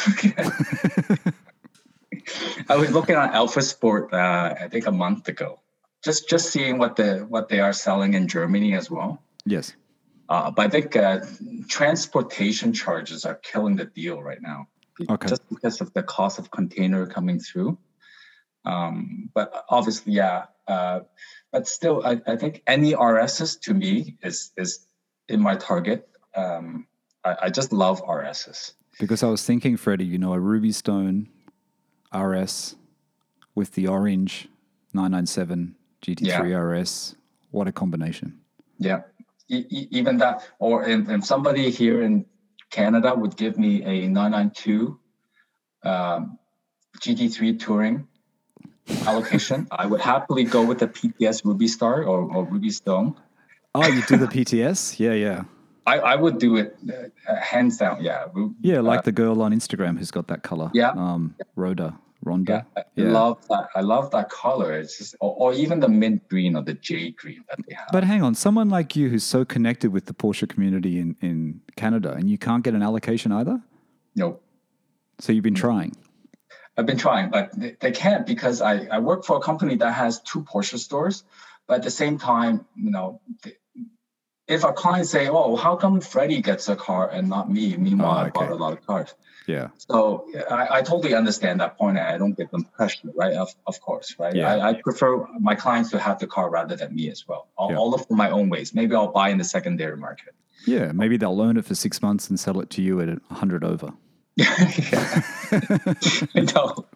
[2.68, 5.60] I was looking at Elferspot, uh, I think a month ago,
[6.02, 9.22] just just seeing what the what they are selling in Germany as well.
[9.44, 9.74] Yes.
[10.28, 11.20] Uh, but I think uh,
[11.68, 14.66] transportation charges are killing the deal right now,
[15.10, 15.28] Okay.
[15.28, 17.76] just because of the cost of container coming through.
[18.64, 20.44] Um, but obviously, yeah.
[20.66, 21.00] Uh,
[21.50, 24.86] but still, I, I think any RSs to me is is
[25.28, 26.08] in my target.
[26.34, 26.86] Um,
[27.24, 28.72] I, I just love RSs.
[28.98, 31.28] Because I was thinking, Freddie, you know, a Ruby Stone
[32.14, 32.76] RS
[33.54, 34.48] with the orange
[34.94, 37.16] 997 GT3 RS.
[37.50, 38.40] What a combination.
[38.78, 39.02] Yeah,
[39.48, 42.26] e- e- even that, or if, if somebody here in
[42.70, 44.98] Canada would give me a 992
[45.84, 46.38] um,
[47.00, 48.08] GT3 Touring
[49.06, 53.16] allocation, I would happily go with the PTS Ruby Star or, or Ruby Stone.
[53.74, 54.98] Oh, you do the PTS?
[55.04, 55.44] Yeah, yeah.
[55.84, 56.76] I, I would do it
[57.28, 58.02] uh, hands down.
[58.04, 58.26] Yeah,
[58.60, 60.70] Yeah, like the girl on Instagram who's got that color.
[60.72, 60.90] Yeah.
[60.90, 61.98] Um, Rhoda.
[62.24, 62.48] Rhonda.
[62.48, 63.10] yeah, I Yeah.
[63.10, 63.68] love that.
[63.74, 64.72] I love that color.
[64.72, 67.88] It's just, or, or even the mint green or the jade green that they have.
[67.92, 71.60] But hang on, someone like you who's so connected with the Porsche community in, in
[71.76, 73.60] Canada and you can't get an allocation either?
[74.14, 74.38] no,
[75.18, 75.58] So you've been mm.
[75.68, 75.96] trying.
[76.76, 79.92] I've been trying, but they, they can't because I, I work for a company that
[79.92, 81.24] has two Porsche stores.
[81.66, 83.56] But at the same time, you know, th-
[84.52, 88.16] if a client say, "Oh, how come Freddie gets a car and not me?" Meanwhile,
[88.16, 89.14] Oh, I bought a lot of cars.
[89.46, 89.68] Yeah.
[89.76, 92.06] So I, I totally understand that point, point.
[92.06, 93.32] I don't give them pressure, right?
[93.32, 94.34] Of, of course, right?
[94.34, 94.54] Yeah.
[94.54, 97.48] I, I prefer my clients to have the car rather than me as well.
[97.58, 97.76] I'll, Yeah.
[97.78, 98.74] I'll look for my own ways.
[98.74, 100.34] Maybe I'll buy in the secondary market.
[100.66, 100.92] Yeah.
[100.92, 103.92] Maybe they'll loan it for six months and sell it to you at 100 over.
[104.36, 105.22] Yeah.
[106.34, 106.86] I know,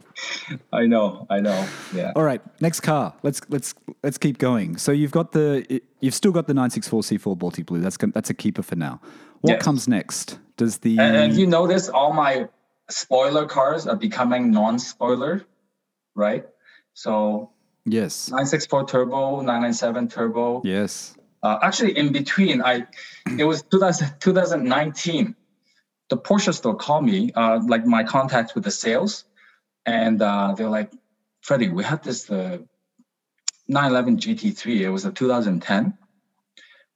[0.73, 1.69] I know, I know.
[1.95, 2.13] Yeah.
[2.17, 3.15] All right, next car.
[3.23, 4.77] Let's let's let's keep going.
[4.79, 7.81] So you've got the you've still got the 964 C4 Baltic Blue.
[7.81, 9.01] That's that's a keeper for now.
[9.43, 9.63] What Yes.
[9.63, 10.39] comes next?
[10.57, 12.49] Does the And, and you notice all my
[12.89, 15.45] spoiler cars are becoming non-spoiler,
[16.15, 16.47] right?
[16.95, 17.51] So
[17.85, 20.63] yes 964 turbo, 997 turbo.
[20.65, 22.87] yes Uh, actually, in between, I
[23.39, 25.37] it was 2000, 2019.
[26.09, 29.25] The Porsche store called me, uh, like my contacts with the sales,
[29.85, 30.93] and uh, they're like,
[31.41, 32.59] "Freddie, we had this uh,
[33.69, 34.81] 911 GT3.
[34.83, 35.99] It was a 2010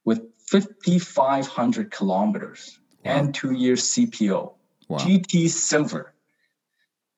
[0.05, 3.11] with 5,500 kilometers Wow.
[3.13, 4.53] and two years CPO,
[4.87, 6.13] wow GT Silver.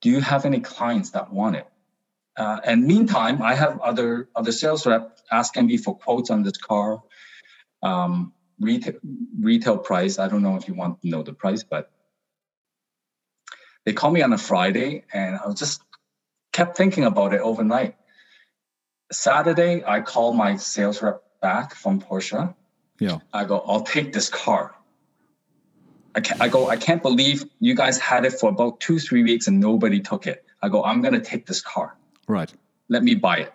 [0.01, 1.67] Do you have any clients that want it?"
[2.35, 6.57] Uh, and meantime, I have other other sales rep asking me for quotes on this
[6.57, 7.03] car.
[7.83, 8.33] Um,
[8.64, 8.95] retail
[9.40, 10.19] retail price.
[10.19, 11.91] I don't know if you want to know the price, but
[13.85, 15.81] they called me on a Friday, and I was just
[16.52, 17.95] kept thinking about it overnight.
[19.11, 22.56] Saturday, I called my sales rep back from Porsche.
[22.99, 24.76] yeah I go, I'll take this car.
[26.15, 29.23] I, can't, I go, I can't believe you guys had it for about two, three
[29.23, 30.45] weeks and nobody took it.
[30.61, 31.98] I go, I'm going to take this car.
[32.27, 32.52] Right.
[32.88, 33.53] Let me buy it.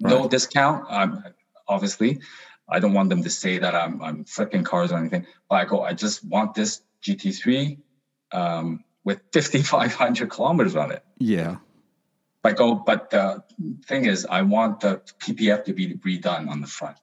[0.00, 0.10] Right.
[0.10, 0.86] No discount.
[0.90, 1.24] Um,
[1.66, 2.20] obviously,
[2.68, 5.26] I don't want them to say that I'm, I'm flipping cars or anything.
[5.48, 7.78] But I go, I just want this GT3
[8.32, 11.04] um, with 5,500 kilometers on it.
[11.18, 11.56] Yeah.
[12.42, 13.42] I go, but the
[13.86, 16.96] thing is, I want the PPF to be redone on the front.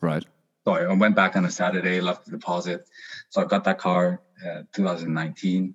[0.00, 0.24] Right.
[0.64, 2.86] So I went back on a Saturday, left the deposit.
[3.30, 5.74] So I got that car, uh, 2019,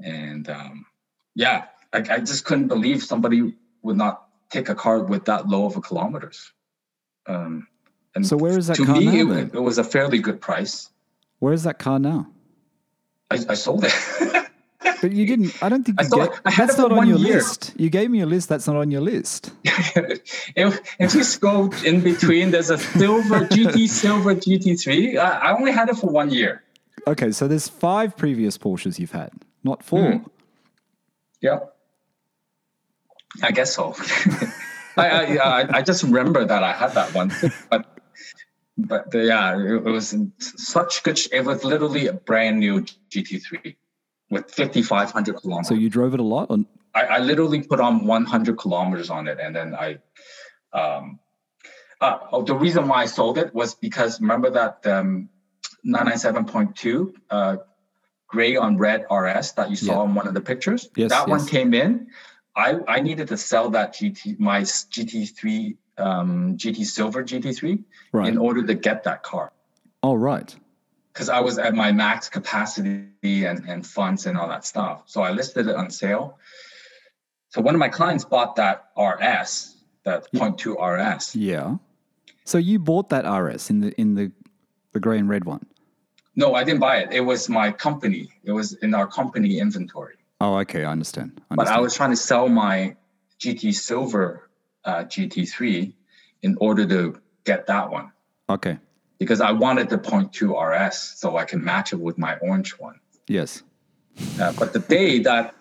[0.00, 0.86] and um,
[1.34, 5.66] yeah, I, I just couldn't believe somebody would not take a car with that low
[5.66, 6.52] of a kilometers.
[7.26, 7.66] Um,
[8.16, 10.40] and So where is that to car me, now it, it was a fairly good
[10.40, 10.90] price.
[11.38, 12.26] Where is that car now?
[13.30, 13.92] I, I sold it.
[15.02, 15.52] But you didn't.
[15.62, 16.40] I don't think I you thought- get.
[16.46, 17.34] I had That's it not on your year.
[17.36, 17.74] list.
[17.76, 18.48] You gave me a list.
[18.48, 19.50] That's not on your list.
[19.64, 25.18] if, if you scroll in between, there's a silver GT Silver GT3.
[25.18, 26.62] I, I only had it for one year.
[27.06, 29.32] Okay, so there's five previous Porsches you've had,
[29.64, 30.12] not four.
[30.12, 30.24] Hmm.
[31.42, 31.76] Yep.
[33.42, 33.94] I guess so.
[34.96, 37.32] I, I, I I just remember that I had that one,
[37.70, 37.95] but
[38.78, 41.18] but uh, yeah, it, was such good.
[41.18, 43.74] sh- It was literally a brand new GT3
[44.30, 45.68] with 5,500 kilometers.
[45.68, 46.50] So you drove it a lot.
[46.50, 49.98] On, I, I literally put on 100 kilometers on it, and then I.
[50.72, 51.20] Um,
[52.00, 55.30] uh, oh, the reason why I sold it was because remember that um,
[55.86, 57.56] 997.2 uh,
[58.28, 60.10] gray on red RS that you saw Yeah.
[60.10, 60.88] in one of the pictures.
[60.96, 62.08] Yes, that one came in.
[62.54, 67.82] I, I needed to sell that GT my GT3 um, GT Silver GT3
[68.12, 68.28] right.
[68.28, 69.52] in order to get that car
[70.02, 70.54] All right.
[71.12, 75.04] because I was at my max capacity and, and funds and all that stuff.
[75.06, 76.38] So I listed it on sale.
[77.50, 81.34] So one of my clients bought that RS, that 0.2 RS.
[81.34, 81.76] Yeah.
[82.44, 84.30] So you bought that RS in the in the
[84.92, 85.66] the grey and red one.
[86.36, 87.12] No, I didn't buy it.
[87.12, 88.28] It was my company.
[88.44, 90.16] It was in our company inventory.
[90.40, 90.84] Oh, okay.
[90.84, 91.40] I understand.
[91.50, 92.96] I But I was trying to sell my
[93.40, 94.45] GT Silver
[94.86, 95.92] uh, GT3
[96.42, 98.12] in order to get that one
[98.48, 98.78] okay.
[99.18, 102.98] because I wanted the 0.2 RS so I can match it with my orange one.
[103.28, 103.62] Yes.
[104.40, 105.54] Uh, but the day that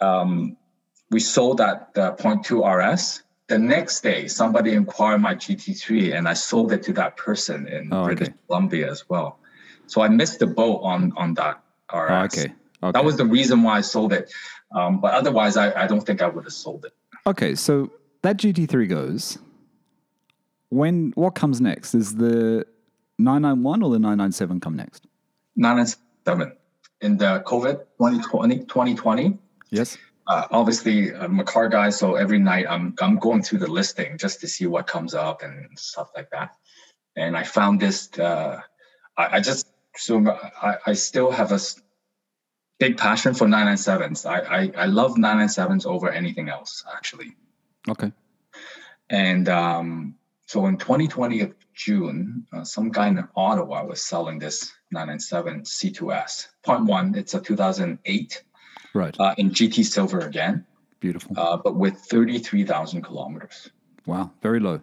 [0.00, 0.56] um,
[1.10, 6.34] we sold that uh, 0.2 RS, the next day somebody inquired my GT3 and I
[6.34, 8.36] sold it to that person in Oh, British okay.
[8.46, 9.38] Columbia as well.
[9.86, 11.60] So I missed the boat on on that
[11.92, 12.10] RS.
[12.10, 12.52] Oh, okay.
[12.82, 12.92] Okay.
[12.92, 14.32] That was the reason why I sold it.
[14.74, 16.92] Um, but otherwise, I, I don't think I would have sold it.
[17.26, 17.90] Okay, so
[18.22, 19.38] that GT3 goes.
[20.68, 21.94] When what comes next?
[21.94, 22.64] Is the
[23.18, 25.06] 991 or the 997 come next?
[25.56, 26.52] 997
[27.00, 29.38] in the COVID 2020, 2020
[29.70, 29.98] Yes.
[30.26, 34.16] uh, obviously I'm a car guy, so every night I'm I'm going through the listing
[34.18, 36.54] just to see what comes up and stuff like that.
[37.16, 38.10] And I found this.
[38.18, 38.60] Uh,
[39.16, 39.66] I, I just
[39.96, 40.24] so
[40.62, 41.58] I, I still have a
[42.78, 44.24] big passion for 997s.
[44.24, 47.36] I, I I love 997s over anything else actually.
[47.88, 48.12] Okay.
[49.08, 50.14] And um,
[50.46, 56.48] so in 2020 of June, uh, some guy in Ottawa was selling this 997 C2S.
[56.64, 58.42] Point one, it's a 2008
[58.92, 59.14] Right.
[59.20, 60.66] uh, in GT silver again
[60.98, 61.38] Beautiful.
[61.38, 63.70] uh, but with 33,000 kilometers.
[64.06, 64.32] wow.
[64.42, 64.80] Very low.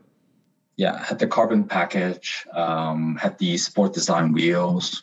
[0.77, 5.01] Yeah, had the carbon package, um, had the sport design wheels.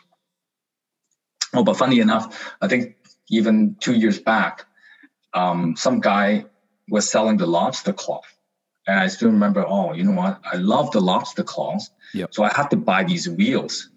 [1.52, 2.96] Oh, but funny enough, I think
[3.28, 4.66] even two years back,
[5.34, 6.44] um, some guy
[6.88, 8.20] was selling the lobster claw.
[8.86, 10.40] And I still remember, oh, you know what?
[10.50, 11.90] I love the lobster claws.
[12.12, 12.34] Yep.
[12.34, 13.90] So I had to buy these wheels.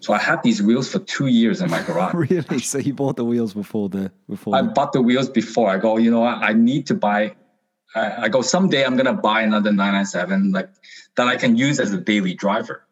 [0.00, 2.14] So I had these wheels for two years in my garage.
[2.14, 2.58] really?
[2.58, 4.54] So you bought the wheels before the before.
[4.54, 5.70] I bought the wheels before.
[5.70, 6.38] I go, you know what?
[6.38, 7.36] I need to buy.
[7.94, 8.84] I, I go someday.
[8.84, 10.70] I'm gonna buy another 997 like
[11.16, 12.86] that I can use as a daily driver,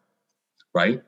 [0.73, 1.03] right?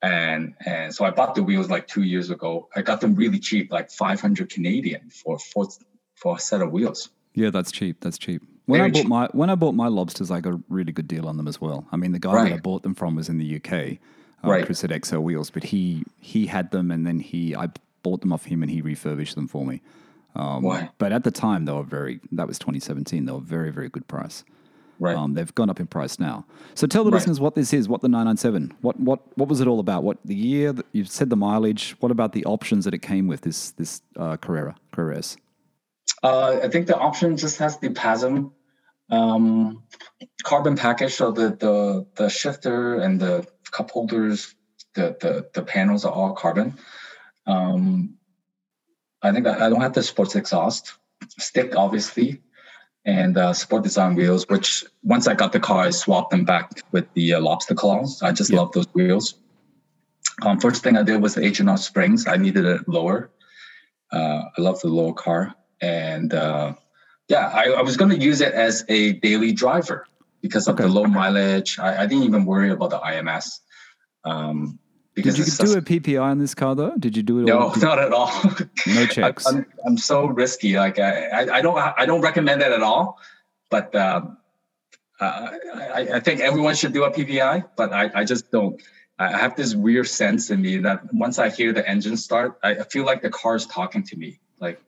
[0.00, 2.68] And and so I bought the wheels like two years ago.
[2.74, 5.68] I got them really cheap, like 500 Canadian for for
[6.14, 7.10] for a set of wheels.
[7.34, 7.98] Yeah, that's cheap.
[8.00, 8.42] That's cheap.
[8.66, 9.08] When Very I bought cheap.
[9.08, 11.60] my when I bought my lobsters, I got a really good deal on them as
[11.60, 11.86] well.
[11.92, 13.98] I mean, the guy that I bought them from was in the UK.
[14.44, 14.66] Uh, Right.
[14.66, 17.68] Chris at XL Wheels, but he he had them, and then he I
[18.02, 19.80] bought them off him, and he refurbished them for me.
[20.34, 20.90] Um, Why?
[20.98, 22.20] But at the time, they were very.
[22.32, 23.24] That was 2017.
[23.26, 24.44] They were very very good price.
[24.98, 25.16] Right.
[25.16, 26.44] Um, they've gone up in price now.
[26.74, 27.16] So tell the Right.
[27.18, 30.02] listeners what this is, what the 997, what what what was it all about?
[30.04, 30.72] What the year?
[30.72, 31.96] that- You've said the mileage.
[32.00, 33.40] What about the options that it came with?
[33.42, 35.36] This this uh, Carrera Carreras.
[36.22, 38.52] Uh, I think the option just has the PASM
[39.10, 39.82] um,
[40.44, 41.14] carbon package.
[41.14, 44.54] So the, the the shifter and the cup holders,
[44.94, 46.78] the the, the panels are all carbon.
[47.46, 48.16] Um,
[49.22, 50.94] I think I, I don't have the sports exhaust
[51.38, 52.40] stick, obviously,
[53.04, 54.48] and uh, sport design wheels.
[54.48, 58.22] Which once I got the car, I swapped them back with the uh, lobster claws.
[58.22, 58.60] I just Yeah.
[58.60, 59.34] love those wheels.
[60.42, 62.26] Um, first thing I did was the H&R Springs.
[62.26, 63.30] I needed it lower.
[64.10, 66.74] Uh, I love the lower car, and uh,
[67.28, 70.06] yeah, I, I was going to use it as a daily driver
[70.40, 70.84] because of Okay.
[70.84, 71.78] the low mileage.
[71.78, 73.60] I, I didn't even worry about the IMS.
[74.24, 74.78] Um,
[75.14, 76.94] because Did you do a PPI on this car though?
[76.96, 77.42] Did you do it?
[77.44, 78.32] no, not at all.
[78.86, 79.46] No checks.
[79.46, 80.76] I'm, I'm so risky.
[80.76, 83.18] Like I, I, I don't I don't recommend it at all.
[83.70, 84.38] But um,
[85.20, 87.68] uh, I, I think everyone should do a PPI.
[87.76, 88.80] But I, I just don't.
[89.18, 92.70] I have this weird sense in me that once I hear the engine start, I
[92.76, 94.40] I feel like the car's talking to me.
[94.60, 94.80] Like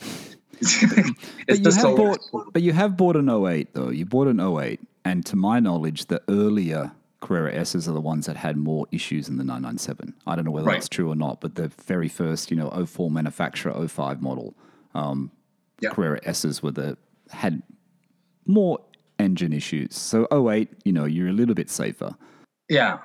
[1.47, 3.90] But you have bought, but you have bought an 08 though.
[3.90, 8.26] You bought an 08, and to my knowledge, the earlier Carrera S's are the ones
[8.26, 10.14] that had more issues than the 997.
[10.26, 10.74] I don't know whether Right.
[10.74, 14.55] that's true or not, but the very first, you know, 04 manufacturer, 05 model
[14.94, 15.31] um,
[15.81, 15.90] Yeah.
[15.90, 16.97] Carrera S's were the
[17.31, 17.62] had
[18.47, 18.78] more
[19.18, 19.94] engine issues.
[19.97, 22.14] So 08, you know, you're a little bit safer.
[22.68, 22.98] Yeah.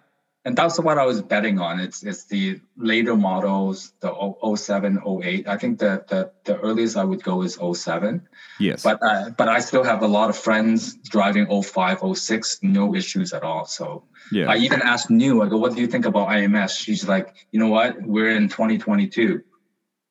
[0.45, 1.79] And that's what I was betting on.
[1.81, 5.47] It's it's the later models, the 0- 07, 08.
[5.47, 8.27] I think the, the the earliest I would go is 07.
[8.57, 8.81] Yes.
[8.81, 13.33] But uh, but I still have a lot of friends driving 05, 06, no issues
[13.33, 13.65] at all.
[13.65, 14.49] So yeah.
[14.49, 16.77] I even asked Nhu, I go, what do you think about IMS?
[16.77, 18.01] She's like, you know what?
[18.01, 19.43] We're in 2022.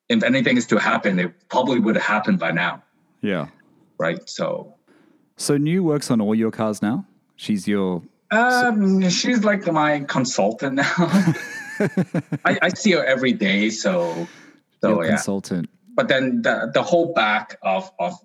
[0.09, 2.83] If anything is to happen, it probably would have happened by now,
[3.21, 3.47] yeah.
[3.97, 4.27] right?
[4.29, 4.75] So
[5.37, 7.05] So Nhu works on all your cars now.
[7.35, 10.93] She's your um, she's like my consultant now.
[12.45, 14.27] I, I see her every day, so
[14.81, 15.09] so yeah.
[15.09, 15.69] consultant.
[15.95, 18.15] But then the the whole back of of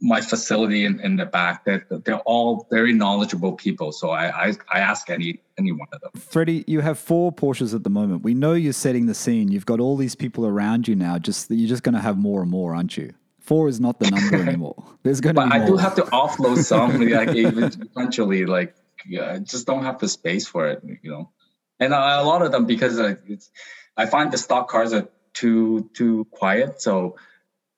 [0.00, 3.92] my facility in, in the back, they're, they're all very knowledgeable people.
[3.92, 6.10] So I, I I ask any any one of them.
[6.20, 8.22] Freddie, you have four Porsches at the moment.
[8.22, 9.50] We know you're setting the scene.
[9.50, 11.18] You've got all these people around you now.
[11.18, 13.14] Just you're just going to have more and more, aren't you?
[13.40, 14.74] Four is not the number anymore.
[15.04, 15.68] There's going to But be I more.
[15.68, 18.74] do have to offload some, like eventually, like
[19.08, 21.30] yeah, I just don't have the space for it, you know.
[21.78, 23.50] And uh, a lot of them because it's,
[23.96, 26.80] I find the stock cars are too too quiet.
[26.80, 27.16] So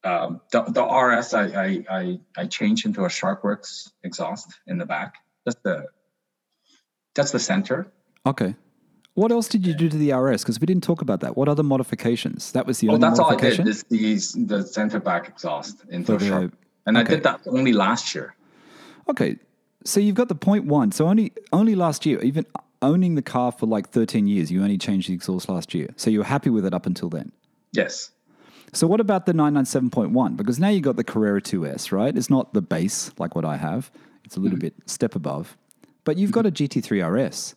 [0.04, 4.86] um, the the RS I I I, I changed into a SharkWerks exhaust in the
[4.86, 5.14] back.
[5.44, 5.86] That's the
[7.14, 7.90] that's the center.
[8.24, 8.54] okay.
[9.14, 10.44] What else did you do to the RS?
[10.44, 11.36] Because we didn't talk about that.
[11.36, 12.52] What other modifications?
[12.52, 13.66] That was the Oh, only that's all I did.
[13.66, 16.52] Is the the center back exhaust into For a Shark.
[16.86, 18.36] And I did that only last year.
[19.10, 19.38] Okay,
[19.84, 20.92] so you've got the point one.
[20.92, 22.46] So only only last year, even
[22.82, 25.88] owning the car for like 13 years, you only changed the exhaust last year.
[25.96, 27.32] So you were happy with it up until then.
[27.72, 28.10] Yes.
[28.72, 30.36] So what about the 997.1?
[30.36, 32.16] Because now you've got the Carrera 2S, right?
[32.16, 33.90] It's not the base like what I have.
[34.24, 34.66] It's a little mm-hmm.
[34.66, 35.56] bit step above.
[36.04, 37.54] But you've got a GT3 RS.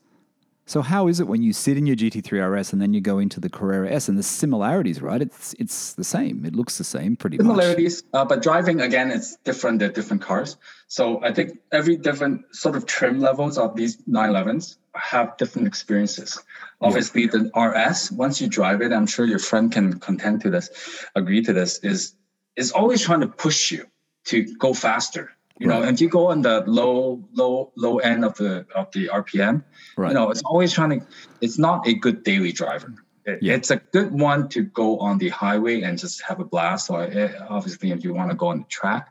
[0.71, 3.19] So how is it when you sit in your GT3 RS and then you go
[3.19, 5.21] into the Carrera S and the similarities, right?
[5.21, 6.45] It's it's the same.
[6.45, 7.45] It looks the same pretty much.
[7.45, 9.79] similarities, uh, but driving again, it's different.
[9.79, 10.55] They're different cars.
[10.87, 16.41] So I think every different sort of trim levels of these 911s have different experiences.
[16.79, 20.69] Obviously, the RS, once you drive it, I'm sure your friend can contend to this,
[21.15, 22.15] agree to this, is
[22.55, 23.87] is always trying to push you
[24.27, 25.31] to go faster.
[25.59, 25.93] You know, Right.
[25.93, 29.63] if you go on the low, low, low end of the of the RPM,
[29.97, 30.09] Right.
[30.09, 31.05] you know, it's always trying to.
[31.41, 32.93] It's not a good daily driver.
[33.25, 33.53] It- Yeah.
[33.53, 36.87] It's a good one to go on the highway and just have a blast.
[36.87, 39.09] So eh, obviously, if you want to go on the track,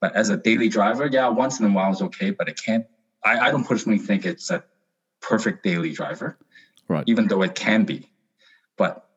[0.00, 2.30] but as a daily driver, yeah, once in a while is okay.
[2.30, 2.86] But it can't.
[3.24, 4.64] I, I don't personally think it's a
[5.20, 6.36] perfect daily driver,
[6.88, 7.04] Right.
[7.06, 8.10] even though it can be.
[8.76, 9.08] But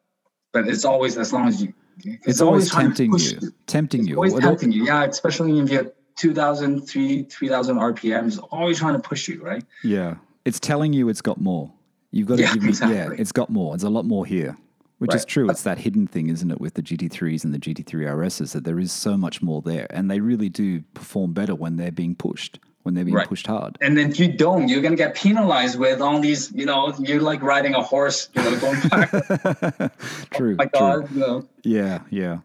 [0.53, 1.73] but it's always as long as you.
[2.03, 3.39] It's, always, trying to tempting push you.
[3.65, 4.15] Tempting you.
[4.17, 5.03] Always tempting you, yeah.
[5.05, 9.63] Especially if you have 2,000, 3, 3,000 RPMs, always trying to push you, right?
[9.83, 10.15] Yeah.
[10.45, 11.71] It's telling you it's got more.
[12.11, 13.75] You've got to Yeah, give me, yeah, it's got more.
[13.75, 14.57] It's a lot more here,
[14.97, 15.49] which is true.
[15.49, 18.79] It's that hidden thing, isn't it, with the GT3s and the GT3 RSs, that there
[18.79, 19.87] is so much more there.
[19.89, 23.27] And they really do perform better when they're being pushed, when they're being Right.
[23.27, 23.77] pushed hard.
[23.81, 26.51] And then if you don't, you're gonna get penalized with all these.
[26.53, 28.29] You know, you're like riding a horse.
[28.33, 29.09] You know, going back.
[29.13, 29.89] oh
[30.31, 30.55] True.
[30.55, 30.79] my true.
[30.79, 31.47] God, you know.
[31.63, 32.39] Yeah, yeah.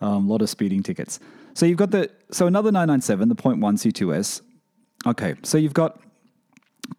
[0.00, 1.18] A um, lot of speeding tickets.
[1.58, 4.42] So you've got the, so another 997, the 0.1 C2S.
[5.08, 6.00] Okay, so you've got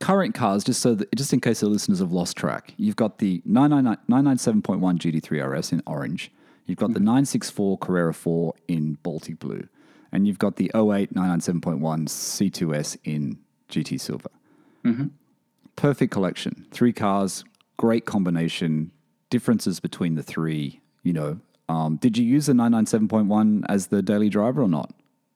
[0.02, 3.20] current cars, just so that, just in case the listeners have lost track, you've got
[3.20, 6.30] the 999 997.1 GT3 RS in orange.
[6.66, 7.06] You've got the mm-hmm.
[7.06, 9.66] 964 Carrera 4 in Baltic blue.
[10.12, 11.80] And you've got the 08 997.1
[12.10, 14.30] C2S in GT silver.
[14.84, 15.08] Mm-hmm.
[15.78, 16.68] Perfect collection.
[16.72, 17.46] Three cars,
[17.78, 18.92] great combination.
[19.30, 21.40] Differences between the three, you know.
[21.70, 24.92] Um, did you use the 997.1 as the daily driver or not?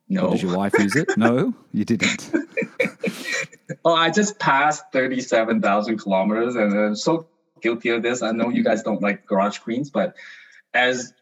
[0.09, 0.27] No.
[0.27, 1.09] Or did your wife use it?
[1.17, 2.31] No, you didn't.
[3.85, 7.27] Oh, I just passed thirty-seven thousand kilometers, and I'm so
[7.61, 8.21] guilty of this.
[8.21, 10.15] I know you guys don't like garage queens, but
[10.73, 11.13] as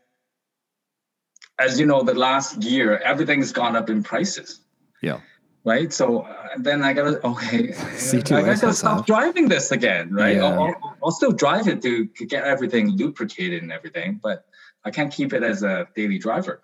[1.58, 4.60] as you know, the last year everything's gone up in prices.
[5.02, 5.22] Yeah.
[5.64, 5.92] right?
[5.94, 10.36] So uh, then I gotta okay, C2S I gotta stop driving this again, right?
[10.36, 10.46] Yeah.
[10.46, 14.46] I'll, I'll, I'll still drive it to, to get everything lubricated and everything, but
[14.84, 16.62] I can't keep it as a daily driver.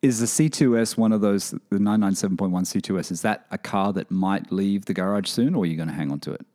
[0.00, 4.52] Is the C2S one of those, the 997.1 C2S, is that a car that might
[4.52, 6.46] leave the garage soon or are you going to hang on to it?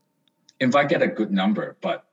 [0.60, 2.06] If I get a good number, but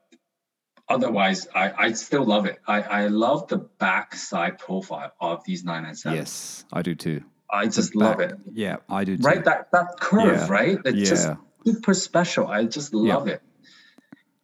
[0.89, 2.59] otherwise, I, I still love it.
[2.67, 6.17] I, I love the backside profile of these 997.
[6.17, 7.21] Yes, I do too.
[7.49, 8.37] I just love Back- it.
[8.53, 9.23] Yeah, I do too.
[9.23, 10.47] Right, that that curve, Yeah.
[10.49, 10.77] right?
[10.85, 11.35] It's just Yeah.
[11.65, 12.47] super special.
[12.47, 13.15] I just Yeah.
[13.15, 13.41] love it.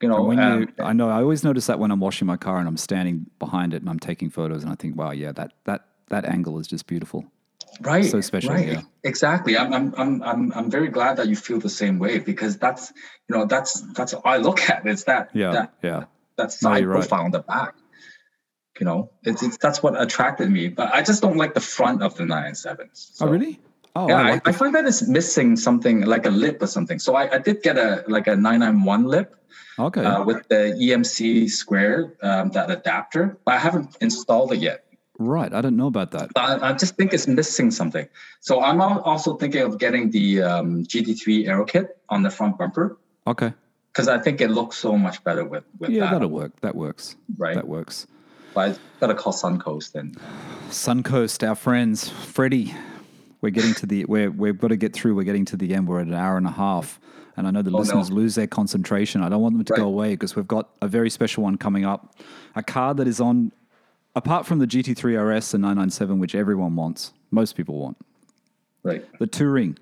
[0.01, 2.27] You know, And when um, you, I know, I always notice that when I'm washing
[2.27, 5.11] my car and I'm standing behind it and I'm taking photos and I think, wow,
[5.11, 7.25] yeah, that that that angle is just beautiful.
[7.81, 8.81] right, so special, Right, yeah.
[9.03, 9.57] exactly.
[9.57, 12.93] I'm, I'm, I'm, I'm, I'm very glad that you feel the same way because that's,
[13.27, 14.85] you know, that's that's all I look at.
[14.85, 16.03] It's that Yeah, that yeah.
[16.37, 16.93] that side right.
[16.99, 17.75] profile on the back.
[18.79, 20.67] You know, it's, it's that's what attracted me.
[20.69, 23.17] But I just don't like the front of the nine sevens.
[23.19, 23.59] oh, really?
[23.95, 26.61] Oh, yeah, I I, like I, the, find that it's missing something like a lip
[26.61, 26.99] or something.
[26.99, 29.35] So I, I did get a like a 991 lip
[29.79, 30.03] okay.
[30.03, 34.83] uh, with the EMC square, um, that adapter, but I haven't installed it yet.
[35.19, 35.51] right.
[35.53, 36.29] I don't know about that.
[36.35, 38.07] I, I just think it's missing something.
[38.39, 42.97] So I'm also thinking of getting the um, GT3 Aero Kit on the front bumper
[43.25, 43.51] Okay.
[43.91, 46.11] because I think it looks so much better with with Yeah, that.
[46.13, 46.59] that'll work.
[46.61, 47.15] That works.
[47.37, 47.55] right.
[47.55, 48.05] That works.
[48.53, 50.15] But I gotta call Suncoast then.
[50.69, 52.73] Suncoast, our friends, Freddie.
[53.41, 55.15] We're getting to the we're we've got to get through.
[55.15, 55.87] We're getting to the end.
[55.87, 56.99] We're at an hour and a half,
[57.37, 57.79] and I know the Oh, no.
[57.79, 59.21] listeners lose their concentration.
[59.21, 61.85] I don't want them to go away because we've got a very special one coming
[61.85, 62.15] up.
[62.55, 63.51] A car that is on,
[64.15, 67.97] apart from the GT3 RS and 997, which everyone wants, most people want.
[68.83, 69.05] right.
[69.19, 69.77] The Touring.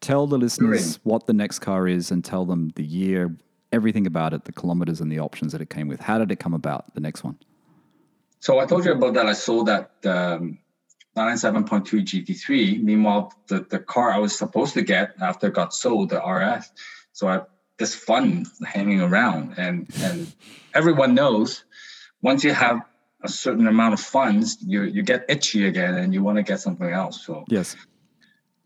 [0.00, 1.00] Tell the listeners Touring.
[1.04, 3.36] what the next car is and tell them the year,
[3.70, 6.00] everything about it, the kilometers and the options that it came with.
[6.00, 6.92] How did it come about?
[6.94, 7.38] The next one.
[8.40, 9.26] So I told you about that.
[9.26, 10.58] I saw that um,
[11.16, 12.82] 97.2 GT3.
[12.82, 16.70] Meanwhile, the, the car I was supposed to get after it got sold, the RS.
[17.12, 17.42] So I
[17.78, 20.32] this fund hanging around, and and
[20.74, 21.64] everyone knows
[22.22, 22.80] once you have
[23.22, 26.60] a certain amount of funds, you you get itchy again, and you want to get
[26.60, 27.24] something else.
[27.26, 27.76] So Yes.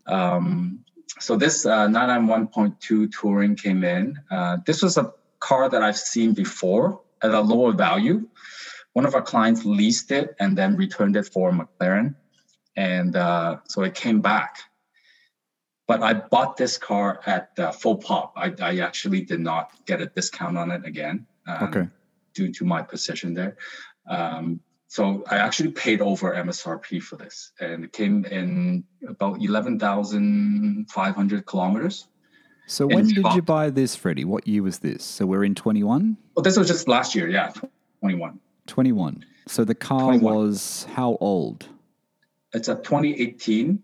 [0.05, 0.83] um,
[1.19, 4.19] so this uh, 991.2 Touring came in.
[4.29, 8.27] Uh, this was a car that I've seen before at a lower value.
[8.93, 12.15] One of our clients leased it and then returned it for McLaren,
[12.77, 14.59] and uh, so it came back.
[15.87, 18.33] But I bought this car at uh, full pop.
[18.35, 21.25] I, I actually did not get a discount on it again.
[21.47, 21.87] um, Okay.
[22.33, 23.57] Due to my position there.
[24.07, 29.79] Um, so I actually paid over MSRP for this, and it came in about eleven
[29.79, 32.07] thousand five hundred kilometers.
[32.67, 34.23] So when did you buy this, Freddie?
[34.25, 35.03] What year was this?
[35.03, 36.17] So we're in 21?
[36.35, 37.51] Well, this was just last year, yeah,
[38.01, 38.39] twenty-one.
[38.67, 39.25] 21.
[39.47, 40.35] So the car 21.
[40.35, 41.69] was how old?
[42.57, 43.83] It's a twenty eighteen.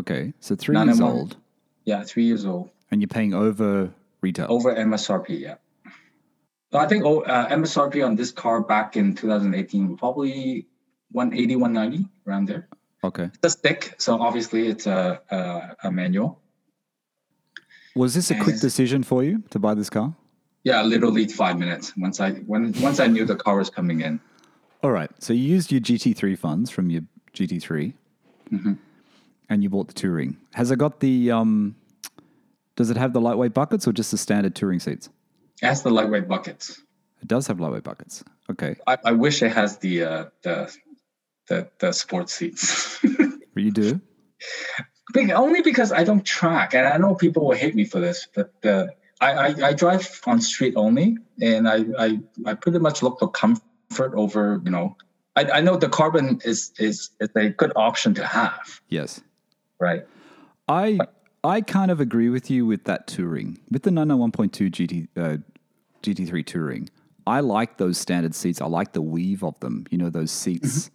[0.00, 0.32] Okay.
[0.40, 1.36] So three Nine years and old.
[1.84, 2.70] Yeah, three years old.
[2.90, 3.92] And you're paying over
[4.22, 4.46] retail.
[4.48, 5.56] Over MSRP, yeah.
[6.72, 10.66] So I think oh, uh, MSRP on this car back in 2018 was probably
[11.12, 12.68] 180, 190 around there.
[13.04, 13.24] Okay.
[13.24, 16.40] It's a stick, so obviously it's a a, a manual.
[17.94, 20.16] Was this a quick decision for you to buy this car?
[20.64, 24.20] Yeah, literally five minutes once I when once I knew the car was coming in.
[24.82, 25.10] All right.
[25.18, 27.02] So you used your GT3 funds from your
[27.34, 27.92] GT3
[28.52, 28.74] Mm-hmm.
[29.48, 30.36] and you bought the Touring.
[30.52, 31.74] Has it got the, um,
[32.76, 35.08] does it have the lightweight buckets or just the standard Touring seats?
[35.62, 36.82] It has the lightweight buckets.
[37.22, 38.22] It does have lightweight buckets.
[38.50, 38.76] Okay.
[38.86, 40.76] I, I wish it has the uh, the
[41.48, 43.00] the the sports seats.
[43.56, 44.00] You do?
[45.16, 48.52] Only because I don't track, and I know people will hate me for this, but
[48.64, 48.86] uh,
[49.20, 53.28] I, I I drive on street only, and I I, I pretty much look for
[53.30, 54.96] comfort over you know.
[55.36, 59.20] I, I know the carbon is is is a good option to have, Yes.
[59.80, 60.06] right?
[60.68, 60.98] I
[61.42, 65.36] I kind of agree with you with that touring with the 991.2 GT uh,
[66.02, 66.88] GT3 touring.
[67.26, 68.60] I like those standard seats.
[68.60, 69.86] I like the weave of them.
[69.90, 70.90] You know those seats.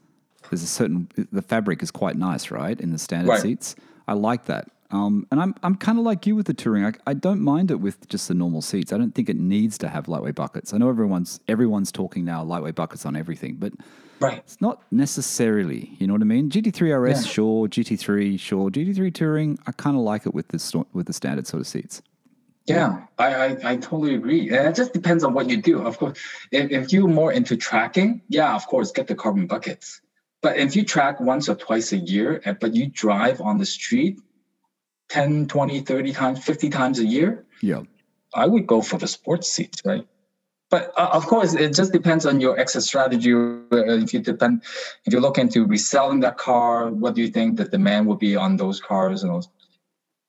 [0.50, 2.80] There's a certain the fabric is quite nice, right?
[2.80, 3.42] In the standard Right.
[3.42, 3.76] seats,
[4.08, 4.70] I like that.
[4.92, 6.84] Um, and I'm I'm kind of like you with the touring.
[6.86, 8.92] I, I don't mind it with just the normal seats.
[8.92, 10.74] I don't think it needs to have lightweight buckets.
[10.74, 13.74] I know everyone's everyone's talking now lightweight buckets on everything, but
[14.22, 14.40] Right.
[14.40, 16.50] it's not necessarily, you know what I mean?
[16.50, 17.32] GT3 RS, Yeah.
[17.32, 17.68] sure.
[17.70, 18.70] GT3, sure.
[18.70, 22.02] GT3 Touring, I kind of like it with the with the standard sort of seats.
[22.66, 24.50] Yeah, I, I, I totally agree.
[24.50, 25.82] And it just depends on what you do.
[25.82, 26.20] Of course,
[26.52, 30.02] if, if you're more into tracking, yeah, of course, get the carbon buckets.
[30.42, 34.20] But if you track once or twice a year, but you drive on the street
[35.10, 37.82] 10, 20, 30 times, 50 times a year, Yeah.
[38.36, 40.06] I would go for the sports seats, right?
[40.70, 43.34] but uh, of course, it just depends on your exit strategy.
[43.34, 44.62] Uh, if you depend,
[45.06, 48.36] if you're looking to reselling that car, what do you think the demand will be
[48.36, 49.50] on those cars and those?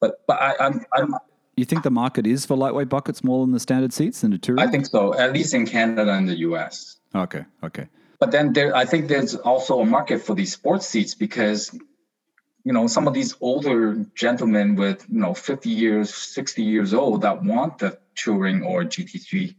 [0.01, 1.15] But but I, I'm I'm
[1.57, 4.39] You think the market is for lightweight buckets more than the standard seats than the
[4.39, 4.61] touring?
[4.67, 5.13] I think so.
[5.19, 6.97] At least in Canada and the U.S.
[7.15, 7.87] Okay, okay.
[8.19, 11.71] But then there, I think there's also a market for these sports seats because,
[12.65, 17.23] you know, some of these older gentlemen with you know 50 years, 60 years old
[17.23, 19.55] that want the touring or GT3,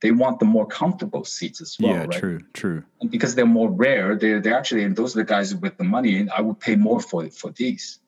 [0.00, 1.92] they want the more comfortable seats as well.
[1.92, 2.12] yeah, right?
[2.12, 2.82] true, true.
[3.00, 5.84] And because they're more rare, they're they're actually and those are the guys with the
[5.84, 6.18] money.
[6.18, 7.98] And I would pay more for for these.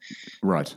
[0.43, 0.75] Right.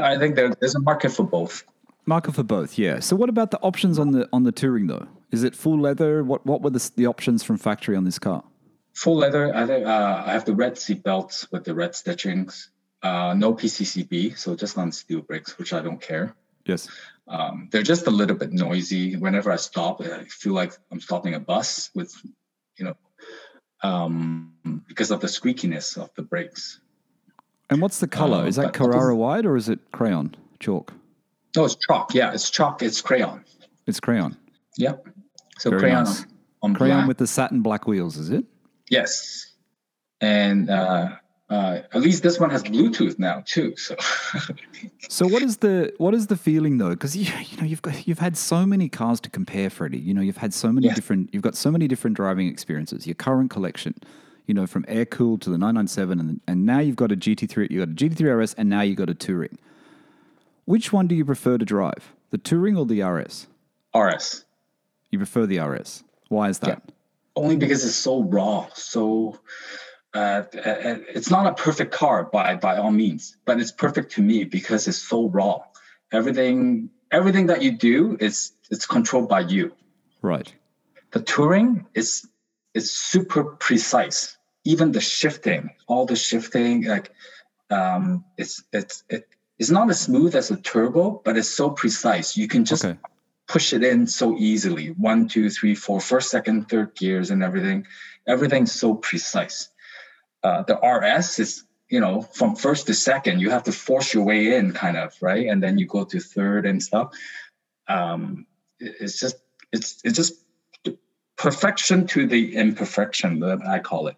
[0.00, 1.62] I think there, there's a market for both.
[2.06, 2.98] Market for both, yeah.
[3.00, 5.06] So what about the options on the on the touring though?
[5.30, 6.24] Is it full leather?
[6.24, 8.42] What what were the, the options from factory on this car?
[8.94, 9.54] Full leather.
[9.54, 12.68] I think uh, I have the red seat belts with the red stitchings.
[13.04, 16.34] Uh, no PCCB, so just on steel brakes, which I don't care.
[16.64, 16.88] Yes.
[17.28, 19.16] Um, they're just a little bit noisy.
[19.16, 22.14] Whenever I stop, I feel like I'm stopping a bus with,
[22.78, 22.96] you know,
[23.82, 24.54] um,
[24.88, 26.80] because of the squeakiness of the brakes.
[27.68, 28.38] And what's the color?
[28.38, 30.92] Uh, is that Carrara white or is it crayon chalk?
[31.54, 32.14] No, it's chalk.
[32.14, 32.82] Yeah, it's chalk.
[32.82, 33.44] It's crayon.
[33.86, 34.36] It's crayon.
[34.78, 35.06] Yep.
[35.58, 36.24] So Very crayon nice.
[36.62, 37.08] on Crayon black.
[37.08, 38.44] with the satin black wheels, is it?
[38.90, 39.52] yes,
[40.20, 41.16] and uh,
[41.50, 43.74] uh, at least this one has Bluetooth now too.
[43.76, 43.96] So
[45.08, 46.90] So what is the what is the feeling though?
[46.90, 49.98] Because you you know you've got you've had so many cars to compare, Freddie.
[49.98, 50.94] You know you've had so many Yeah.
[50.94, 53.06] different you've got so many different driving experiences.
[53.06, 53.94] Your current collection,
[54.46, 57.70] you know, from air cooled to the 997, and and now you've got a GT3,
[57.70, 59.58] you got a GT3 RS, and now you got a touring.
[60.64, 63.48] Which one do you prefer to drive, the touring or the RS?
[63.94, 64.46] RS.
[65.10, 66.04] You prefer the RS.
[66.28, 66.82] Why is that?
[67.36, 69.36] only because it's so raw so
[70.14, 74.22] uh, uh, it's not a perfect car by by all means but it's perfect to
[74.22, 75.60] me because it's so raw.
[76.12, 79.72] Everything everything that you do is it's controlled by you.
[80.22, 80.52] Right.
[81.12, 82.26] the touring is
[82.74, 84.36] is super precise.
[84.64, 87.10] Even the shifting all the shifting like
[87.70, 89.26] um it's it's it,
[89.58, 92.36] it's not as smooth as a turbo but it's so precise.
[92.36, 92.98] You can just Okay.
[93.46, 94.88] push it in so easily.
[95.10, 97.86] One two three four first second third gears and everything.
[98.26, 99.68] Everything's so precise
[100.44, 104.24] uh, the rs is you know from first to second you have to force your
[104.24, 105.46] way in kind of right?
[105.48, 107.12] And then you go to third and stuff.
[107.88, 108.46] Um,
[108.80, 109.36] it- it's just
[109.72, 110.34] it's it's just
[111.36, 114.16] perfection to the imperfection that i call it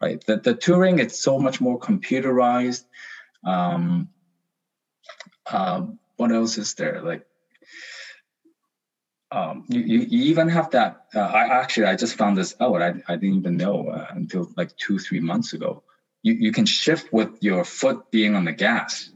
[0.00, 0.24] right?
[0.26, 2.84] The, the touring it's so much more computerized.
[3.44, 4.08] Um,
[5.50, 7.02] um, what else is there?
[7.02, 7.26] Like
[9.30, 11.06] um, you, you, you even have that.
[11.14, 12.80] Uh, I actually I just found this out.
[12.80, 15.82] I, I didn't even know uh, until like two three months ago.
[16.22, 19.10] You you can shift with your foot being on the gas,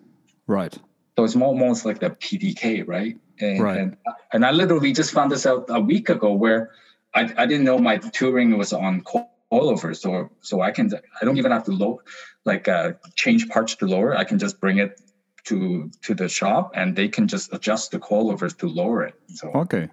[0.46, 0.72] Right.
[1.16, 3.16] so it's more almost like the PDK, right?
[3.40, 3.78] And, Right.
[3.78, 3.96] And,
[4.32, 6.70] and I literally just found this out a week ago, where
[7.14, 10.90] I, I didn't know my touring was on coilovers, so so I can
[11.20, 12.02] I don't even have to low
[12.44, 14.14] like uh, change parts to lower.
[14.16, 15.00] I can just bring it
[15.44, 19.14] to to the shop, and they can just adjust the coilovers to lower it.
[19.28, 19.48] So.
[19.54, 19.88] Okay.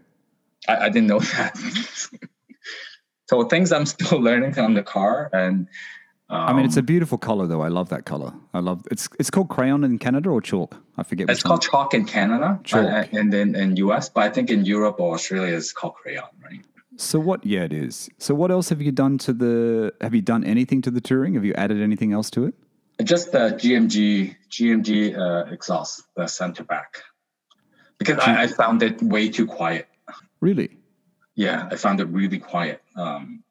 [0.67, 1.57] I, I didn't know that.
[3.29, 5.67] so things I'm still learning on the car, and
[6.31, 7.61] um, I mean, it's a beautiful color, though.
[7.61, 8.31] I love that color.
[8.53, 10.75] I love it's it's called crayon in Canada or chalk.
[10.95, 11.27] I forget.
[11.29, 11.71] it's called one.
[11.71, 12.85] chalk in Canada, Chalk.
[12.85, 16.25] uh, and then in US, but I think in Europe or Australia it's called crayon,
[16.43, 16.63] right?
[16.97, 17.43] So what?
[17.43, 18.09] Yeah, it is.
[18.19, 19.93] So what else have you done to the?
[20.01, 21.33] Have you done anything to the touring?
[21.33, 22.53] Have you added anything else to it?
[23.03, 27.01] Just the GMG GMG uh, exhaust, the center back,
[27.97, 29.87] because I, I found it way too quiet.
[30.41, 30.77] Really?
[31.35, 32.81] Yeah, I found it really quiet.
[32.95, 33.43] Um,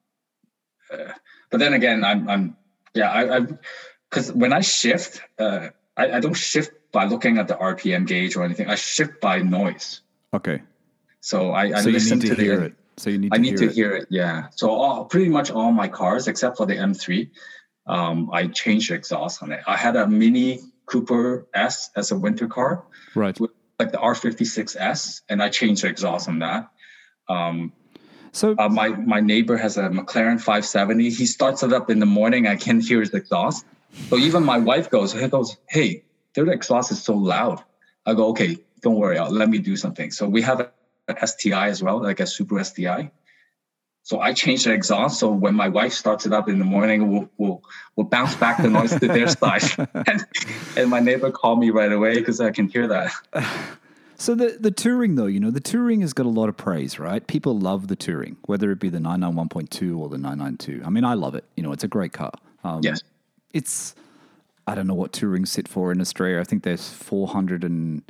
[0.93, 1.12] uh,
[1.51, 2.56] but then again, I'm, I'm
[2.94, 3.40] yeah, I, I,
[4.10, 8.36] because when I shift, uh, I, I don't shift by looking at the RPM gauge
[8.36, 8.69] or anything.
[8.69, 10.01] I shift by noise.
[10.32, 10.62] Okay.
[11.20, 12.74] So I, I so listen need to, the, hear it.
[12.97, 13.32] So you need.
[13.32, 13.74] I to need hear to it.
[13.74, 14.06] hear it.
[14.10, 14.48] Yeah.
[14.55, 17.31] So all, pretty much all my cars, except for the M3,
[17.86, 19.60] um, I changed the exhaust on it.
[19.66, 22.85] I had a Mini Cooper S as a winter car,
[23.15, 23.39] Right.
[23.78, 26.70] like the R56S, and I changed the exhaust on that.
[27.28, 27.72] Um,
[28.32, 31.10] So uh, my my neighbor has a McLaren 570.
[31.10, 32.46] He starts it up in the morning.
[32.46, 33.64] I can hear his exhaust.
[34.10, 37.62] So even my wife goes, he goes, hey, their exhaust is so loud.
[38.06, 40.10] I go, okay, don't worry, I'll, let me do something.
[40.10, 43.10] So we have a STI as well, like a Super STI.
[44.02, 45.18] So I changed the exhaust.
[45.20, 47.62] So when my wife starts it up in the morning, we'll we'll,
[47.96, 49.62] we'll bounce back the noise to their side.
[49.94, 50.26] and,
[50.76, 53.12] and my neighbor called me right away because I can hear that.
[54.20, 56.98] So the the touring though, you know, the touring has got a lot of praise,
[56.98, 57.24] right?
[57.26, 60.82] People love the touring, whether it be the 991.2 or the 992.
[60.84, 61.44] I mean, I love it.
[61.56, 62.32] You know, it's a great car.
[62.64, 63.00] Um, Yes.
[63.54, 63.94] It's
[64.66, 66.40] I don't know what touring sit for in Australia.
[66.40, 68.02] I think there's 400 and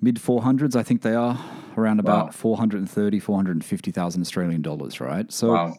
[0.00, 1.38] mid 400s, I think they are
[1.76, 2.32] around about Wow.
[2.32, 5.32] 430, 450,000 Australian dollars, right?
[5.32, 5.78] So Wow.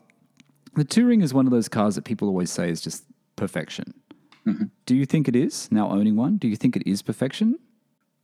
[0.74, 3.06] the Touring is one of those cars that people always say is just
[3.36, 3.94] perfection.
[4.48, 4.66] Mm-hmm.
[4.88, 6.38] Do you think it is now owning one?
[6.38, 7.60] Do you think it is perfection?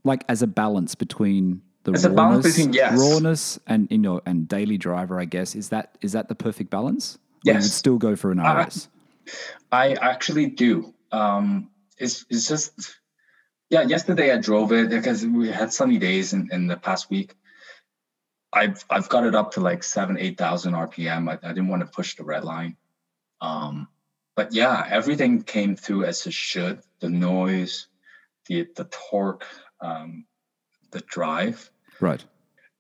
[0.04, 2.98] Like as a balance between the As rawness, between- yes.
[3.00, 6.70] rawness and you know and daily driver, I guess is that is that the perfect
[6.70, 7.18] balance?
[7.44, 8.88] You would still go for an RS.
[9.72, 10.94] I actually do.
[11.12, 12.98] Um, it's it's just
[13.70, 13.82] yeah.
[13.82, 17.36] Yesterday I drove it because we had sunny days in, in the past week.
[18.54, 21.30] I've I've got it up to like seven eight thousand RPM.
[21.30, 22.76] I, I didn't want to push the red line.
[23.40, 23.88] Um,
[24.36, 26.82] but yeah, everything came through as it should.
[27.00, 27.88] The noise,
[28.48, 29.46] the the torque,
[29.82, 30.26] um,
[30.92, 31.70] the drive.
[32.00, 32.24] right.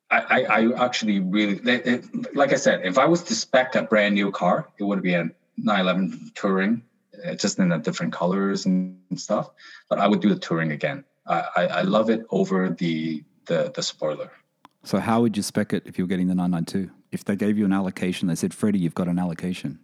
[0.10, 3.76] I, I, I actually really it, it- like I said, if I was to spec
[3.76, 6.84] a brand new car, it would be a 911 Touring,
[7.26, 9.52] uh, just in the different colors and stuff.
[9.90, 11.06] But I would do the Touring again.
[11.26, 14.30] I, I, I love it over the the the spoiler.
[14.84, 16.91] So how would you spec it if you were getting the 992?
[17.14, 19.80] If they gave you an allocation, they said, Freddie, you've got an allocation.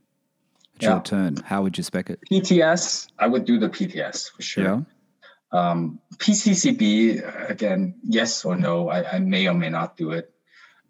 [0.76, 0.94] It's Yeah.
[0.95, 1.38] your turn.
[1.38, 2.19] How would you spec it?
[2.31, 4.64] PTS, I would do the PTS for sure.
[4.64, 4.81] Yeah.
[5.52, 8.90] Um, PCCB again, yes or no.
[8.90, 10.32] I, I may or may not do it.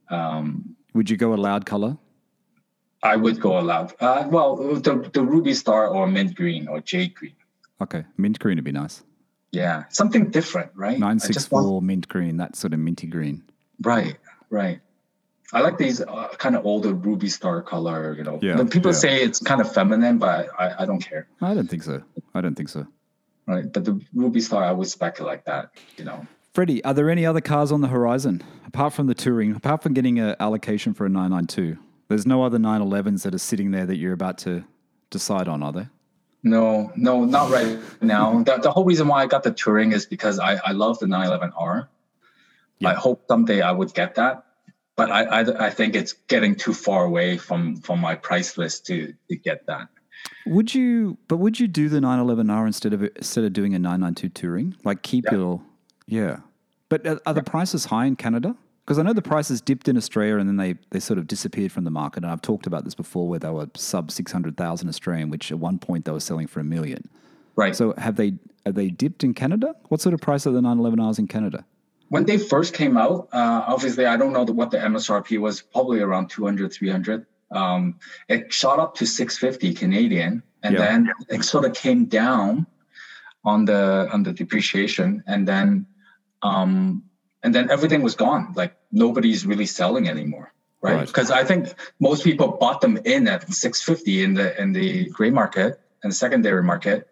[0.09, 1.97] Um, Would you go a loud color?
[3.03, 3.93] I would go allowed.
[3.99, 7.35] Uh, well, the the Ruby Star or Mint Green or Jade Green.
[7.79, 8.03] Okay.
[8.17, 9.03] Mint green would be nice.
[9.51, 11.01] Yeah, something different, right?
[11.01, 13.43] I just want 964 mint green, that sort of minty green.
[13.81, 14.17] Right,
[14.49, 14.81] right.
[15.53, 18.13] I like these uh, kind of older ruby star color.
[18.17, 18.97] You know, Yeah, people yeah.
[18.97, 21.27] say it's kind of feminine, but I, I don't care.
[21.41, 22.03] I don't think so.
[22.33, 22.85] I don't think so.
[23.47, 25.71] Right, but the ruby star, I would spec it like that.
[25.95, 29.55] You know, Freddie, are there any other cars on the horizon apart from the touring?
[29.55, 31.77] Apart from getting an allocation for a 992,
[32.09, 34.65] there's no other 911s that are sitting there that you're about to
[35.09, 35.91] decide on, are there?
[36.43, 38.41] no, no, not right now.
[38.43, 41.05] the, the whole reason why I got the touring is because I, I love the
[41.05, 41.87] 911R.
[42.79, 42.89] Yeah.
[42.89, 44.45] I hope someday I would get that,
[44.95, 48.85] but I, I I think it's getting too far away from from my price list
[48.87, 49.89] to to get that.
[50.45, 51.17] Would you?
[51.27, 54.75] But would you do the 911R instead of instead of doing a 992 touring?
[54.83, 55.33] Like keep Yeah.
[55.37, 55.61] your
[56.07, 56.37] yeah.
[56.89, 58.55] But are, are the prices high in Canada?
[58.85, 61.73] Because I know the prices dipped in Australia and then they, they sort of disappeared
[61.73, 62.23] from the market.
[62.23, 65.51] And I've talked about this before, where they were sub six hundred thousand Australian, which
[65.51, 67.03] at one point they were selling for a million.
[67.57, 67.75] Right.
[67.75, 68.35] So have they
[68.65, 69.75] have they dipped in Canada?
[69.89, 71.65] What sort of price are the 911Rs in Canada?
[72.09, 75.99] when they first came out uh, obviously i don't know what the msrp was probably
[75.99, 80.79] around 200 300 um, it shot up to 650 canadian and Yeah.
[80.85, 82.65] then it sort of came down
[83.45, 85.85] on the on the depreciation and then
[86.43, 87.03] um,
[87.43, 90.51] and then everything was gone like nobody's really selling anymore
[90.81, 91.07] right Right.
[91.07, 95.29] because i think most people bought them in at 650 in the in the gray
[95.31, 97.07] market and secondary market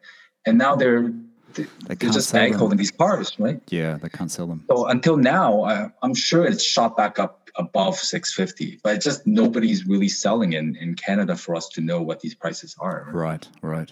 [0.45, 1.12] and now they're
[1.53, 2.60] they're can't just sell bag them.
[2.60, 4.66] holding these cars right Yeah, they can't sell them.
[4.70, 9.26] so until now, I, I'm sure it's shot back up above 650, but it's just
[9.26, 13.10] nobody's really selling in, in Canada for us to know what these prices are.
[13.14, 13.91] Right, right.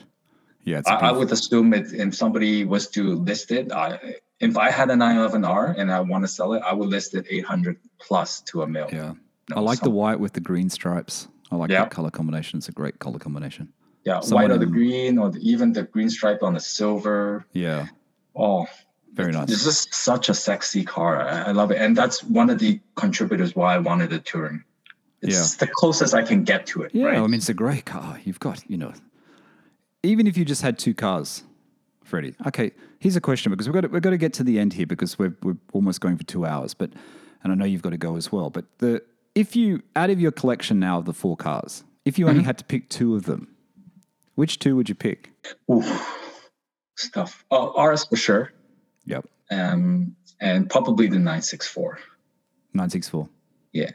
[0.66, 4.72] Yeah, I, I would assume it, if somebody was to list it, I, if I
[4.72, 8.42] had a 911R and I want to sell it, I would list it 800 plus
[8.42, 8.88] to a mil.
[8.92, 9.14] yeah.
[9.50, 11.28] No, I like the white with the green stripes.
[11.52, 11.82] I like Yeah.
[11.82, 12.58] that color combination.
[12.60, 13.74] It's a great color combination.
[14.06, 17.46] Yeah, someone white or the green, or the, even the green stripe on the silver.
[17.52, 17.88] Yeah,
[18.36, 18.66] Oh,
[19.14, 19.50] very nice.
[19.52, 21.22] it's just such a sexy car.
[21.22, 24.64] I, I love it, and that's one of the contributors why I wanted a touring.
[25.22, 26.92] It's the closest I can get to it.
[26.94, 27.18] Yeah, right?
[27.18, 28.20] I mean, it's a great car.
[28.26, 28.92] You've got, you know,
[30.04, 31.44] even if you just had two cars,
[32.04, 32.36] Freddie.
[32.48, 34.74] Okay, here's a question because we've got to, we've got to get to the end
[34.74, 36.74] here because we're we're almost going for two hours.
[36.74, 36.92] But
[37.44, 38.50] and I know you've got to go as well.
[38.50, 39.02] But the
[39.36, 42.48] if you out of your collection now of the four cars, if you only Mm-hmm.
[42.48, 43.48] had to pick two of them,
[44.36, 45.32] which two would you pick?
[45.72, 46.20] Oof,
[46.98, 47.46] stuff.
[47.50, 48.52] Oh, RS for sure.
[49.06, 52.00] Yep, Um, and probably the 964.
[52.74, 53.30] nine six four.
[53.74, 53.92] Yeah.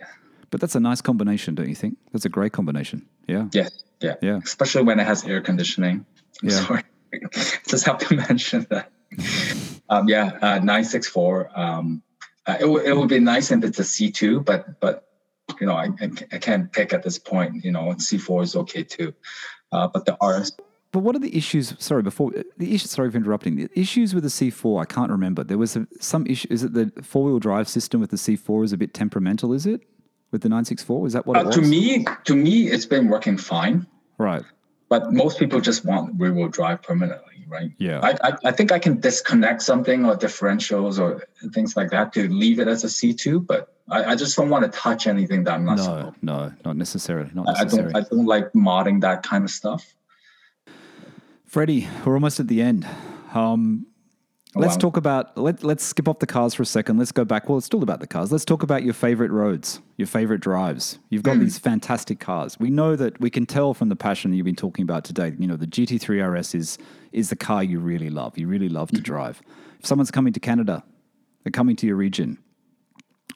[0.50, 1.98] But that's a nice combination, don't you think?
[2.12, 3.06] That's a great combination.
[3.26, 3.48] Yeah.
[3.52, 3.84] Yes.
[4.00, 4.14] Yeah.
[4.22, 4.40] Yeah.
[4.42, 6.06] Especially when it has air conditioning.
[6.42, 6.60] I'm Yeah.
[6.66, 6.82] sorry.
[7.66, 8.90] Just have to mention that.
[9.88, 10.38] um, yeah.
[10.40, 11.50] Uh, 964.
[11.58, 12.02] Um,
[12.46, 15.06] uh, it, would it would be nice if it's a C2, but, but,
[15.60, 17.64] you know, I, I, I can't pick at this point.
[17.64, 19.12] You know, C4 is okay too.
[19.70, 20.52] Uh, but the RS,
[20.90, 21.74] But what are the issues?
[21.78, 22.90] Sorry, before the issues.
[22.90, 23.56] Sorry for interrupting.
[23.56, 25.44] The issues with the C4, I can't remember.
[25.44, 26.48] There was a, some issue.
[26.50, 29.52] Is it the four wheel drive system with the C4 is a bit temperamental?
[29.52, 29.82] Is it
[30.30, 31.06] with the 964?
[31.06, 31.56] Is that what it uh, was?
[31.56, 33.86] to me, to me, it's been working fine.
[34.18, 34.42] right?
[34.88, 37.70] but most people just want rear wheel drive permanently, right?
[37.78, 38.00] Yeah.
[38.02, 42.28] I, I, I think I can disconnect something or differentials or things like that to
[42.28, 45.54] leave it as a C2, but I, I just don't want to touch anything that
[45.54, 47.30] I'm not No, supposed no, not necessarily.
[47.34, 49.94] Not I I don't I don't like modding that kind of stuff.
[51.48, 52.86] Freddie, we're almost at the end.
[53.32, 53.86] Um,
[54.54, 54.78] Let's wow.
[54.78, 56.96] talk about let let's skip off the cars for a second.
[56.96, 57.48] Let's go back.
[57.48, 58.32] Well, it's still about the cars.
[58.32, 60.98] Let's talk about your favorite roads, your favorite drives.
[61.10, 62.58] You've got these fantastic cars.
[62.58, 65.34] We know that we can tell from the passion you've been talking about today.
[65.38, 66.78] You know, the GT3 RS is
[67.12, 68.38] is the car you really love.
[68.38, 69.42] You really love to drive.
[69.80, 70.82] If someone's coming to Canada,
[71.44, 72.38] they're coming to your region.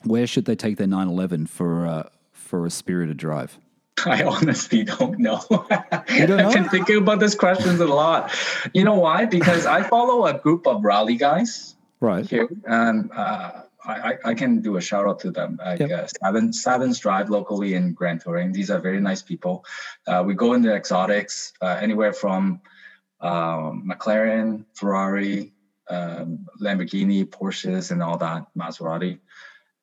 [0.05, 3.59] Where should they take their 911 for uh, for a spirited drive?
[4.07, 5.41] I honestly don't know.
[5.51, 8.33] Don't I've been thinking about these questions a lot.
[8.75, 9.27] You know why?
[9.27, 12.29] Because I follow a group of rally guys Right.
[12.29, 15.59] here, and uh, I, I- I can do a shout out to them.
[15.65, 15.91] Like Yep.
[15.91, 18.51] uh, Savin, Savin's Drive locally in Grand Touring.
[18.53, 19.65] These are very nice people.
[20.07, 22.61] Uh, we go into exotics, uh, anywhere from
[23.21, 25.53] um, McLaren, Ferrari,
[25.89, 29.21] um, Lamborghini, Porsches, and all that, Maserati.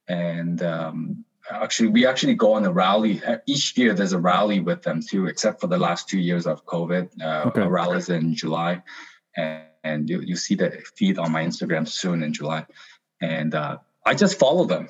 [0.09, 3.93] And um, actually, we actually go on a rally uh, each year.
[3.93, 7.21] There's a rally with them too, except for the last two years of COVID.
[7.21, 7.97] Uh, Okay.
[7.97, 8.83] Is in July,
[9.35, 12.65] and, and you you see the feed on my Instagram soon in July.
[13.21, 14.87] And uh, I just follow them.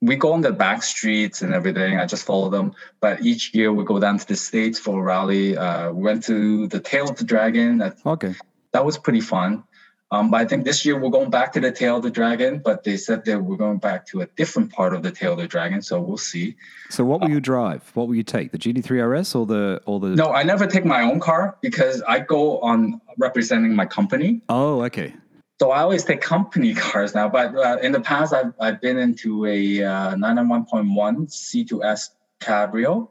[0.00, 1.98] We go on the back streets and everything.
[1.98, 2.74] I just follow them.
[3.00, 5.56] But each year we go down to the states for a rally.
[5.56, 7.78] Uh, we went to the Tail of the Dragon.
[7.78, 8.34] That Okay.
[8.72, 9.64] that was pretty fun.
[10.10, 12.60] Um, but I think this year we're going back to the Tail of the Dragon.
[12.64, 15.38] But they said that we're going back to a different part of the Tail of
[15.38, 15.82] the Dragon.
[15.82, 16.56] So we'll see.
[16.88, 17.90] So what will you drive?
[17.94, 18.52] What will you take?
[18.52, 22.02] The GT3 RS or the or the No, I never take my own car because
[22.02, 24.40] I go on representing my company.
[24.48, 25.14] Oh, okay.
[25.60, 28.96] So I always take company cars now, but uh, in the past I've, I've been
[28.96, 32.10] into a uh, 991.1 C2S
[32.40, 33.08] Cabrio,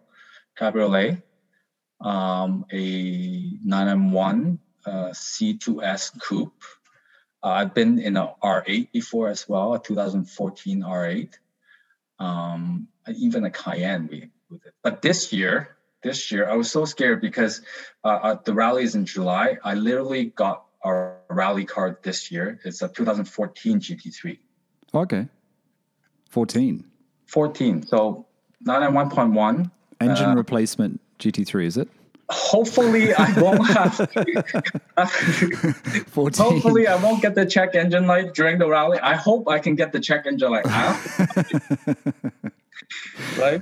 [0.58, 1.22] Cabriolet,
[2.00, 6.64] um, a 991 uh, C2S Coupe.
[7.44, 11.34] Uh, I've been in a R8 before as well, a 2014 R8,
[12.20, 14.08] um, even a Cayenne.
[14.12, 14.74] We, with it.
[14.82, 17.62] But this year, this year I was so scared because
[18.04, 19.58] uh, uh, the rally is in July.
[19.64, 22.60] I literally got our rally card this year.
[22.64, 24.38] It's a 2014 GT3.
[24.94, 25.28] Okay.
[26.30, 26.86] 14.
[27.26, 27.84] 14.
[27.84, 28.26] So
[28.66, 29.72] 991.1.
[30.00, 31.90] Engine Uh, replacement GT3, is it?
[32.30, 33.96] Hopefully I won't have
[36.08, 36.46] 14.
[36.46, 39.00] hopefully I won't get the check engine light during the rally.
[39.00, 40.66] I hope I can get the check engine light
[43.38, 43.62] right?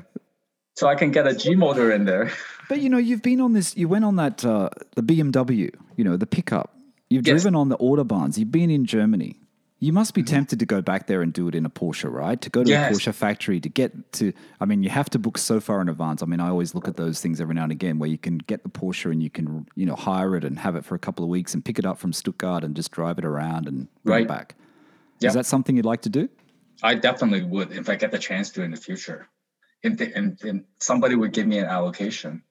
[0.75, 2.31] So I can get a G motor in there.
[2.67, 3.77] But you know, you've been on this.
[3.77, 5.69] You went on that uh, the BMW.
[5.95, 6.75] You know, the pickup.
[7.09, 7.41] You've Yes.
[7.41, 8.37] driven on the autobahns.
[8.37, 9.39] You've been in Germany.
[9.85, 10.33] You must be mm-hmm.
[10.33, 12.41] tempted to go back there and do it in a Porsche, right?
[12.41, 12.89] To go to Yes.
[12.89, 14.33] a Porsche factory to get to.
[14.59, 16.23] I mean, you have to book so far in advance.
[16.23, 18.39] I mean, I always look at those things every now and again where you can
[18.39, 20.99] get the Porsche and you can, you know, hire it and have it for a
[20.99, 23.87] couple of weeks and pick it up from Stuttgart and just drive it around and
[24.03, 24.55] bring it back.
[25.19, 25.29] Yep.
[25.29, 26.29] Is that something you'd like to do?
[26.81, 29.29] I definitely would if I get the chance to in the future.
[29.83, 32.41] If, the, and, and somebody would give me an allocation.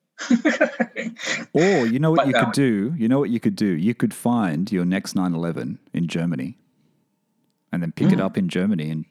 [1.53, 2.95] Or you know what But, you could do?
[2.97, 3.67] You know what you could do?
[3.67, 6.59] You could find your next 911 in Germany
[7.75, 9.05] and then pick it up in Germany and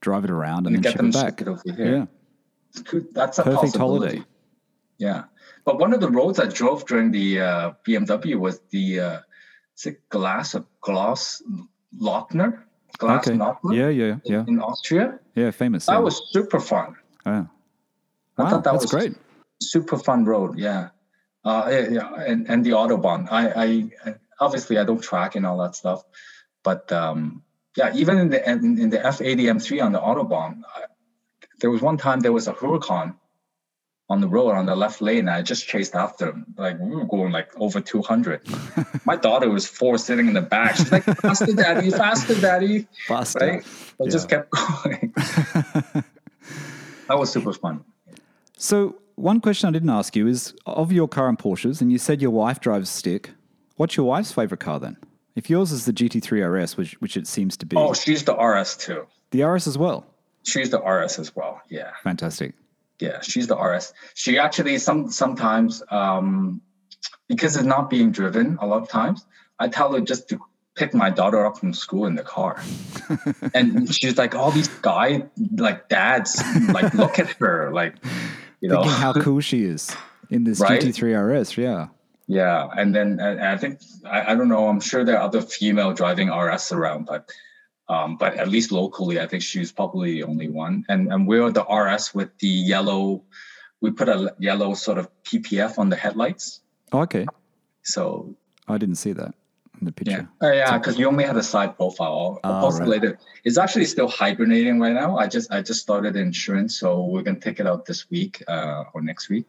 [0.00, 0.74] drive it around and, Hmm.
[0.76, 1.48] And then get ship them it back.
[1.48, 1.96] over here.
[1.96, 3.02] Yeah.
[3.12, 3.78] That's a Perfect possibility.
[3.78, 4.24] holiday.
[4.98, 5.24] Yeah,
[5.64, 9.18] but one of the roads I drove during the uh, BMW was the uh,
[9.76, 11.40] is it Glass Gloss
[11.96, 12.62] Lochner,
[12.98, 13.36] Glass Okay.
[13.38, 14.44] Lochner Yeah, yeah, yeah.
[14.48, 15.18] in Austria.
[15.36, 15.86] Yeah, famous.
[15.86, 15.98] That yeah.
[16.00, 16.96] was super fun.
[17.26, 17.46] Oh.
[18.38, 19.14] I thought that that's was great.
[19.62, 20.58] super fun road.
[20.58, 20.90] Yeah,
[21.44, 23.28] uh, yeah, yeah, and and the autobahn.
[23.30, 26.02] I, I obviously I don't track and all that stuff,
[26.64, 27.42] but um,
[27.76, 30.84] yeah, even in the in, in the F80 M3 on the autobahn, I,
[31.60, 33.14] there was one time there was a Huracan
[34.10, 35.28] on the road on the left lane.
[35.28, 36.46] I just chased after him.
[36.56, 38.42] Like we were going like over 200.
[39.04, 40.76] My daughter was four sitting in the back.
[40.76, 42.86] She's like, faster, daddy, faster, daddy.
[43.06, 43.46] Faster.
[43.46, 43.66] Right?
[44.00, 44.50] I just kept
[44.84, 45.12] going.
[45.16, 46.04] that
[47.10, 47.84] was super fun.
[48.56, 52.22] So, one question I didn't ask you is of your current Porsches, and you said
[52.22, 53.30] your wife drives stick.
[53.76, 54.96] What's your wife's favorite car then?
[55.38, 58.34] If yours is the GT3 RS, which, which it seems to be, Oh, she's the
[58.34, 59.06] RS too.
[59.30, 60.04] the RS as well.
[60.42, 61.60] She's the RS as well.
[61.68, 61.92] Yeah.
[62.02, 62.54] Fantastic.
[62.98, 63.92] Yeah, she's the RS.
[64.14, 66.60] She actually some sometimes um
[67.28, 69.24] because it's not being driven a lot of times,
[69.60, 70.40] I tell her just to
[70.74, 72.60] pick my daughter up from school in the car.
[73.54, 75.22] and she's like, all these guy
[75.56, 76.42] like dads
[76.72, 77.94] like look at her like
[78.60, 79.94] you know Thinking how cool she is
[80.30, 80.82] in this Right?
[80.82, 81.56] GT3 RS.
[81.56, 81.88] Yeah.
[82.28, 82.68] Yeah.
[82.76, 85.92] And then and I think I, I don't know, I'm sure there are other female
[85.92, 87.28] driving RS around, but
[87.88, 90.84] um, but at least locally, I think she's probably the only one.
[90.88, 93.24] And and we're the RS with the yellow.
[93.80, 96.60] We put a yellow sort of PPF on the headlights.
[96.92, 97.26] Oh, okay.
[97.82, 98.36] So
[98.68, 99.34] I didn't see that
[99.80, 100.28] in the yeah, picture.
[100.42, 102.40] oh, yeah, because you only had a side profile.
[102.44, 102.88] I'll Oh, post right.
[102.88, 103.18] later.
[103.44, 105.16] It's actually still hibernating right now.
[105.16, 108.84] I just I just started insurance, so we're gonna take it out this week uh,
[108.92, 109.46] or next week.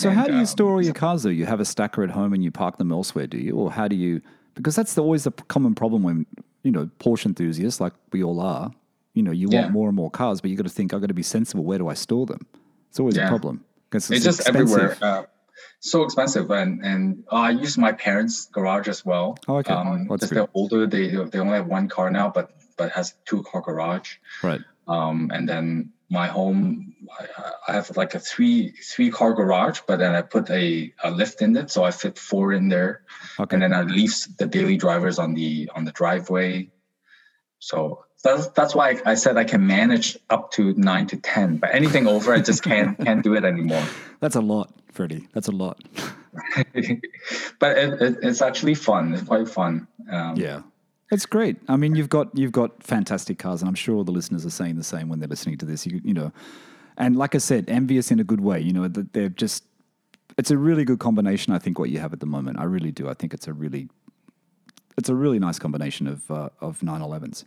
[0.00, 1.30] So, And, how do you um, store all your cars though?
[1.30, 3.54] You have a stacker at home and you park them elsewhere, do you?
[3.54, 4.22] Or how do you
[4.54, 6.26] because that's the, always the common problem when
[6.62, 8.70] you know Porsche enthusiasts like we all are.
[9.14, 9.62] You know, you Yeah.
[9.62, 11.64] want more and more cars, but you got to think I've got to be sensible.
[11.64, 12.46] Where do I store them?
[12.88, 14.96] It's always a problem because It's just everywhere.
[15.02, 15.24] Uh,
[15.80, 19.36] so expensive, and and uh, I use my parents' garage as well.
[19.48, 19.72] Oh, okay.
[19.74, 23.42] Um, because they're older, they they only have one car now, but but has two
[23.42, 24.16] car garage.
[24.42, 24.60] Right.
[24.88, 29.98] Um, and then my home, I, I have like a three three car garage, but
[30.00, 33.02] then I put a, a lift in it, so I fit four in there,
[33.38, 33.54] Okay.
[33.54, 36.70] and then I leave the daily drivers on the on the driveway.
[37.60, 41.74] So that's that's why I said I can manage up to nine to ten, but
[41.74, 43.84] anything over, I just can't can't do it anymore.
[44.20, 45.28] That's a lot, Freddie.
[45.32, 45.78] That's a lot.
[47.58, 49.14] but it, it, it's actually fun.
[49.14, 49.86] It's quite fun.
[50.10, 50.62] Um, Yeah.
[51.10, 51.56] It's great.
[51.68, 54.50] I mean, you've got you've got fantastic cars, and I'm sure all the listeners are
[54.50, 55.86] saying the same when they're listening to this.
[55.86, 56.32] You, you know,
[56.96, 58.60] and like I said, envious in a good way.
[58.60, 59.64] You know, they're just.
[60.38, 61.52] It's a really good combination.
[61.52, 62.60] I think what you have at the moment.
[62.60, 63.08] I really do.
[63.08, 63.88] I think it's a really,
[64.96, 67.44] it's a really nice combination of uh, of 911s.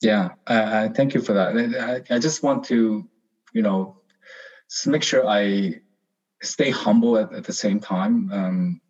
[0.00, 2.04] Yeah, I thank you for that.
[2.10, 3.08] I, I just want to,
[3.52, 3.96] you know,
[4.86, 5.80] make sure I
[6.42, 8.30] stay humble at, at the same time.
[8.32, 8.80] Um,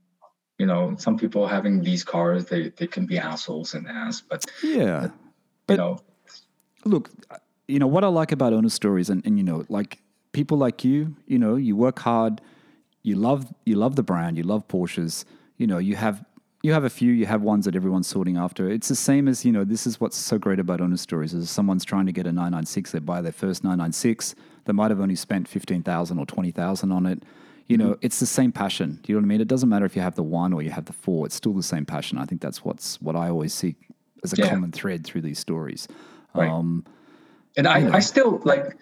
[0.59, 4.45] you know, some people having these cars, they, they can be assholes and ass, but
[4.63, 5.05] Yeah.
[5.05, 5.13] you
[5.67, 5.99] But- know,
[6.85, 7.11] look,
[7.67, 9.99] you know what I like about owner stories, and, and you know, like
[10.33, 12.41] people like you, you know, you work hard,
[13.03, 15.25] you love you love the brand, you love Porsches,
[15.57, 16.25] you know, you have
[16.63, 18.71] you have a few, you have ones that everyone's sorting after.
[18.71, 19.65] It's the same as you know.
[19.65, 22.93] This is what's so great about owner stories is someone's trying to get a 996,
[22.93, 24.35] they buy their first 996,
[24.67, 27.23] they might have only spent fifteen thousand or twenty thousand on it.
[27.66, 29.01] You know, it's the same passion.
[29.03, 29.41] Do you know what I mean?
[29.41, 31.24] It doesn't matter if you have the one or you have the four.
[31.24, 32.19] It's still the same passion.
[32.19, 33.77] I think that's what's what I always see
[34.23, 34.51] as a Yeah.
[34.51, 35.89] common thread through these stories.
[36.35, 36.51] Right.
[36.51, 36.85] Um,
[37.57, 38.77] and I, I still like,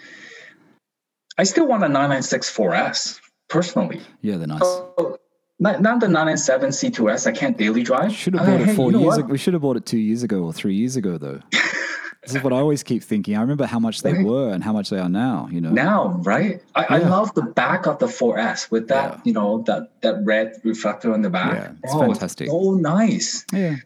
[1.38, 4.00] I still want a 996 4S personally.
[4.20, 4.60] Yeah, they're nice.
[4.60, 5.18] So,
[5.60, 7.26] not, not the 997 C2S.
[7.28, 8.12] I can't daily drive.
[8.12, 9.18] Should have Uh, bought it hey, four you know years what?
[9.20, 9.28] ago.
[9.28, 11.40] We should have bought it two years ago or three years ago, though.
[12.22, 13.36] this is what I always keep thinking.
[13.36, 14.24] I remember how much they Right.
[14.24, 15.48] were and how much they are now.
[15.50, 16.62] You know, now, right?
[16.74, 19.20] I, I love the back of the 4S with that, Yeah.
[19.24, 21.54] you know, that that red reflector on the back.
[21.54, 22.46] Yeah, it's oh, fantastic.
[22.46, 23.44] It's so nice.
[23.52, 23.76] yeah.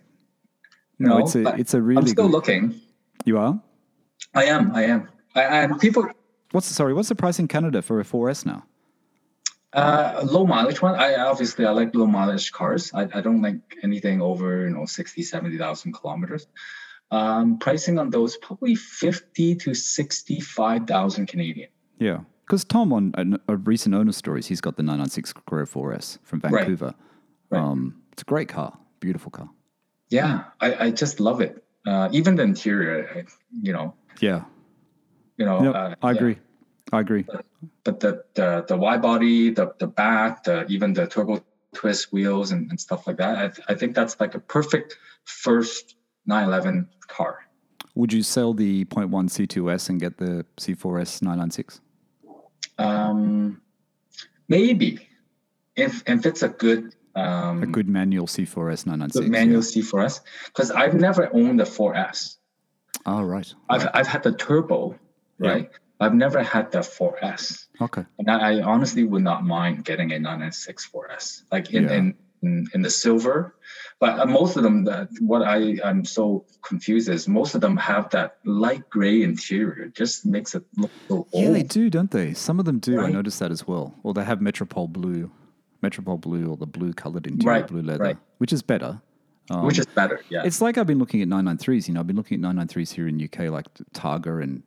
[0.98, 2.32] You No, know, it's a it's a really I'm still good.
[2.32, 2.80] looking.
[3.24, 3.60] you are.
[4.34, 4.72] I am.
[4.74, 5.08] I am.
[5.34, 6.08] I, am people,
[6.52, 6.92] What's sorry?
[6.94, 8.64] What's the price in Canada for a 4S now?
[9.72, 10.94] uh, low mileage one.
[10.94, 12.90] I obviously I like low mileage cars.
[12.94, 16.46] I, I don't like anything over you know 60, 70,000 kilometers.
[17.12, 21.68] Um, pricing on those probably 50 to 65,000 Canadian.
[21.98, 26.18] Yeah, because Tom on a, a recent owner stories, he's got the 996 Carrera 4S
[26.24, 26.94] from Vancouver.
[27.50, 27.60] Right.
[27.62, 29.48] Um, it's a great car, beautiful car.
[30.08, 31.62] Yeah, I, I just love it.
[31.86, 33.24] Uh, even the interior,
[33.62, 34.42] you know, Yeah,
[35.36, 35.62] you know.
[35.62, 36.16] Yep, uh, I yeah.
[36.16, 36.38] agree.
[36.92, 37.24] I agree.
[37.84, 42.52] but the the the wide body, the the back, the even the turbo twist wheels
[42.52, 43.38] and, and stuff like that.
[43.38, 45.96] I, th- I think that's like a perfect first
[46.26, 47.38] 911 car.
[47.94, 51.80] Would you sell the 0.1 C2S and get the C4S 996?
[52.78, 53.62] Um,
[54.48, 55.08] maybe
[55.76, 59.20] if if it's a good um A good manual C4S 996.
[59.24, 62.36] good manual C4S because I've never owned a 4S.
[63.06, 63.50] Oh, right.
[63.70, 64.98] I've I've had the turbo,
[65.38, 65.50] Yeah.
[65.50, 65.70] right?
[66.00, 67.68] I've never had the 4S.
[67.80, 68.04] Okay.
[68.18, 71.92] And I, I honestly would not mind getting a 996 4S, like in, Yeah.
[71.94, 72.14] in,
[72.72, 73.54] in, the silver.
[73.98, 77.76] But uh, most of them, that what I am so confused is most of them
[77.76, 79.84] have that light gray interior.
[79.84, 82.34] It just makes it look so Yeah, they do, don't they?
[82.34, 83.00] Some of them do.
[83.00, 83.94] I noticed that as well.
[84.02, 85.30] Or they have Metropol blue,
[85.82, 88.18] Metropol blue, or the blue colored interior, Right, blue leather, right.
[88.38, 89.00] which is better.
[89.50, 90.20] Um, which is better.
[90.28, 90.42] Yeah.
[90.44, 91.88] It's like I've been looking at 993s.
[91.88, 94.62] You know, I've been looking at 993s here in UK, like Targa and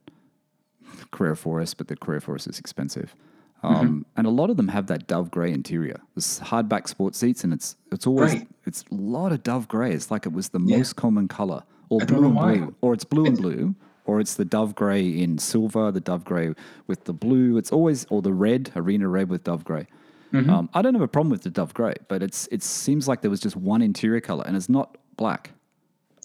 [1.11, 3.15] Carrera 4S, but the Carrera 4S is expensive.
[3.61, 4.01] Um, Mm-hmm.
[4.17, 5.99] And a lot of them have that dove grey interior.
[6.15, 8.47] This hardback sports seats, and it's it's always Right.
[8.65, 9.91] it's a lot of dove grey.
[9.93, 10.77] It's like it was the Yeah.
[10.77, 12.57] most common color, or I blue and why.
[12.57, 13.75] blue, or it's blue and blue,
[14.05, 16.53] or it's the dove grey in silver, the dove grey
[16.87, 17.57] with the blue.
[17.57, 19.87] It's always or the red arena red with dove gray.
[20.33, 20.49] Mm-hmm.
[20.49, 23.21] Um, I don't have a problem with the dove grey, but it's it seems like
[23.21, 25.51] there was just one interior color, and it's not black.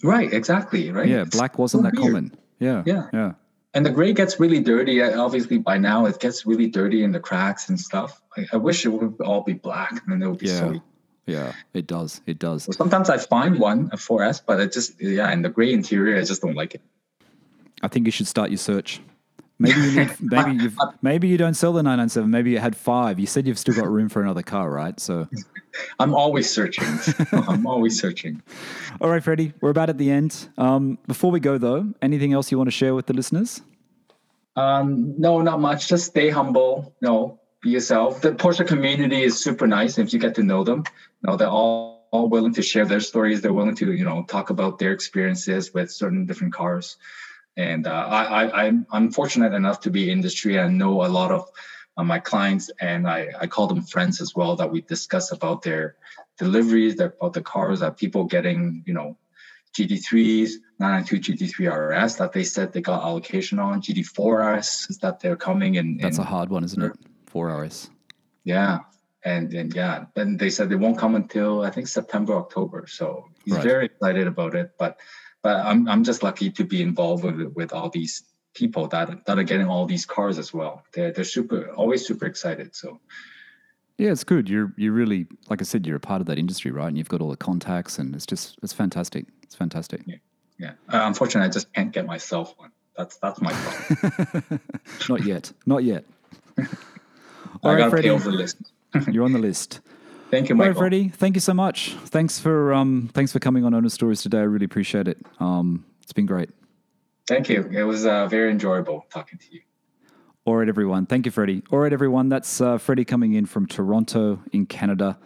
[0.03, 0.31] right.
[0.33, 0.91] Exactly.
[0.91, 1.07] Right.
[1.09, 2.13] Yeah, It's black wasn't so that weird.
[2.13, 2.31] common.
[2.59, 3.07] Yeah, Yeah.
[3.13, 3.31] yeah.
[3.75, 5.01] And the gray gets really dirty.
[5.03, 8.21] Obviously, by now it gets really dirty in the cracks and stuff.
[8.37, 10.81] I, I wish it would all be black, and then it would be Yeah, so
[11.25, 12.21] yeah, it does.
[12.25, 12.69] It does.
[12.75, 16.23] Sometimes I find one a 4S, but it just yeah, and the gray interior, I
[16.23, 16.81] just don't like it.
[17.83, 19.01] I think you should start your search.
[19.57, 20.71] Maybe you need, maybe you
[21.01, 22.29] maybe you don't sell the 997.
[22.29, 23.19] Maybe you had five.
[23.19, 24.99] You said you've still got room for another car, right?
[24.99, 25.27] So,
[25.99, 26.99] I'm always searching.
[27.31, 28.41] I'm always searching.
[28.99, 30.49] all right, Freddie, we're about at the end.
[30.57, 33.61] Um, before we go though, anything else you want to share with the listeners?
[34.55, 35.87] Um, no, not much.
[35.87, 36.93] Just stay humble.
[37.01, 38.21] No, be yourself.
[38.21, 40.83] The Porsche community is super nice if you get to know them.
[41.23, 43.41] No, they're all all willing to share their stories.
[43.41, 46.97] They're willing to, you know, talk about their experiences with certain different cars.
[47.57, 51.49] And uh, I, I, I'm, fortunate enough to be industry and know a lot of
[51.95, 54.57] uh, my clients, and I, I call them friends as well.
[54.57, 55.95] That we discuss about their
[56.37, 59.17] deliveries, about the cars that people getting, you know,
[59.75, 65.19] GT3s, 992 GT3 RS that they said they got allocation on, GT4 RS is that
[65.19, 65.97] they're coming in.
[65.97, 66.93] That's in, a hard one, isn't it?
[67.27, 67.89] 4 RS.
[68.43, 68.79] Yeah.
[69.23, 72.85] And then yeah, then they said they won't come until I think September, October.
[72.87, 73.63] So he's right.
[73.63, 74.71] very excited about it.
[74.77, 74.99] But
[75.45, 78.23] but I'm I'm just lucky to be involved with with all these
[78.55, 80.83] people that that are getting all these cars as well.
[80.91, 82.75] They're they're super always super excited.
[82.75, 82.99] So
[83.99, 84.49] yeah, it's good.
[84.49, 86.87] You're you really like I said, you're a part of that industry, right?
[86.87, 89.27] And you've got all the contacts, and it's just it's fantastic.
[89.43, 90.01] It's fantastic.
[90.07, 90.15] Yeah,
[90.57, 90.71] yeah.
[90.91, 92.71] Uh, unfortunately, I just can't get myself one.
[92.97, 94.61] That's that's my problem.
[95.09, 95.51] Not yet.
[95.67, 96.05] Not yet.
[96.57, 96.65] all
[97.69, 98.09] I right, Freddie.
[98.09, 98.57] the list.
[99.11, 99.81] you're on the list.
[100.35, 100.67] Thank you, Michael.
[100.67, 101.07] All right, Freddie.
[101.07, 101.93] Thank you so much.
[102.07, 104.39] Thanks for um thanks for coming on Owner Stories today.
[104.39, 105.17] I really appreciate it.
[105.39, 106.49] Um, it's been great.
[107.25, 107.61] Thank you.
[107.71, 109.61] It was uh, very enjoyable talking to you.
[110.43, 111.05] All right, everyone.
[111.05, 111.63] Thank you, Freddie.
[111.71, 112.27] All right, everyone.
[112.27, 115.17] That's uh, Freddie coming in from Toronto in Canada.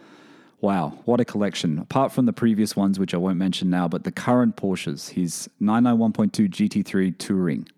[0.60, 1.80] Wow, what a collection.
[1.80, 5.50] Apart from the previous ones, which I won't mention now, but the current Porsches, his
[5.60, 7.68] 991.2 GT3 Touring,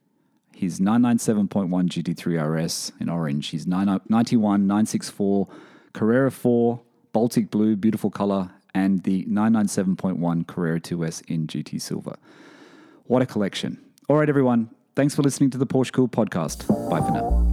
[0.55, 5.49] his 997.1 GT3 RS in orange, his 91 964
[5.95, 6.81] Carrera 4
[7.13, 12.17] Baltic Blue, beautiful color, and the 997.1 Carrera 2S in GT Silver.
[13.05, 13.79] What a collection.
[14.09, 14.71] All right, everyone.
[14.95, 16.67] Thanks for listening to the Porsche Cool podcast.
[16.91, 17.52] Bye for now.